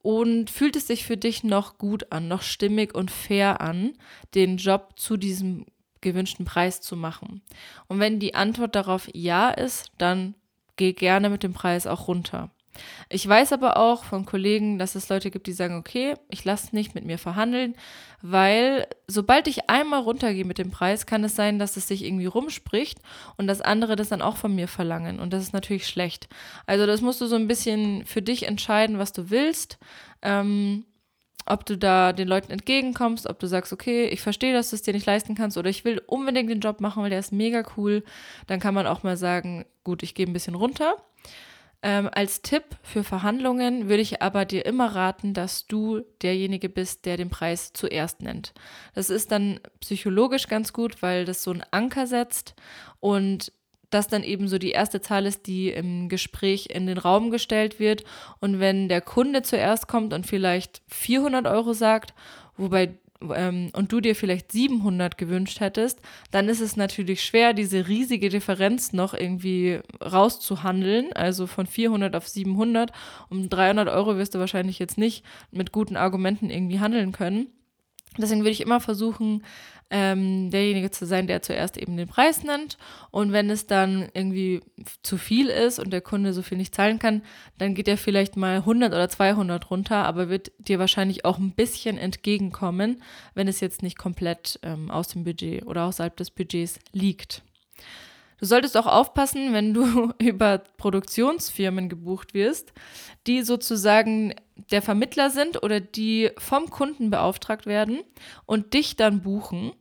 Und 0.03 0.51
fühlt 0.51 0.75
es 0.75 0.89
sich 0.89 1.05
für 1.05 1.17
dich 1.17 1.45
noch 1.45 1.79
gut 1.79 2.11
an, 2.11 2.27
noch 2.27 2.43
stimmig 2.43 2.97
und 2.97 3.13
fair 3.13 3.61
an, 3.61 3.93
den 4.35 4.57
Job 4.57 4.95
zu 4.97 5.17
diesem 5.17 5.65
gewünschten 6.01 6.45
Preis 6.45 6.81
zu 6.81 6.97
machen? 6.97 7.43
Und 7.87 8.01
wenn 8.01 8.19
die 8.19 8.35
Antwort 8.35 8.75
darauf 8.75 9.09
Ja 9.15 9.51
ist, 9.51 9.93
dann 9.99 10.35
geh 10.75 10.93
gerne 10.93 11.31
mit 11.31 11.45
dem 11.45 11.53
Preis 11.53 11.87
auch 11.87 12.09
runter. 12.09 12.51
Ich 13.09 13.27
weiß 13.27 13.53
aber 13.53 13.77
auch 13.77 14.05
von 14.05 14.25
Kollegen, 14.25 14.79
dass 14.79 14.95
es 14.95 15.09
Leute 15.09 15.31
gibt, 15.31 15.47
die 15.47 15.53
sagen, 15.53 15.77
okay, 15.77 16.15
ich 16.29 16.45
lasse 16.45 16.75
nicht 16.75 16.95
mit 16.95 17.05
mir 17.05 17.19
verhandeln, 17.19 17.75
weil 18.23 18.87
sobald 19.07 19.47
ich 19.47 19.69
einmal 19.69 20.01
runtergehe 20.01 20.45
mit 20.45 20.59
dem 20.59 20.71
Preis, 20.71 21.07
kann 21.07 21.25
es 21.25 21.35
sein, 21.37 21.59
dass 21.59 21.77
es 21.77 21.89
sich 21.89 22.05
irgendwie 22.05 22.27
rumspricht 22.27 22.99
und 23.37 23.47
dass 23.47 23.61
andere 23.61 23.97
das 23.97 24.09
dann 24.09 24.23
auch 24.23 24.37
von 24.37 24.55
mir 24.55 24.69
verlangen. 24.69 25.21
Und 25.21 25.33
das 25.33 25.43
ist 25.43 25.53
natürlich 25.53 25.87
schlecht. 25.87 26.29
Also 26.67 26.87
das 26.87 27.01
musst 27.01 27.21
du 27.21 27.27
so 27.27 27.37
ein 27.37 27.49
bisschen 27.49 28.05
für 28.07 28.23
dich 28.23 28.47
entscheiden, 28.47 28.99
was 28.99 29.13
du 29.13 29.31
willst. 29.31 29.79
Ähm, 30.23 30.85
ob 31.47 31.67
du 31.67 31.77
da 31.77 32.13
den 32.13 32.29
Leuten 32.29 32.53
entgegenkommst, 32.53 33.27
ob 33.27 33.39
du 33.39 33.47
sagst, 33.47 33.73
okay, 33.73 34.07
ich 34.07 34.21
verstehe, 34.21 34.53
dass 34.53 34.71
du 34.71 34.77
es 34.77 34.83
dir 34.83 34.95
nicht 34.95 35.07
leisten 35.07 35.35
kannst 35.35 35.59
oder 35.59 35.71
ich 35.71 35.85
will 35.85 36.01
unbedingt 36.07 36.51
den 36.51 36.61
Job 36.61 36.81
machen, 36.81 37.03
weil 37.03 37.11
der 37.11 37.19
ist 37.19 37.33
mega 37.33 37.65
cool, 37.77 38.05
dann 38.47 38.61
kann 38.61 38.75
man 38.75 38.87
auch 38.87 39.03
mal 39.03 39.17
sagen, 39.17 39.65
gut, 39.85 40.03
ich 40.03 40.15
gehe 40.15 40.27
ein 40.27 40.33
bisschen 40.33 40.55
runter. 40.55 40.97
Ähm, 41.85 42.09
als 42.13 42.43
Tipp 42.43 42.65
für 42.83 43.03
Verhandlungen 43.03 43.89
würde 43.89 44.03
ich 44.03 44.23
aber 44.23 44.45
dir 44.45 44.65
immer 44.67 44.95
raten, 44.95 45.35
dass 45.35 45.67
du 45.67 46.03
derjenige 46.23 46.69
bist, 46.69 47.07
der 47.07 47.17
den 47.17 47.29
Preis 47.29 47.73
zuerst 47.73 48.23
nennt. 48.23 48.53
Das 48.95 49.11
ist 49.11 49.33
dann 49.33 49.59
psychologisch 49.81 50.47
ganz 50.47 50.73
gut, 50.73 51.03
weil 51.03 51.25
das 51.25 51.43
so 51.43 51.51
einen 51.51 51.65
Anker 51.73 52.07
setzt 52.07 52.55
und 53.01 53.53
das 53.91 54.07
dann 54.09 54.23
eben 54.23 54.49
so 54.49 54.59
die 54.59 54.71
erste 54.71 55.01
Zahl 55.01 55.27
ist, 55.27 55.47
die 55.47 55.71
im 55.71 56.09
Gespräch 56.09 56.69
in 56.71 56.87
den 56.87 56.99
Raum 56.99 57.31
gestellt 57.31 57.79
wird. 57.79 58.05
Und 58.41 58.59
wenn 58.59 58.89
der 58.89 59.01
Kunde 59.01 59.43
zuerst 59.43 59.87
kommt 59.87 60.15
und 60.15 60.27
vielleicht 60.27 60.83
400 60.87 61.47
Euro 61.47 61.75
sagt, 61.75 62.15
wobei 62.57 62.95
ähm, 63.35 63.71
und 63.73 63.93
du 63.93 64.01
dir 64.01 64.15
vielleicht 64.15 64.53
700 64.53 65.19
gewünscht 65.19 65.61
hättest, 65.61 66.01
dann 66.31 66.49
ist 66.49 66.61
es 66.61 66.77
natürlich 66.77 67.23
schwer, 67.23 67.53
diese 67.53 67.89
riesige 67.89 68.29
Differenz 68.29 68.93
noch 68.93 69.15
irgendwie 69.15 69.81
rauszuhandeln. 70.01 71.13
Also 71.13 71.47
von 71.47 71.67
400 71.67 72.15
auf 72.17 72.29
700. 72.29 72.93
Um 73.29 73.49
300 73.49 73.89
Euro 73.89 74.17
wirst 74.17 74.35
du 74.35 74.39
wahrscheinlich 74.39 74.79
jetzt 74.79 74.99
nicht 74.99 75.25
mit 75.51 75.73
guten 75.73 75.97
Argumenten 75.97 76.51
irgendwie 76.51 76.81
handeln 76.81 77.13
können. 77.13 77.49
Deswegen 78.19 78.41
würde 78.41 78.51
ich 78.51 78.61
immer 78.61 78.81
versuchen, 78.81 79.43
ähm, 79.93 80.51
derjenige 80.51 80.91
zu 80.91 81.05
sein, 81.05 81.27
der 81.27 81.43
zuerst 81.43 81.77
eben 81.77 81.97
den 81.97 82.09
Preis 82.09 82.43
nennt. 82.43 82.79
Und 83.11 83.33
wenn 83.33 83.51
es 83.51 83.67
dann 83.67 84.09
irgendwie 84.15 84.63
zu 85.03 85.19
viel 85.19 85.49
ist 85.49 85.79
und 85.79 85.93
der 85.93 86.01
Kunde 86.01 86.33
so 86.33 86.41
viel 86.41 86.57
nicht 86.57 86.75
zahlen 86.75 86.99
kann, 86.99 87.23
dann 87.59 87.75
geht 87.75 87.87
er 87.87 87.99
vielleicht 87.99 88.37
mal 88.37 88.57
100 88.57 88.93
oder 88.93 89.09
200 89.09 89.71
runter, 89.71 90.05
aber 90.05 90.31
wird 90.31 90.51
dir 90.59 90.79
wahrscheinlich 90.79 91.27
auch 91.27 91.39
ein 91.39 91.53
bisschen 91.53 91.99
entgegenkommen, 91.99 93.03
wenn 93.35 93.49
es 93.49 93.61
jetzt 93.61 93.83
nicht 93.83 93.99
komplett 93.99 94.59
ähm, 94.63 94.91
aus 94.91 95.09
dem 95.09 95.25
Budget 95.25 95.67
oder 95.67 95.85
außerhalb 95.85 96.17
des 96.17 96.31
Budgets 96.31 96.79
liegt. 96.93 97.43
Du 98.43 98.49
solltest 98.49 98.77
auch 98.77 98.87
aufpassen, 98.87 99.53
wenn 99.53 99.73
du 99.73 100.13
über 100.19 100.59
Produktionsfirmen 100.59 101.89
gebucht 101.89 102.35
wirst, 102.35 102.73
die 103.29 103.43
sozusagen 103.43 104.35
der 104.73 104.83
Vermittler 104.83 105.31
sind 105.31 105.63
oder 105.63 105.79
die 105.79 106.31
vom 106.39 106.69
Kunden 106.69 107.11
beauftragt 107.11 107.67
werden 107.67 108.01
und 108.45 108.75
dich 108.75 108.97
dann 108.97 109.21
buchen. 109.21 109.73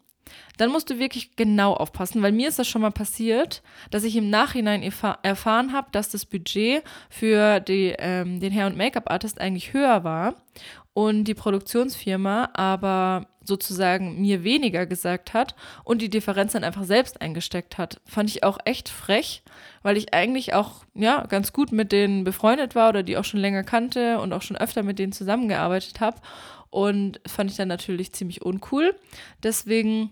Dann 0.62 0.70
musst 0.70 0.92
du 0.92 1.00
wirklich 1.00 1.36
genau 1.36 1.74
aufpassen, 1.74 2.22
weil 2.22 2.34
mir 2.34 2.48
ist 2.48 2.60
das 2.60 2.68
schon 2.68 2.84
mal 2.84 2.92
passiert, 2.92 3.64
dass 3.90 4.04
ich 4.04 4.16
im 4.16 4.30
Nachhinein 4.30 4.84
erfahren 5.24 5.74
habe, 5.74 5.88
dass 5.92 6.10
das 6.10 6.24
Budget 6.24 6.84
für 7.10 7.60
die, 7.60 7.96
ähm, 7.98 8.40
den 8.40 8.54
Hair- 8.54 8.68
und 8.68 8.78
Make-up-Artist 8.78 9.42
eigentlich 9.42 9.74
höher 9.74 10.04
war 10.04 10.36
und 10.94 11.24
die 11.24 11.34
Produktionsfirma 11.34 12.52
aber 12.54 13.26
sozusagen 13.44 14.22
mir 14.22 14.44
weniger 14.44 14.86
gesagt 14.86 15.34
hat 15.34 15.56
und 15.84 16.00
die 16.00 16.12
Differenz 16.12 16.52
dann 16.52 16.64
einfach 16.64 16.84
selbst 16.84 17.22
eingesteckt 17.22 17.80
hat. 17.80 18.00
Fand 18.06 18.30
ich 18.30 18.44
auch 18.44 18.60
echt 18.64 18.88
frech, 18.88 19.42
weil 19.82 19.98
ich 19.98 20.14
eigentlich 20.14 20.54
auch 20.54 20.84
ja 20.94 21.26
ganz 21.26 21.54
gut 21.54 21.72
mit 21.72 21.92
denen 21.92 22.24
befreundet 22.24 22.76
war 22.76 22.90
oder 22.90 23.02
die 23.02 23.18
auch 23.18 23.26
schon 23.26 23.40
länger 23.40 23.64
kannte 23.64 24.20
und 24.20 24.32
auch 24.32 24.44
schon 24.44 24.58
öfter 24.58 24.84
mit 24.84 25.00
denen 25.00 25.12
zusammengearbeitet 25.12 26.02
habe 26.02 26.18
Und 26.70 27.20
fand 27.26 27.50
ich 27.50 27.58
dann 27.58 27.68
natürlich 27.68 28.14
ziemlich 28.14 28.44
uncool. 28.44 28.94
Deswegen 29.42 30.12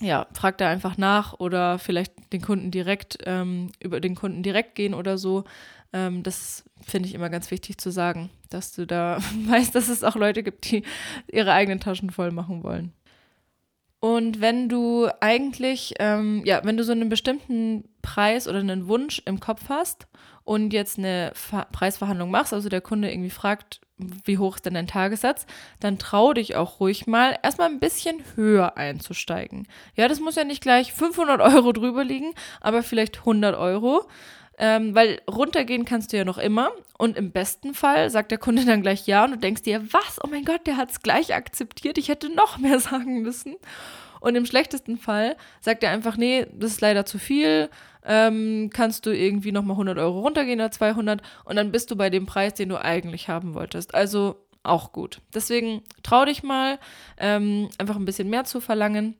ja, 0.00 0.26
frag 0.32 0.58
da 0.58 0.68
einfach 0.68 0.96
nach 0.96 1.34
oder 1.34 1.78
vielleicht 1.78 2.32
den 2.32 2.40
Kunden 2.40 2.70
direkt, 2.70 3.18
ähm, 3.26 3.70
über 3.80 4.00
den 4.00 4.14
Kunden 4.14 4.42
direkt 4.42 4.74
gehen 4.74 4.94
oder 4.94 5.18
so. 5.18 5.44
Ähm, 5.92 6.22
das 6.22 6.64
finde 6.82 7.08
ich 7.08 7.14
immer 7.14 7.30
ganz 7.30 7.50
wichtig 7.50 7.78
zu 7.78 7.90
sagen, 7.90 8.30
dass 8.48 8.72
du 8.72 8.86
da 8.86 9.18
weißt, 9.46 9.74
dass 9.74 9.88
es 9.88 10.04
auch 10.04 10.16
Leute 10.16 10.42
gibt, 10.42 10.70
die 10.70 10.82
ihre 11.30 11.52
eigenen 11.52 11.80
Taschen 11.80 12.10
voll 12.10 12.30
machen 12.30 12.62
wollen. 12.62 12.92
Und 14.00 14.40
wenn 14.40 14.70
du 14.70 15.08
eigentlich, 15.20 15.94
ähm, 15.98 16.42
ja, 16.46 16.62
wenn 16.64 16.78
du 16.78 16.84
so 16.84 16.92
einen 16.92 17.10
bestimmten 17.10 17.84
Preis 18.00 18.48
oder 18.48 18.58
einen 18.58 18.88
Wunsch 18.88 19.20
im 19.26 19.40
Kopf 19.40 19.68
hast 19.68 20.06
und 20.44 20.72
jetzt 20.72 20.98
eine 20.98 21.32
Ver 21.34 21.66
Preisverhandlung 21.70 22.30
machst, 22.30 22.54
also 22.54 22.70
der 22.70 22.80
Kunde 22.80 23.12
irgendwie 23.12 23.30
fragt, 23.30 23.80
wie 24.24 24.38
hoch 24.38 24.56
ist 24.56 24.64
denn 24.64 24.72
dein 24.72 24.86
Tagessatz, 24.86 25.44
dann 25.80 25.98
trau 25.98 26.32
dich 26.32 26.56
auch 26.56 26.80
ruhig 26.80 27.06
mal 27.06 27.38
erstmal 27.42 27.68
ein 27.68 27.78
bisschen 27.78 28.22
höher 28.34 28.78
einzusteigen. 28.78 29.68
Ja, 29.94 30.08
das 30.08 30.20
muss 30.20 30.36
ja 30.36 30.44
nicht 30.44 30.62
gleich 30.62 30.94
500 30.94 31.40
Euro 31.40 31.72
drüber 31.72 32.02
liegen, 32.02 32.32
aber 32.62 32.82
vielleicht 32.82 33.18
100 33.18 33.54
Euro. 33.54 34.08
Ähm, 34.62 34.94
weil 34.94 35.22
runtergehen 35.26 35.86
kannst 35.86 36.12
du 36.12 36.18
ja 36.18 36.24
noch 36.26 36.36
immer. 36.36 36.70
Und 36.98 37.16
im 37.16 37.32
besten 37.32 37.72
Fall 37.72 38.10
sagt 38.10 38.30
der 38.30 38.36
Kunde 38.36 38.66
dann 38.66 38.82
gleich 38.82 39.06
ja 39.06 39.24
und 39.24 39.30
du 39.30 39.38
denkst 39.38 39.62
dir, 39.62 39.82
was? 39.92 40.18
Oh 40.22 40.28
mein 40.30 40.44
Gott, 40.44 40.66
der 40.66 40.76
hat 40.76 40.90
es 40.90 41.00
gleich 41.00 41.34
akzeptiert. 41.34 41.96
Ich 41.96 42.08
hätte 42.08 42.28
noch 42.28 42.58
mehr 42.58 42.78
sagen 42.80 43.22
müssen. 43.22 43.56
Und 44.20 44.36
im 44.36 44.44
schlechtesten 44.44 44.98
Fall 44.98 45.36
sagt 45.62 45.82
er 45.82 45.92
einfach, 45.92 46.18
nee, 46.18 46.46
das 46.52 46.72
ist 46.72 46.82
leider 46.82 47.06
zu 47.06 47.18
viel. 47.18 47.70
Ähm, 48.04 48.68
kannst 48.70 49.06
du 49.06 49.16
irgendwie 49.16 49.50
nochmal 49.50 49.74
100 49.74 49.96
Euro 49.98 50.20
runtergehen 50.20 50.60
oder 50.60 50.70
200 50.70 51.22
und 51.44 51.56
dann 51.56 51.72
bist 51.72 51.90
du 51.90 51.96
bei 51.96 52.10
dem 52.10 52.26
Preis, 52.26 52.52
den 52.52 52.68
du 52.68 52.76
eigentlich 52.76 53.28
haben 53.28 53.54
wolltest. 53.54 53.94
Also 53.94 54.36
auch 54.62 54.92
gut. 54.92 55.22
Deswegen 55.34 55.82
trau 56.02 56.26
dich 56.26 56.42
mal, 56.42 56.78
ähm, 57.16 57.70
einfach 57.78 57.96
ein 57.96 58.04
bisschen 58.04 58.28
mehr 58.28 58.44
zu 58.44 58.60
verlangen. 58.60 59.16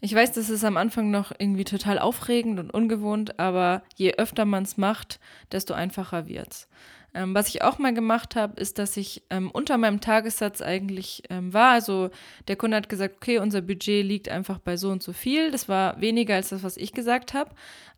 Ich 0.00 0.14
weiß, 0.14 0.32
das 0.32 0.50
ist 0.50 0.64
am 0.64 0.76
Anfang 0.76 1.10
noch 1.10 1.32
irgendwie 1.38 1.64
total 1.64 1.98
aufregend 1.98 2.60
und 2.60 2.72
ungewohnt, 2.72 3.38
aber 3.38 3.82
je 3.94 4.14
öfter 4.14 4.44
man 4.44 4.62
es 4.62 4.76
macht, 4.76 5.20
desto 5.52 5.74
einfacher 5.74 6.26
wird's. 6.26 6.68
Ähm, 7.16 7.34
was 7.34 7.48
ich 7.48 7.62
auch 7.62 7.78
mal 7.78 7.94
gemacht 7.94 8.36
habe, 8.36 8.60
ist, 8.60 8.78
dass 8.78 8.96
ich 8.98 9.22
ähm, 9.30 9.50
unter 9.50 9.78
meinem 9.78 10.02
Tagessatz 10.02 10.60
eigentlich 10.60 11.22
ähm, 11.30 11.54
war. 11.54 11.72
Also 11.72 12.10
der 12.46 12.56
Kunde 12.56 12.76
hat 12.76 12.90
gesagt, 12.90 13.16
okay, 13.16 13.38
unser 13.38 13.62
Budget 13.62 14.04
liegt 14.04 14.28
einfach 14.28 14.58
bei 14.58 14.76
so 14.76 14.90
und 14.90 15.02
so 15.02 15.14
viel. 15.14 15.50
Das 15.50 15.66
war 15.66 15.98
weniger 15.98 16.34
als 16.34 16.50
das, 16.50 16.62
was 16.62 16.76
ich 16.76 16.92
gesagt 16.92 17.32
habe. 17.32 17.52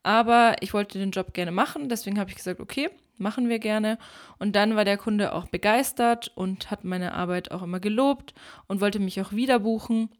Aber 0.04 0.54
ich 0.60 0.72
wollte 0.72 1.00
den 1.00 1.10
Job 1.10 1.34
gerne 1.34 1.50
machen, 1.50 1.88
deswegen 1.88 2.20
habe 2.20 2.30
ich 2.30 2.36
gesagt, 2.36 2.60
okay, 2.60 2.90
machen 3.18 3.48
wir 3.48 3.58
gerne. 3.58 3.98
Und 4.38 4.54
dann 4.54 4.76
war 4.76 4.84
der 4.84 4.96
Kunde 4.96 5.32
auch 5.32 5.48
begeistert 5.48 6.30
und 6.36 6.70
hat 6.70 6.84
meine 6.84 7.12
Arbeit 7.12 7.50
auch 7.50 7.62
immer 7.62 7.80
gelobt 7.80 8.34
und 8.68 8.80
wollte 8.80 9.00
mich 9.00 9.20
auch 9.20 9.32
wieder 9.32 9.58
buchen. 9.58 10.10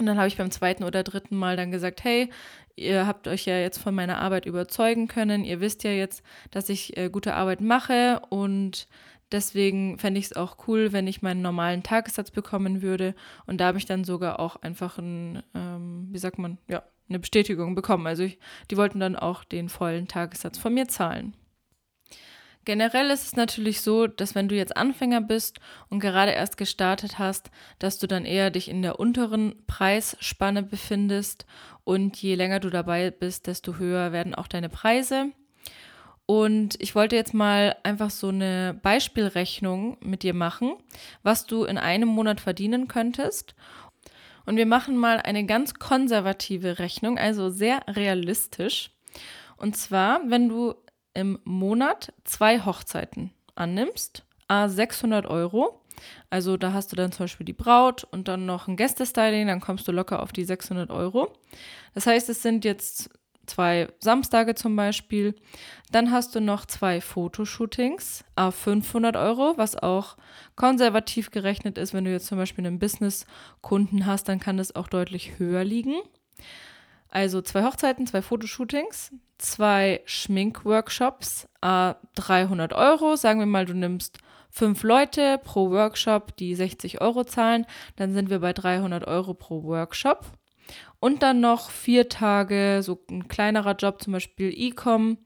Und 0.00 0.06
dann 0.06 0.16
habe 0.16 0.28
ich 0.28 0.38
beim 0.38 0.50
zweiten 0.50 0.82
oder 0.82 1.02
dritten 1.02 1.36
Mal 1.36 1.56
dann 1.56 1.70
gesagt, 1.70 2.02
hey, 2.02 2.30
ihr 2.74 3.06
habt 3.06 3.28
euch 3.28 3.44
ja 3.44 3.58
jetzt 3.58 3.78
von 3.78 3.94
meiner 3.94 4.18
Arbeit 4.18 4.46
überzeugen 4.46 5.08
können. 5.08 5.44
Ihr 5.44 5.60
wisst 5.60 5.84
ja 5.84 5.90
jetzt, 5.90 6.22
dass 6.50 6.70
ich 6.70 6.96
äh, 6.96 7.10
gute 7.10 7.34
Arbeit 7.34 7.60
mache 7.60 8.22
und 8.30 8.88
deswegen 9.30 9.98
fände 9.98 10.18
ich 10.18 10.26
es 10.26 10.36
auch 10.36 10.56
cool, 10.66 10.92
wenn 10.92 11.06
ich 11.06 11.20
meinen 11.20 11.42
normalen 11.42 11.82
Tagessatz 11.82 12.30
bekommen 12.30 12.80
würde. 12.80 13.14
Und 13.46 13.60
da 13.60 13.66
habe 13.66 13.78
ich 13.78 13.84
dann 13.84 14.04
sogar 14.04 14.40
auch 14.40 14.56
einfach 14.56 14.96
ein, 14.96 15.42
ähm, 15.54 16.08
wie 16.10 16.18
sagt 16.18 16.38
man, 16.38 16.56
ja, 16.66 16.82
eine 17.10 17.18
Bestätigung 17.18 17.74
bekommen. 17.74 18.06
Also 18.06 18.22
ich, 18.22 18.38
die 18.70 18.78
wollten 18.78 19.00
dann 19.00 19.16
auch 19.16 19.44
den 19.44 19.68
vollen 19.68 20.08
Tagessatz 20.08 20.56
von 20.56 20.72
mir 20.72 20.88
zahlen. 20.88 21.34
Generell 22.66 23.10
ist 23.10 23.24
es 23.24 23.36
natürlich 23.36 23.80
so, 23.80 24.06
dass 24.06 24.34
wenn 24.34 24.48
du 24.48 24.54
jetzt 24.54 24.76
Anfänger 24.76 25.22
bist 25.22 25.60
und 25.88 26.00
gerade 26.00 26.32
erst 26.32 26.58
gestartet 26.58 27.18
hast, 27.18 27.50
dass 27.78 27.98
du 27.98 28.06
dann 28.06 28.26
eher 28.26 28.50
dich 28.50 28.68
in 28.68 28.82
der 28.82 29.00
unteren 29.00 29.62
Preisspanne 29.66 30.62
befindest 30.62 31.46
und 31.84 32.20
je 32.20 32.34
länger 32.34 32.60
du 32.60 32.68
dabei 32.68 33.10
bist, 33.10 33.46
desto 33.46 33.76
höher 33.76 34.12
werden 34.12 34.34
auch 34.34 34.46
deine 34.46 34.68
Preise. 34.68 35.32
Und 36.26 36.80
ich 36.80 36.94
wollte 36.94 37.16
jetzt 37.16 37.34
mal 37.34 37.76
einfach 37.82 38.10
so 38.10 38.28
eine 38.28 38.78
Beispielrechnung 38.82 39.96
mit 40.00 40.22
dir 40.22 40.34
machen, 40.34 40.74
was 41.24 41.46
du 41.46 41.64
in 41.64 41.78
einem 41.78 42.08
Monat 42.08 42.40
verdienen 42.40 42.86
könntest. 42.86 43.54
Und 44.46 44.56
wir 44.56 44.66
machen 44.66 44.96
mal 44.96 45.16
eine 45.16 45.44
ganz 45.44 45.74
konservative 45.74 46.78
Rechnung, 46.78 47.18
also 47.18 47.50
sehr 47.50 47.80
realistisch. 47.88 48.92
Und 49.56 49.76
zwar, 49.76 50.20
wenn 50.26 50.48
du 50.48 50.74
im 51.14 51.38
Monat 51.44 52.12
zwei 52.24 52.60
Hochzeiten 52.60 53.32
annimmst, 53.54 54.24
a 54.48 54.68
600 54.68 55.26
Euro. 55.26 55.82
Also 56.30 56.56
da 56.56 56.72
hast 56.72 56.92
du 56.92 56.96
dann 56.96 57.12
zum 57.12 57.24
Beispiel 57.24 57.44
die 57.44 57.52
Braut 57.52 58.04
und 58.04 58.28
dann 58.28 58.46
noch 58.46 58.68
ein 58.68 58.76
Gästestyling, 58.76 59.46
dann 59.46 59.60
kommst 59.60 59.86
du 59.86 59.92
locker 59.92 60.22
auf 60.22 60.32
die 60.32 60.44
600 60.44 60.90
Euro. 60.90 61.32
Das 61.94 62.06
heißt, 62.06 62.28
es 62.30 62.42
sind 62.42 62.64
jetzt 62.64 63.10
zwei 63.50 63.88
Samstage 63.98 64.54
zum 64.54 64.76
Beispiel. 64.76 65.34
Dann 65.90 66.10
hast 66.10 66.34
du 66.34 66.40
noch 66.40 66.64
zwei 66.66 67.00
Fotoshootings 67.00 68.24
a 68.36 68.50
500 68.50 69.16
Euro, 69.16 69.54
was 69.56 69.76
auch 69.76 70.16
konservativ 70.56 71.30
gerechnet 71.30 71.76
ist. 71.76 71.92
Wenn 71.92 72.04
du 72.04 72.12
jetzt 72.12 72.26
zum 72.26 72.38
Beispiel 72.38 72.66
einen 72.66 72.78
Business-Kunden 72.78 74.06
hast, 74.06 74.28
dann 74.28 74.40
kann 74.40 74.56
das 74.56 74.74
auch 74.74 74.88
deutlich 74.88 75.38
höher 75.38 75.64
liegen. 75.64 75.96
Also 77.10 77.42
zwei 77.42 77.64
Hochzeiten, 77.64 78.06
zwei 78.06 78.22
Fotoshootings, 78.22 79.12
zwei 79.38 80.00
Schminkworkshops, 80.04 81.48
äh, 81.60 81.94
300 82.14 82.72
Euro. 82.72 83.16
Sagen 83.16 83.40
wir 83.40 83.46
mal, 83.46 83.66
du 83.66 83.74
nimmst 83.74 84.18
fünf 84.50 84.82
Leute 84.82 85.40
pro 85.42 85.70
Workshop, 85.70 86.36
die 86.36 86.54
60 86.54 87.00
Euro 87.00 87.24
zahlen, 87.24 87.66
dann 87.96 88.12
sind 88.12 88.30
wir 88.30 88.40
bei 88.40 88.52
300 88.52 89.06
Euro 89.06 89.34
pro 89.34 89.62
Workshop. 89.64 90.26
Und 91.00 91.22
dann 91.22 91.40
noch 91.40 91.70
vier 91.70 92.08
Tage, 92.08 92.80
so 92.82 93.00
ein 93.10 93.26
kleinerer 93.26 93.74
Job, 93.74 94.02
zum 94.02 94.12
Beispiel 94.12 94.52
E-Com, 94.54 95.18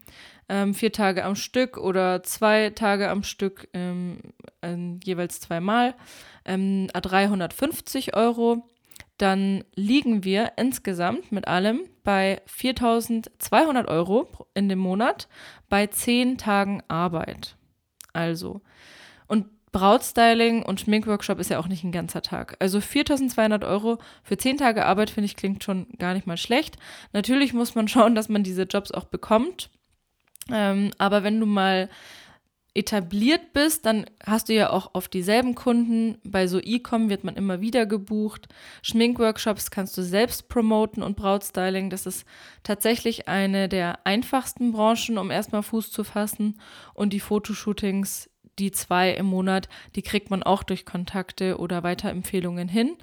ähm, 0.48 0.72
vier 0.74 0.92
Tage 0.92 1.24
am 1.24 1.36
Stück 1.36 1.76
oder 1.76 2.22
zwei 2.22 2.70
Tage 2.70 3.10
am 3.10 3.22
Stück, 3.22 3.68
ähm, 3.74 4.18
äh, 4.62 4.76
jeweils 5.02 5.40
zweimal, 5.40 5.94
ähm, 6.44 6.86
350 6.88 8.14
Euro 8.14 8.70
dann 9.18 9.64
liegen 9.74 10.24
wir 10.24 10.52
insgesamt 10.56 11.30
mit 11.30 11.46
allem 11.46 11.82
bei 12.02 12.42
4.200 12.48 13.86
Euro 13.86 14.28
in 14.54 14.68
dem 14.68 14.80
Monat 14.80 15.28
bei 15.68 15.86
10 15.86 16.38
Tagen 16.38 16.82
Arbeit. 16.88 17.56
Also, 18.12 18.60
und 19.26 19.46
Brautstyling 19.72 20.62
und 20.62 20.80
Schminkworkshop 20.80 21.40
ist 21.40 21.50
ja 21.50 21.58
auch 21.58 21.66
nicht 21.66 21.82
ein 21.82 21.92
ganzer 21.92 22.22
Tag. 22.22 22.56
Also 22.60 22.78
4.200 22.78 23.66
Euro 23.66 23.98
für 24.22 24.36
10 24.36 24.58
Tage 24.58 24.86
Arbeit, 24.86 25.10
finde 25.10 25.26
ich, 25.26 25.36
klingt 25.36 25.64
schon 25.64 25.88
gar 25.98 26.14
nicht 26.14 26.26
mal 26.26 26.36
schlecht. 26.36 26.76
Natürlich 27.12 27.52
muss 27.52 27.74
man 27.74 27.88
schauen, 27.88 28.14
dass 28.14 28.28
man 28.28 28.42
diese 28.42 28.62
Jobs 28.62 28.92
auch 28.92 29.04
bekommt. 29.04 29.70
Ähm, 30.50 30.90
aber 30.98 31.24
wenn 31.24 31.40
du 31.40 31.46
mal 31.46 31.88
etabliert 32.74 33.52
bist, 33.52 33.86
dann 33.86 34.04
hast 34.24 34.48
du 34.48 34.54
ja 34.54 34.70
auch 34.70 34.90
oft 34.94 35.14
dieselben 35.14 35.54
Kunden. 35.54 36.18
Bei 36.24 36.48
so 36.48 36.60
E-Com 36.60 37.08
wird 37.08 37.22
man 37.22 37.36
immer 37.36 37.60
wieder 37.60 37.86
gebucht. 37.86 38.48
Schminkworkshops 38.82 39.70
kannst 39.70 39.96
du 39.96 40.02
selbst 40.02 40.48
promoten 40.48 41.02
und 41.02 41.16
Brautstyling. 41.16 41.88
Das 41.88 42.04
ist 42.04 42.26
tatsächlich 42.64 43.28
eine 43.28 43.68
der 43.68 44.04
einfachsten 44.04 44.72
Branchen, 44.72 45.18
um 45.18 45.30
erstmal 45.30 45.62
Fuß 45.62 45.92
zu 45.92 46.02
fassen. 46.02 46.60
Und 46.94 47.12
die 47.12 47.20
Fotoshootings, 47.20 48.28
die 48.58 48.72
zwei 48.72 49.12
im 49.12 49.26
Monat, 49.26 49.68
die 49.94 50.02
kriegt 50.02 50.30
man 50.30 50.42
auch 50.42 50.64
durch 50.64 50.84
Kontakte 50.84 51.58
oder 51.58 51.84
Weiterempfehlungen 51.84 52.68
hin. 52.68 52.96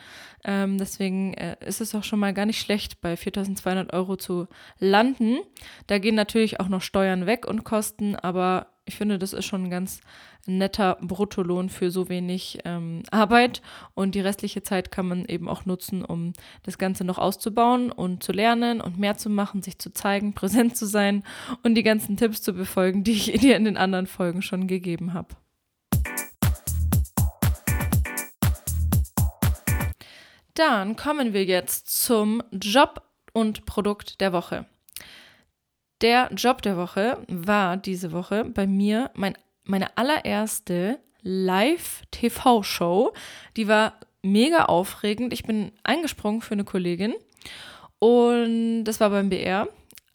Ähm, 0.43 0.77
deswegen 0.77 1.33
äh, 1.33 1.55
ist 1.65 1.79
es 1.79 1.95
auch 1.95 2.03
schon 2.03 2.19
mal 2.19 2.33
gar 2.33 2.45
nicht 2.45 2.59
schlecht, 2.59 2.99
bei 2.99 3.15
4200 3.15 3.93
Euro 3.93 4.17
zu 4.17 4.47
landen. 4.79 5.37
Da 5.87 5.97
gehen 5.97 6.15
natürlich 6.15 6.59
auch 6.59 6.67
noch 6.67 6.81
Steuern 6.81 7.25
weg 7.25 7.45
und 7.47 7.63
Kosten, 7.63 8.15
aber 8.15 8.70
ich 8.85 8.95
finde, 8.95 9.19
das 9.19 9.33
ist 9.33 9.45
schon 9.45 9.65
ein 9.65 9.69
ganz 9.69 10.01
netter 10.45 10.97
Bruttolohn 11.01 11.69
für 11.69 11.91
so 11.91 12.09
wenig 12.09 12.59
ähm, 12.65 13.03
Arbeit. 13.11 13.61
Und 13.93 14.15
die 14.15 14.21
restliche 14.21 14.63
Zeit 14.63 14.91
kann 14.91 15.07
man 15.07 15.25
eben 15.25 15.47
auch 15.47 15.65
nutzen, 15.65 16.03
um 16.03 16.33
das 16.63 16.77
Ganze 16.77 17.03
noch 17.03 17.17
auszubauen 17.17 17.91
und 17.91 18.23
zu 18.23 18.31
lernen 18.31 18.81
und 18.81 18.97
mehr 18.97 19.17
zu 19.17 19.29
machen, 19.29 19.61
sich 19.61 19.77
zu 19.77 19.93
zeigen, 19.93 20.33
präsent 20.35 20.75
zu 20.75 20.85
sein 20.85 21.23
und 21.63 21.75
die 21.75 21.83
ganzen 21.83 22.17
Tipps 22.17 22.41
zu 22.41 22.53
befolgen, 22.53 23.03
die 23.03 23.11
ich 23.11 23.31
dir 23.39 23.55
in 23.55 23.65
den 23.65 23.77
anderen 23.77 24.07
Folgen 24.07 24.41
schon 24.41 24.67
gegeben 24.67 25.13
habe. 25.13 25.35
Dann 30.55 30.95
kommen 30.95 31.33
wir 31.33 31.45
jetzt 31.45 32.03
zum 32.03 32.43
Job 32.51 33.03
und 33.31 33.65
Produkt 33.65 34.19
der 34.19 34.33
Woche. 34.33 34.65
Der 36.01 36.29
Job 36.33 36.61
der 36.63 36.77
Woche 36.77 37.19
war 37.27 37.77
diese 37.77 38.11
Woche 38.11 38.45
bei 38.45 38.65
mir 38.65 39.11
mein, 39.13 39.37
meine 39.65 39.97
allererste 39.97 40.99
Live-TV-Show. 41.21 43.13
Die 43.55 43.67
war 43.67 43.99
mega 44.23 44.65
aufregend. 44.65 45.31
Ich 45.31 45.43
bin 45.43 45.71
eingesprungen 45.83 46.41
für 46.41 46.53
eine 46.53 46.63
Kollegin 46.63 47.13
und 47.99 48.83
das 48.85 48.99
war 48.99 49.11
beim 49.11 49.29
BR 49.29 49.67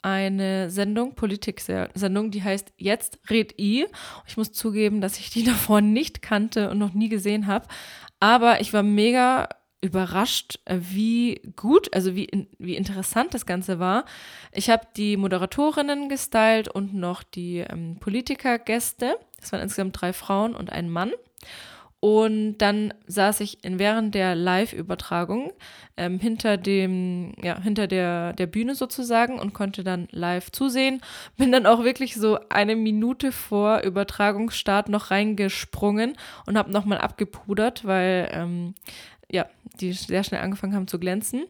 eine 0.03 0.71
Sendung, 0.71 1.15
Politik-Sendung, 1.15 2.31
die 2.31 2.43
heißt 2.43 2.73
Jetzt 2.77 3.19
red 3.29 3.59
I. 3.59 3.87
Ich 4.27 4.37
muss 4.37 4.53
zugeben, 4.53 5.01
dass 5.01 5.19
ich 5.19 5.31
die 5.31 5.45
davor 5.45 5.81
nicht 5.81 6.23
kannte 6.23 6.71
und 6.71 6.79
noch 6.79 6.95
nie 6.95 7.09
gesehen 7.09 7.47
habe. 7.47 7.67
Aber 8.19 8.61
ich 8.61 8.73
war 8.73 8.83
mega 8.83 9.49
überrascht, 9.81 10.59
äh, 10.65 10.79
wie 10.81 11.41
gut, 11.57 11.93
also 11.95 12.15
wie, 12.15 12.49
wie 12.59 12.77
interessant 12.77 13.35
das 13.35 13.47
Ganze 13.47 13.79
war. 13.79 14.05
Ich 14.53 14.71
habe 14.71 14.87
die 14.97 15.17
Moderatorinnen 15.17 16.09
gestylt 16.09 16.69
und 16.69 16.95
noch 16.95 17.23
die 17.23 17.59
ähm, 17.59 17.99
Politikergäste. 18.01 19.19
Das 19.41 19.53
waren 19.53 19.63
insgesamt 19.63 20.01
drei 20.01 20.13
Frauen 20.13 20.55
und 20.55 20.71
ein 20.73 20.91
Mann. 20.91 21.13
Und 21.99 22.59
dann 22.59 22.93
saß 23.07 23.41
ich 23.41 23.65
in, 23.65 23.79
während 23.79 24.15
der 24.15 24.35
Live-Übertragung 24.35 25.53
ähm, 25.97 26.21
hinter 26.21 26.59
dem, 26.59 27.33
ja, 27.43 27.61
hinter 27.61 27.87
der, 27.87 28.35
der 28.35 28.47
Bühne 28.47 28.75
sozusagen 28.75 29.39
und 29.39 29.55
konnte 29.55 29.83
dann 29.83 30.07
live 30.11 30.53
zusehen. 30.53 31.01
Bin 31.37 31.53
dann 31.53 31.67
auch 31.67 31.85
wirklich 31.85 32.15
so 32.15 32.39
eine 32.51 32.77
Minute 32.77 33.33
vor 33.33 33.81
Übertragungsstart 33.81 34.89
noch 34.91 35.11
reingesprungen 35.11 36.17
und 36.45 36.59
habe 36.59 36.71
nochmal 36.71 36.99
abgepudert, 36.99 37.87
weil 37.87 38.29
ähm, 38.31 38.75
die 39.81 39.93
sehr 39.93 40.25
schnell 40.25 40.41
angefangen 40.41 40.75
haben 40.75 40.89
zu 40.89 40.99
glänzen. 40.99 41.45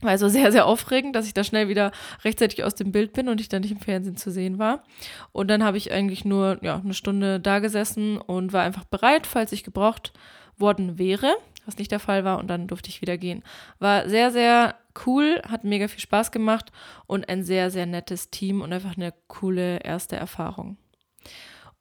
War 0.00 0.10
also 0.10 0.28
sehr, 0.28 0.50
sehr 0.50 0.66
aufregend, 0.66 1.14
dass 1.14 1.26
ich 1.26 1.34
da 1.34 1.44
schnell 1.44 1.68
wieder 1.68 1.92
rechtzeitig 2.24 2.64
aus 2.64 2.74
dem 2.74 2.90
Bild 2.90 3.12
bin 3.12 3.28
und 3.28 3.40
ich 3.40 3.48
dann 3.48 3.62
nicht 3.62 3.70
im 3.70 3.80
Fernsehen 3.80 4.16
zu 4.16 4.30
sehen 4.30 4.58
war. 4.58 4.82
Und 5.30 5.48
dann 5.48 5.62
habe 5.62 5.76
ich 5.76 5.92
eigentlich 5.92 6.24
nur 6.24 6.58
ja, 6.62 6.76
eine 6.76 6.94
Stunde 6.94 7.38
da 7.38 7.60
gesessen 7.60 8.18
und 8.18 8.52
war 8.52 8.64
einfach 8.64 8.84
bereit, 8.84 9.26
falls 9.26 9.52
ich 9.52 9.62
gebraucht 9.62 10.12
worden 10.58 10.98
wäre, 10.98 11.32
was 11.66 11.78
nicht 11.78 11.92
der 11.92 12.00
Fall 12.00 12.24
war. 12.24 12.38
Und 12.38 12.48
dann 12.48 12.66
durfte 12.66 12.90
ich 12.90 13.00
wieder 13.00 13.16
gehen. 13.16 13.44
War 13.78 14.08
sehr, 14.08 14.32
sehr 14.32 14.74
cool, 15.06 15.40
hat 15.48 15.62
mega 15.62 15.86
viel 15.86 16.00
Spaß 16.00 16.32
gemacht 16.32 16.72
und 17.06 17.28
ein 17.28 17.44
sehr, 17.44 17.70
sehr 17.70 17.86
nettes 17.86 18.30
Team 18.30 18.60
und 18.60 18.72
einfach 18.72 18.96
eine 18.96 19.14
coole 19.28 19.78
erste 19.84 20.16
Erfahrung. 20.16 20.76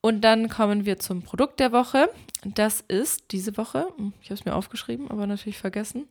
Und 0.01 0.22
dann 0.22 0.49
kommen 0.49 0.86
wir 0.86 0.99
zum 0.99 1.22
Produkt 1.22 1.59
der 1.59 1.72
Woche. 1.72 2.09
Das 2.43 2.81
ist 2.81 3.31
diese 3.31 3.55
Woche, 3.57 3.87
hm, 3.97 4.13
ich 4.21 4.29
habe 4.29 4.39
es 4.39 4.45
mir 4.45 4.55
aufgeschrieben, 4.55 5.09
aber 5.11 5.27
natürlich 5.27 5.59
vergessen. 5.59 6.07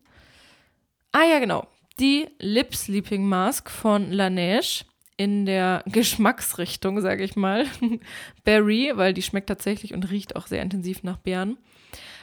Ah 1.13 1.25
ja, 1.25 1.39
genau. 1.41 1.67
Die 1.99 2.29
Lip 2.39 2.75
Sleeping 2.75 3.27
Mask 3.27 3.69
von 3.69 4.13
Laneige 4.13 4.85
in 5.17 5.45
der 5.45 5.83
Geschmacksrichtung, 5.87 7.01
sage 7.01 7.25
ich 7.25 7.37
mal. 7.37 7.67
Berry, 8.45 8.93
weil 8.95 9.13
die 9.13 9.23
schmeckt 9.23 9.49
tatsächlich 9.49 9.93
und 9.93 10.11
riecht 10.11 10.37
auch 10.37 10.47
sehr 10.47 10.63
intensiv 10.63 11.03
nach 11.03 11.19
Beeren. 11.19 11.59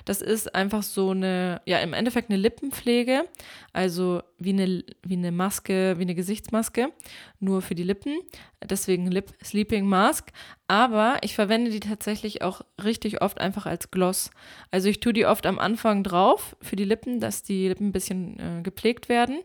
Das 0.06 0.22
ist 0.22 0.56
einfach 0.56 0.84
so 0.84 1.12
eine, 1.12 1.62
ja, 1.66 1.80
im 1.80 1.92
Endeffekt 1.92 2.30
eine 2.30 2.40
Lippenpflege, 2.40 3.26
also 3.74 4.24
wie 4.40 4.52
eine, 4.52 4.84
wie 5.04 5.16
eine 5.16 5.32
Maske, 5.32 5.96
wie 5.98 6.04
eine 6.04 6.16
Gesichtsmaske, 6.16 6.92
nur 7.40 7.62
für 7.62 7.76
die 7.76 7.84
Lippen. 7.84 8.20
Deswegen 8.64 9.12
Lip 9.12 9.32
Sleeping 9.44 9.86
Mask. 9.86 10.32
Aber 10.68 11.18
ich 11.22 11.34
verwende 11.34 11.72
die 11.72 11.80
tatsächlich 11.80 12.42
auch 12.42 12.62
richtig 12.84 13.22
oft 13.22 13.40
einfach 13.40 13.66
als 13.66 13.90
Gloss. 13.90 14.32
Also 14.70 14.90
ich 14.90 15.00
tue 15.00 15.14
die 15.14 15.26
oft 15.26 15.46
am 15.46 15.60
Anfang 15.60 16.04
drauf 16.04 16.58
für 16.62 16.76
die 16.76 16.84
Lippen, 16.84 17.22
dass 17.22 17.44
die 17.44 17.70
Lippen 17.70 17.88
ein 17.88 17.92
bisschen 17.94 18.38
äh, 18.40 18.62
gepflegt 18.64 19.08
werden. 19.08 19.40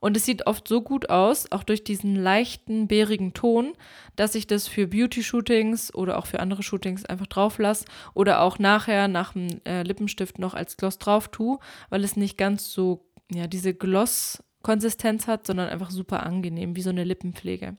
Und 0.00 0.16
es 0.18 0.26
sieht 0.26 0.46
oft 0.46 0.68
so 0.68 0.82
gut 0.82 1.08
aus, 1.08 1.50
auch 1.50 1.62
durch 1.62 1.82
diesen 1.82 2.14
leichten, 2.14 2.88
bärigen 2.88 3.32
Ton, 3.32 3.72
dass 4.16 4.34
ich 4.34 4.46
das 4.46 4.68
für 4.68 4.86
Beauty-Shootings 4.86 5.94
oder 5.94 6.18
auch 6.18 6.26
für 6.26 6.40
andere 6.40 6.62
Shootings 6.62 7.06
einfach 7.06 7.26
drauf 7.26 7.58
lasse. 7.58 7.86
Oder 8.12 8.42
auch 8.42 8.58
nachher 8.58 9.08
nach 9.08 9.32
dem 9.32 9.60
äh, 9.64 9.82
Lippenstift 9.82 10.38
noch 10.38 10.52
als 10.52 10.76
Gloss 10.76 10.98
drauf 10.98 11.28
tue, 11.28 11.58
weil 11.88 12.04
es 12.04 12.16
nicht 12.16 12.36
ganz 12.36 12.70
so 12.70 13.05
ja, 13.32 13.46
diese 13.46 13.74
Gloss-Konsistenz 13.74 15.26
hat, 15.26 15.46
sondern 15.46 15.68
einfach 15.68 15.90
super 15.90 16.24
angenehm, 16.24 16.76
wie 16.76 16.82
so 16.82 16.90
eine 16.90 17.04
Lippenpflege. 17.04 17.76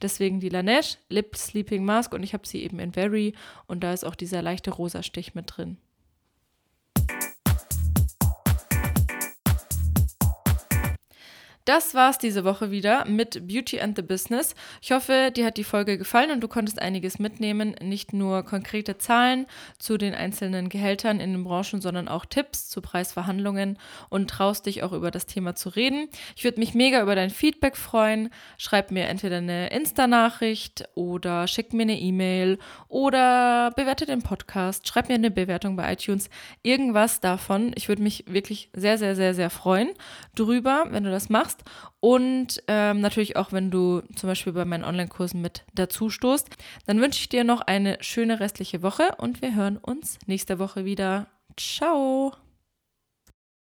Deswegen 0.00 0.40
die 0.40 0.48
Laneige 0.48 0.96
Lip 1.08 1.36
Sleeping 1.36 1.84
Mask 1.84 2.12
und 2.12 2.22
ich 2.22 2.34
habe 2.34 2.46
sie 2.46 2.62
eben 2.62 2.78
in 2.78 2.92
Very 2.92 3.34
und 3.66 3.82
da 3.84 3.92
ist 3.92 4.04
auch 4.04 4.14
dieser 4.14 4.42
leichte 4.42 4.70
rosa 4.70 5.02
Stich 5.02 5.34
mit 5.34 5.56
drin. 5.56 5.78
Das 11.64 11.94
war's 11.94 12.18
diese 12.18 12.44
Woche 12.44 12.72
wieder 12.72 13.04
mit 13.04 13.46
Beauty 13.46 13.80
and 13.80 13.94
the 13.94 14.02
Business. 14.02 14.56
Ich 14.80 14.90
hoffe, 14.90 15.30
dir 15.30 15.46
hat 15.46 15.56
die 15.56 15.62
Folge 15.62 15.96
gefallen 15.96 16.32
und 16.32 16.40
du 16.40 16.48
konntest 16.48 16.82
einiges 16.82 17.20
mitnehmen. 17.20 17.76
Nicht 17.80 18.12
nur 18.12 18.42
konkrete 18.42 18.98
Zahlen 18.98 19.46
zu 19.78 19.96
den 19.96 20.12
einzelnen 20.12 20.68
Gehältern 20.68 21.20
in 21.20 21.30
den 21.30 21.44
Branchen, 21.44 21.80
sondern 21.80 22.08
auch 22.08 22.24
Tipps 22.24 22.68
zu 22.68 22.80
Preisverhandlungen 22.80 23.78
und 24.08 24.28
traust 24.28 24.66
dich 24.66 24.82
auch 24.82 24.90
über 24.90 25.12
das 25.12 25.26
Thema 25.26 25.54
zu 25.54 25.68
reden. 25.68 26.08
Ich 26.34 26.42
würde 26.42 26.58
mich 26.58 26.74
mega 26.74 27.00
über 27.00 27.14
dein 27.14 27.30
Feedback 27.30 27.76
freuen. 27.76 28.30
Schreib 28.58 28.90
mir 28.90 29.06
entweder 29.06 29.36
eine 29.36 29.70
Insta-Nachricht 29.70 30.88
oder 30.96 31.46
schick 31.46 31.72
mir 31.72 31.82
eine 31.82 32.00
E-Mail 32.00 32.58
oder 32.88 33.70
bewerte 33.76 34.04
den 34.04 34.22
Podcast. 34.22 34.88
Schreib 34.88 35.08
mir 35.08 35.14
eine 35.14 35.30
Bewertung 35.30 35.76
bei 35.76 35.92
iTunes. 35.92 36.28
Irgendwas 36.64 37.20
davon. 37.20 37.70
Ich 37.76 37.88
würde 37.88 38.02
mich 38.02 38.24
wirklich 38.26 38.68
sehr, 38.72 38.98
sehr, 38.98 39.14
sehr, 39.14 39.32
sehr 39.34 39.48
freuen 39.48 39.90
drüber, 40.34 40.86
wenn 40.90 41.04
du 41.04 41.10
das 41.12 41.28
machst 41.28 41.51
machst. 41.52 41.64
Und 42.00 42.62
ähm, 42.66 43.00
natürlich 43.00 43.36
auch, 43.36 43.52
wenn 43.52 43.70
du 43.70 44.02
zum 44.16 44.28
Beispiel 44.28 44.52
bei 44.52 44.64
meinen 44.64 44.84
Online-Kursen 44.84 45.40
mit 45.40 45.64
dazu 45.74 46.10
stoßt. 46.10 46.48
Dann 46.86 47.00
wünsche 47.00 47.20
ich 47.20 47.28
dir 47.28 47.44
noch 47.44 47.60
eine 47.60 47.98
schöne 48.00 48.40
restliche 48.40 48.82
Woche 48.82 49.14
und 49.18 49.42
wir 49.42 49.54
hören 49.54 49.76
uns 49.76 50.18
nächste 50.26 50.58
Woche 50.58 50.84
wieder. 50.84 51.28
Ciao! 51.56 52.32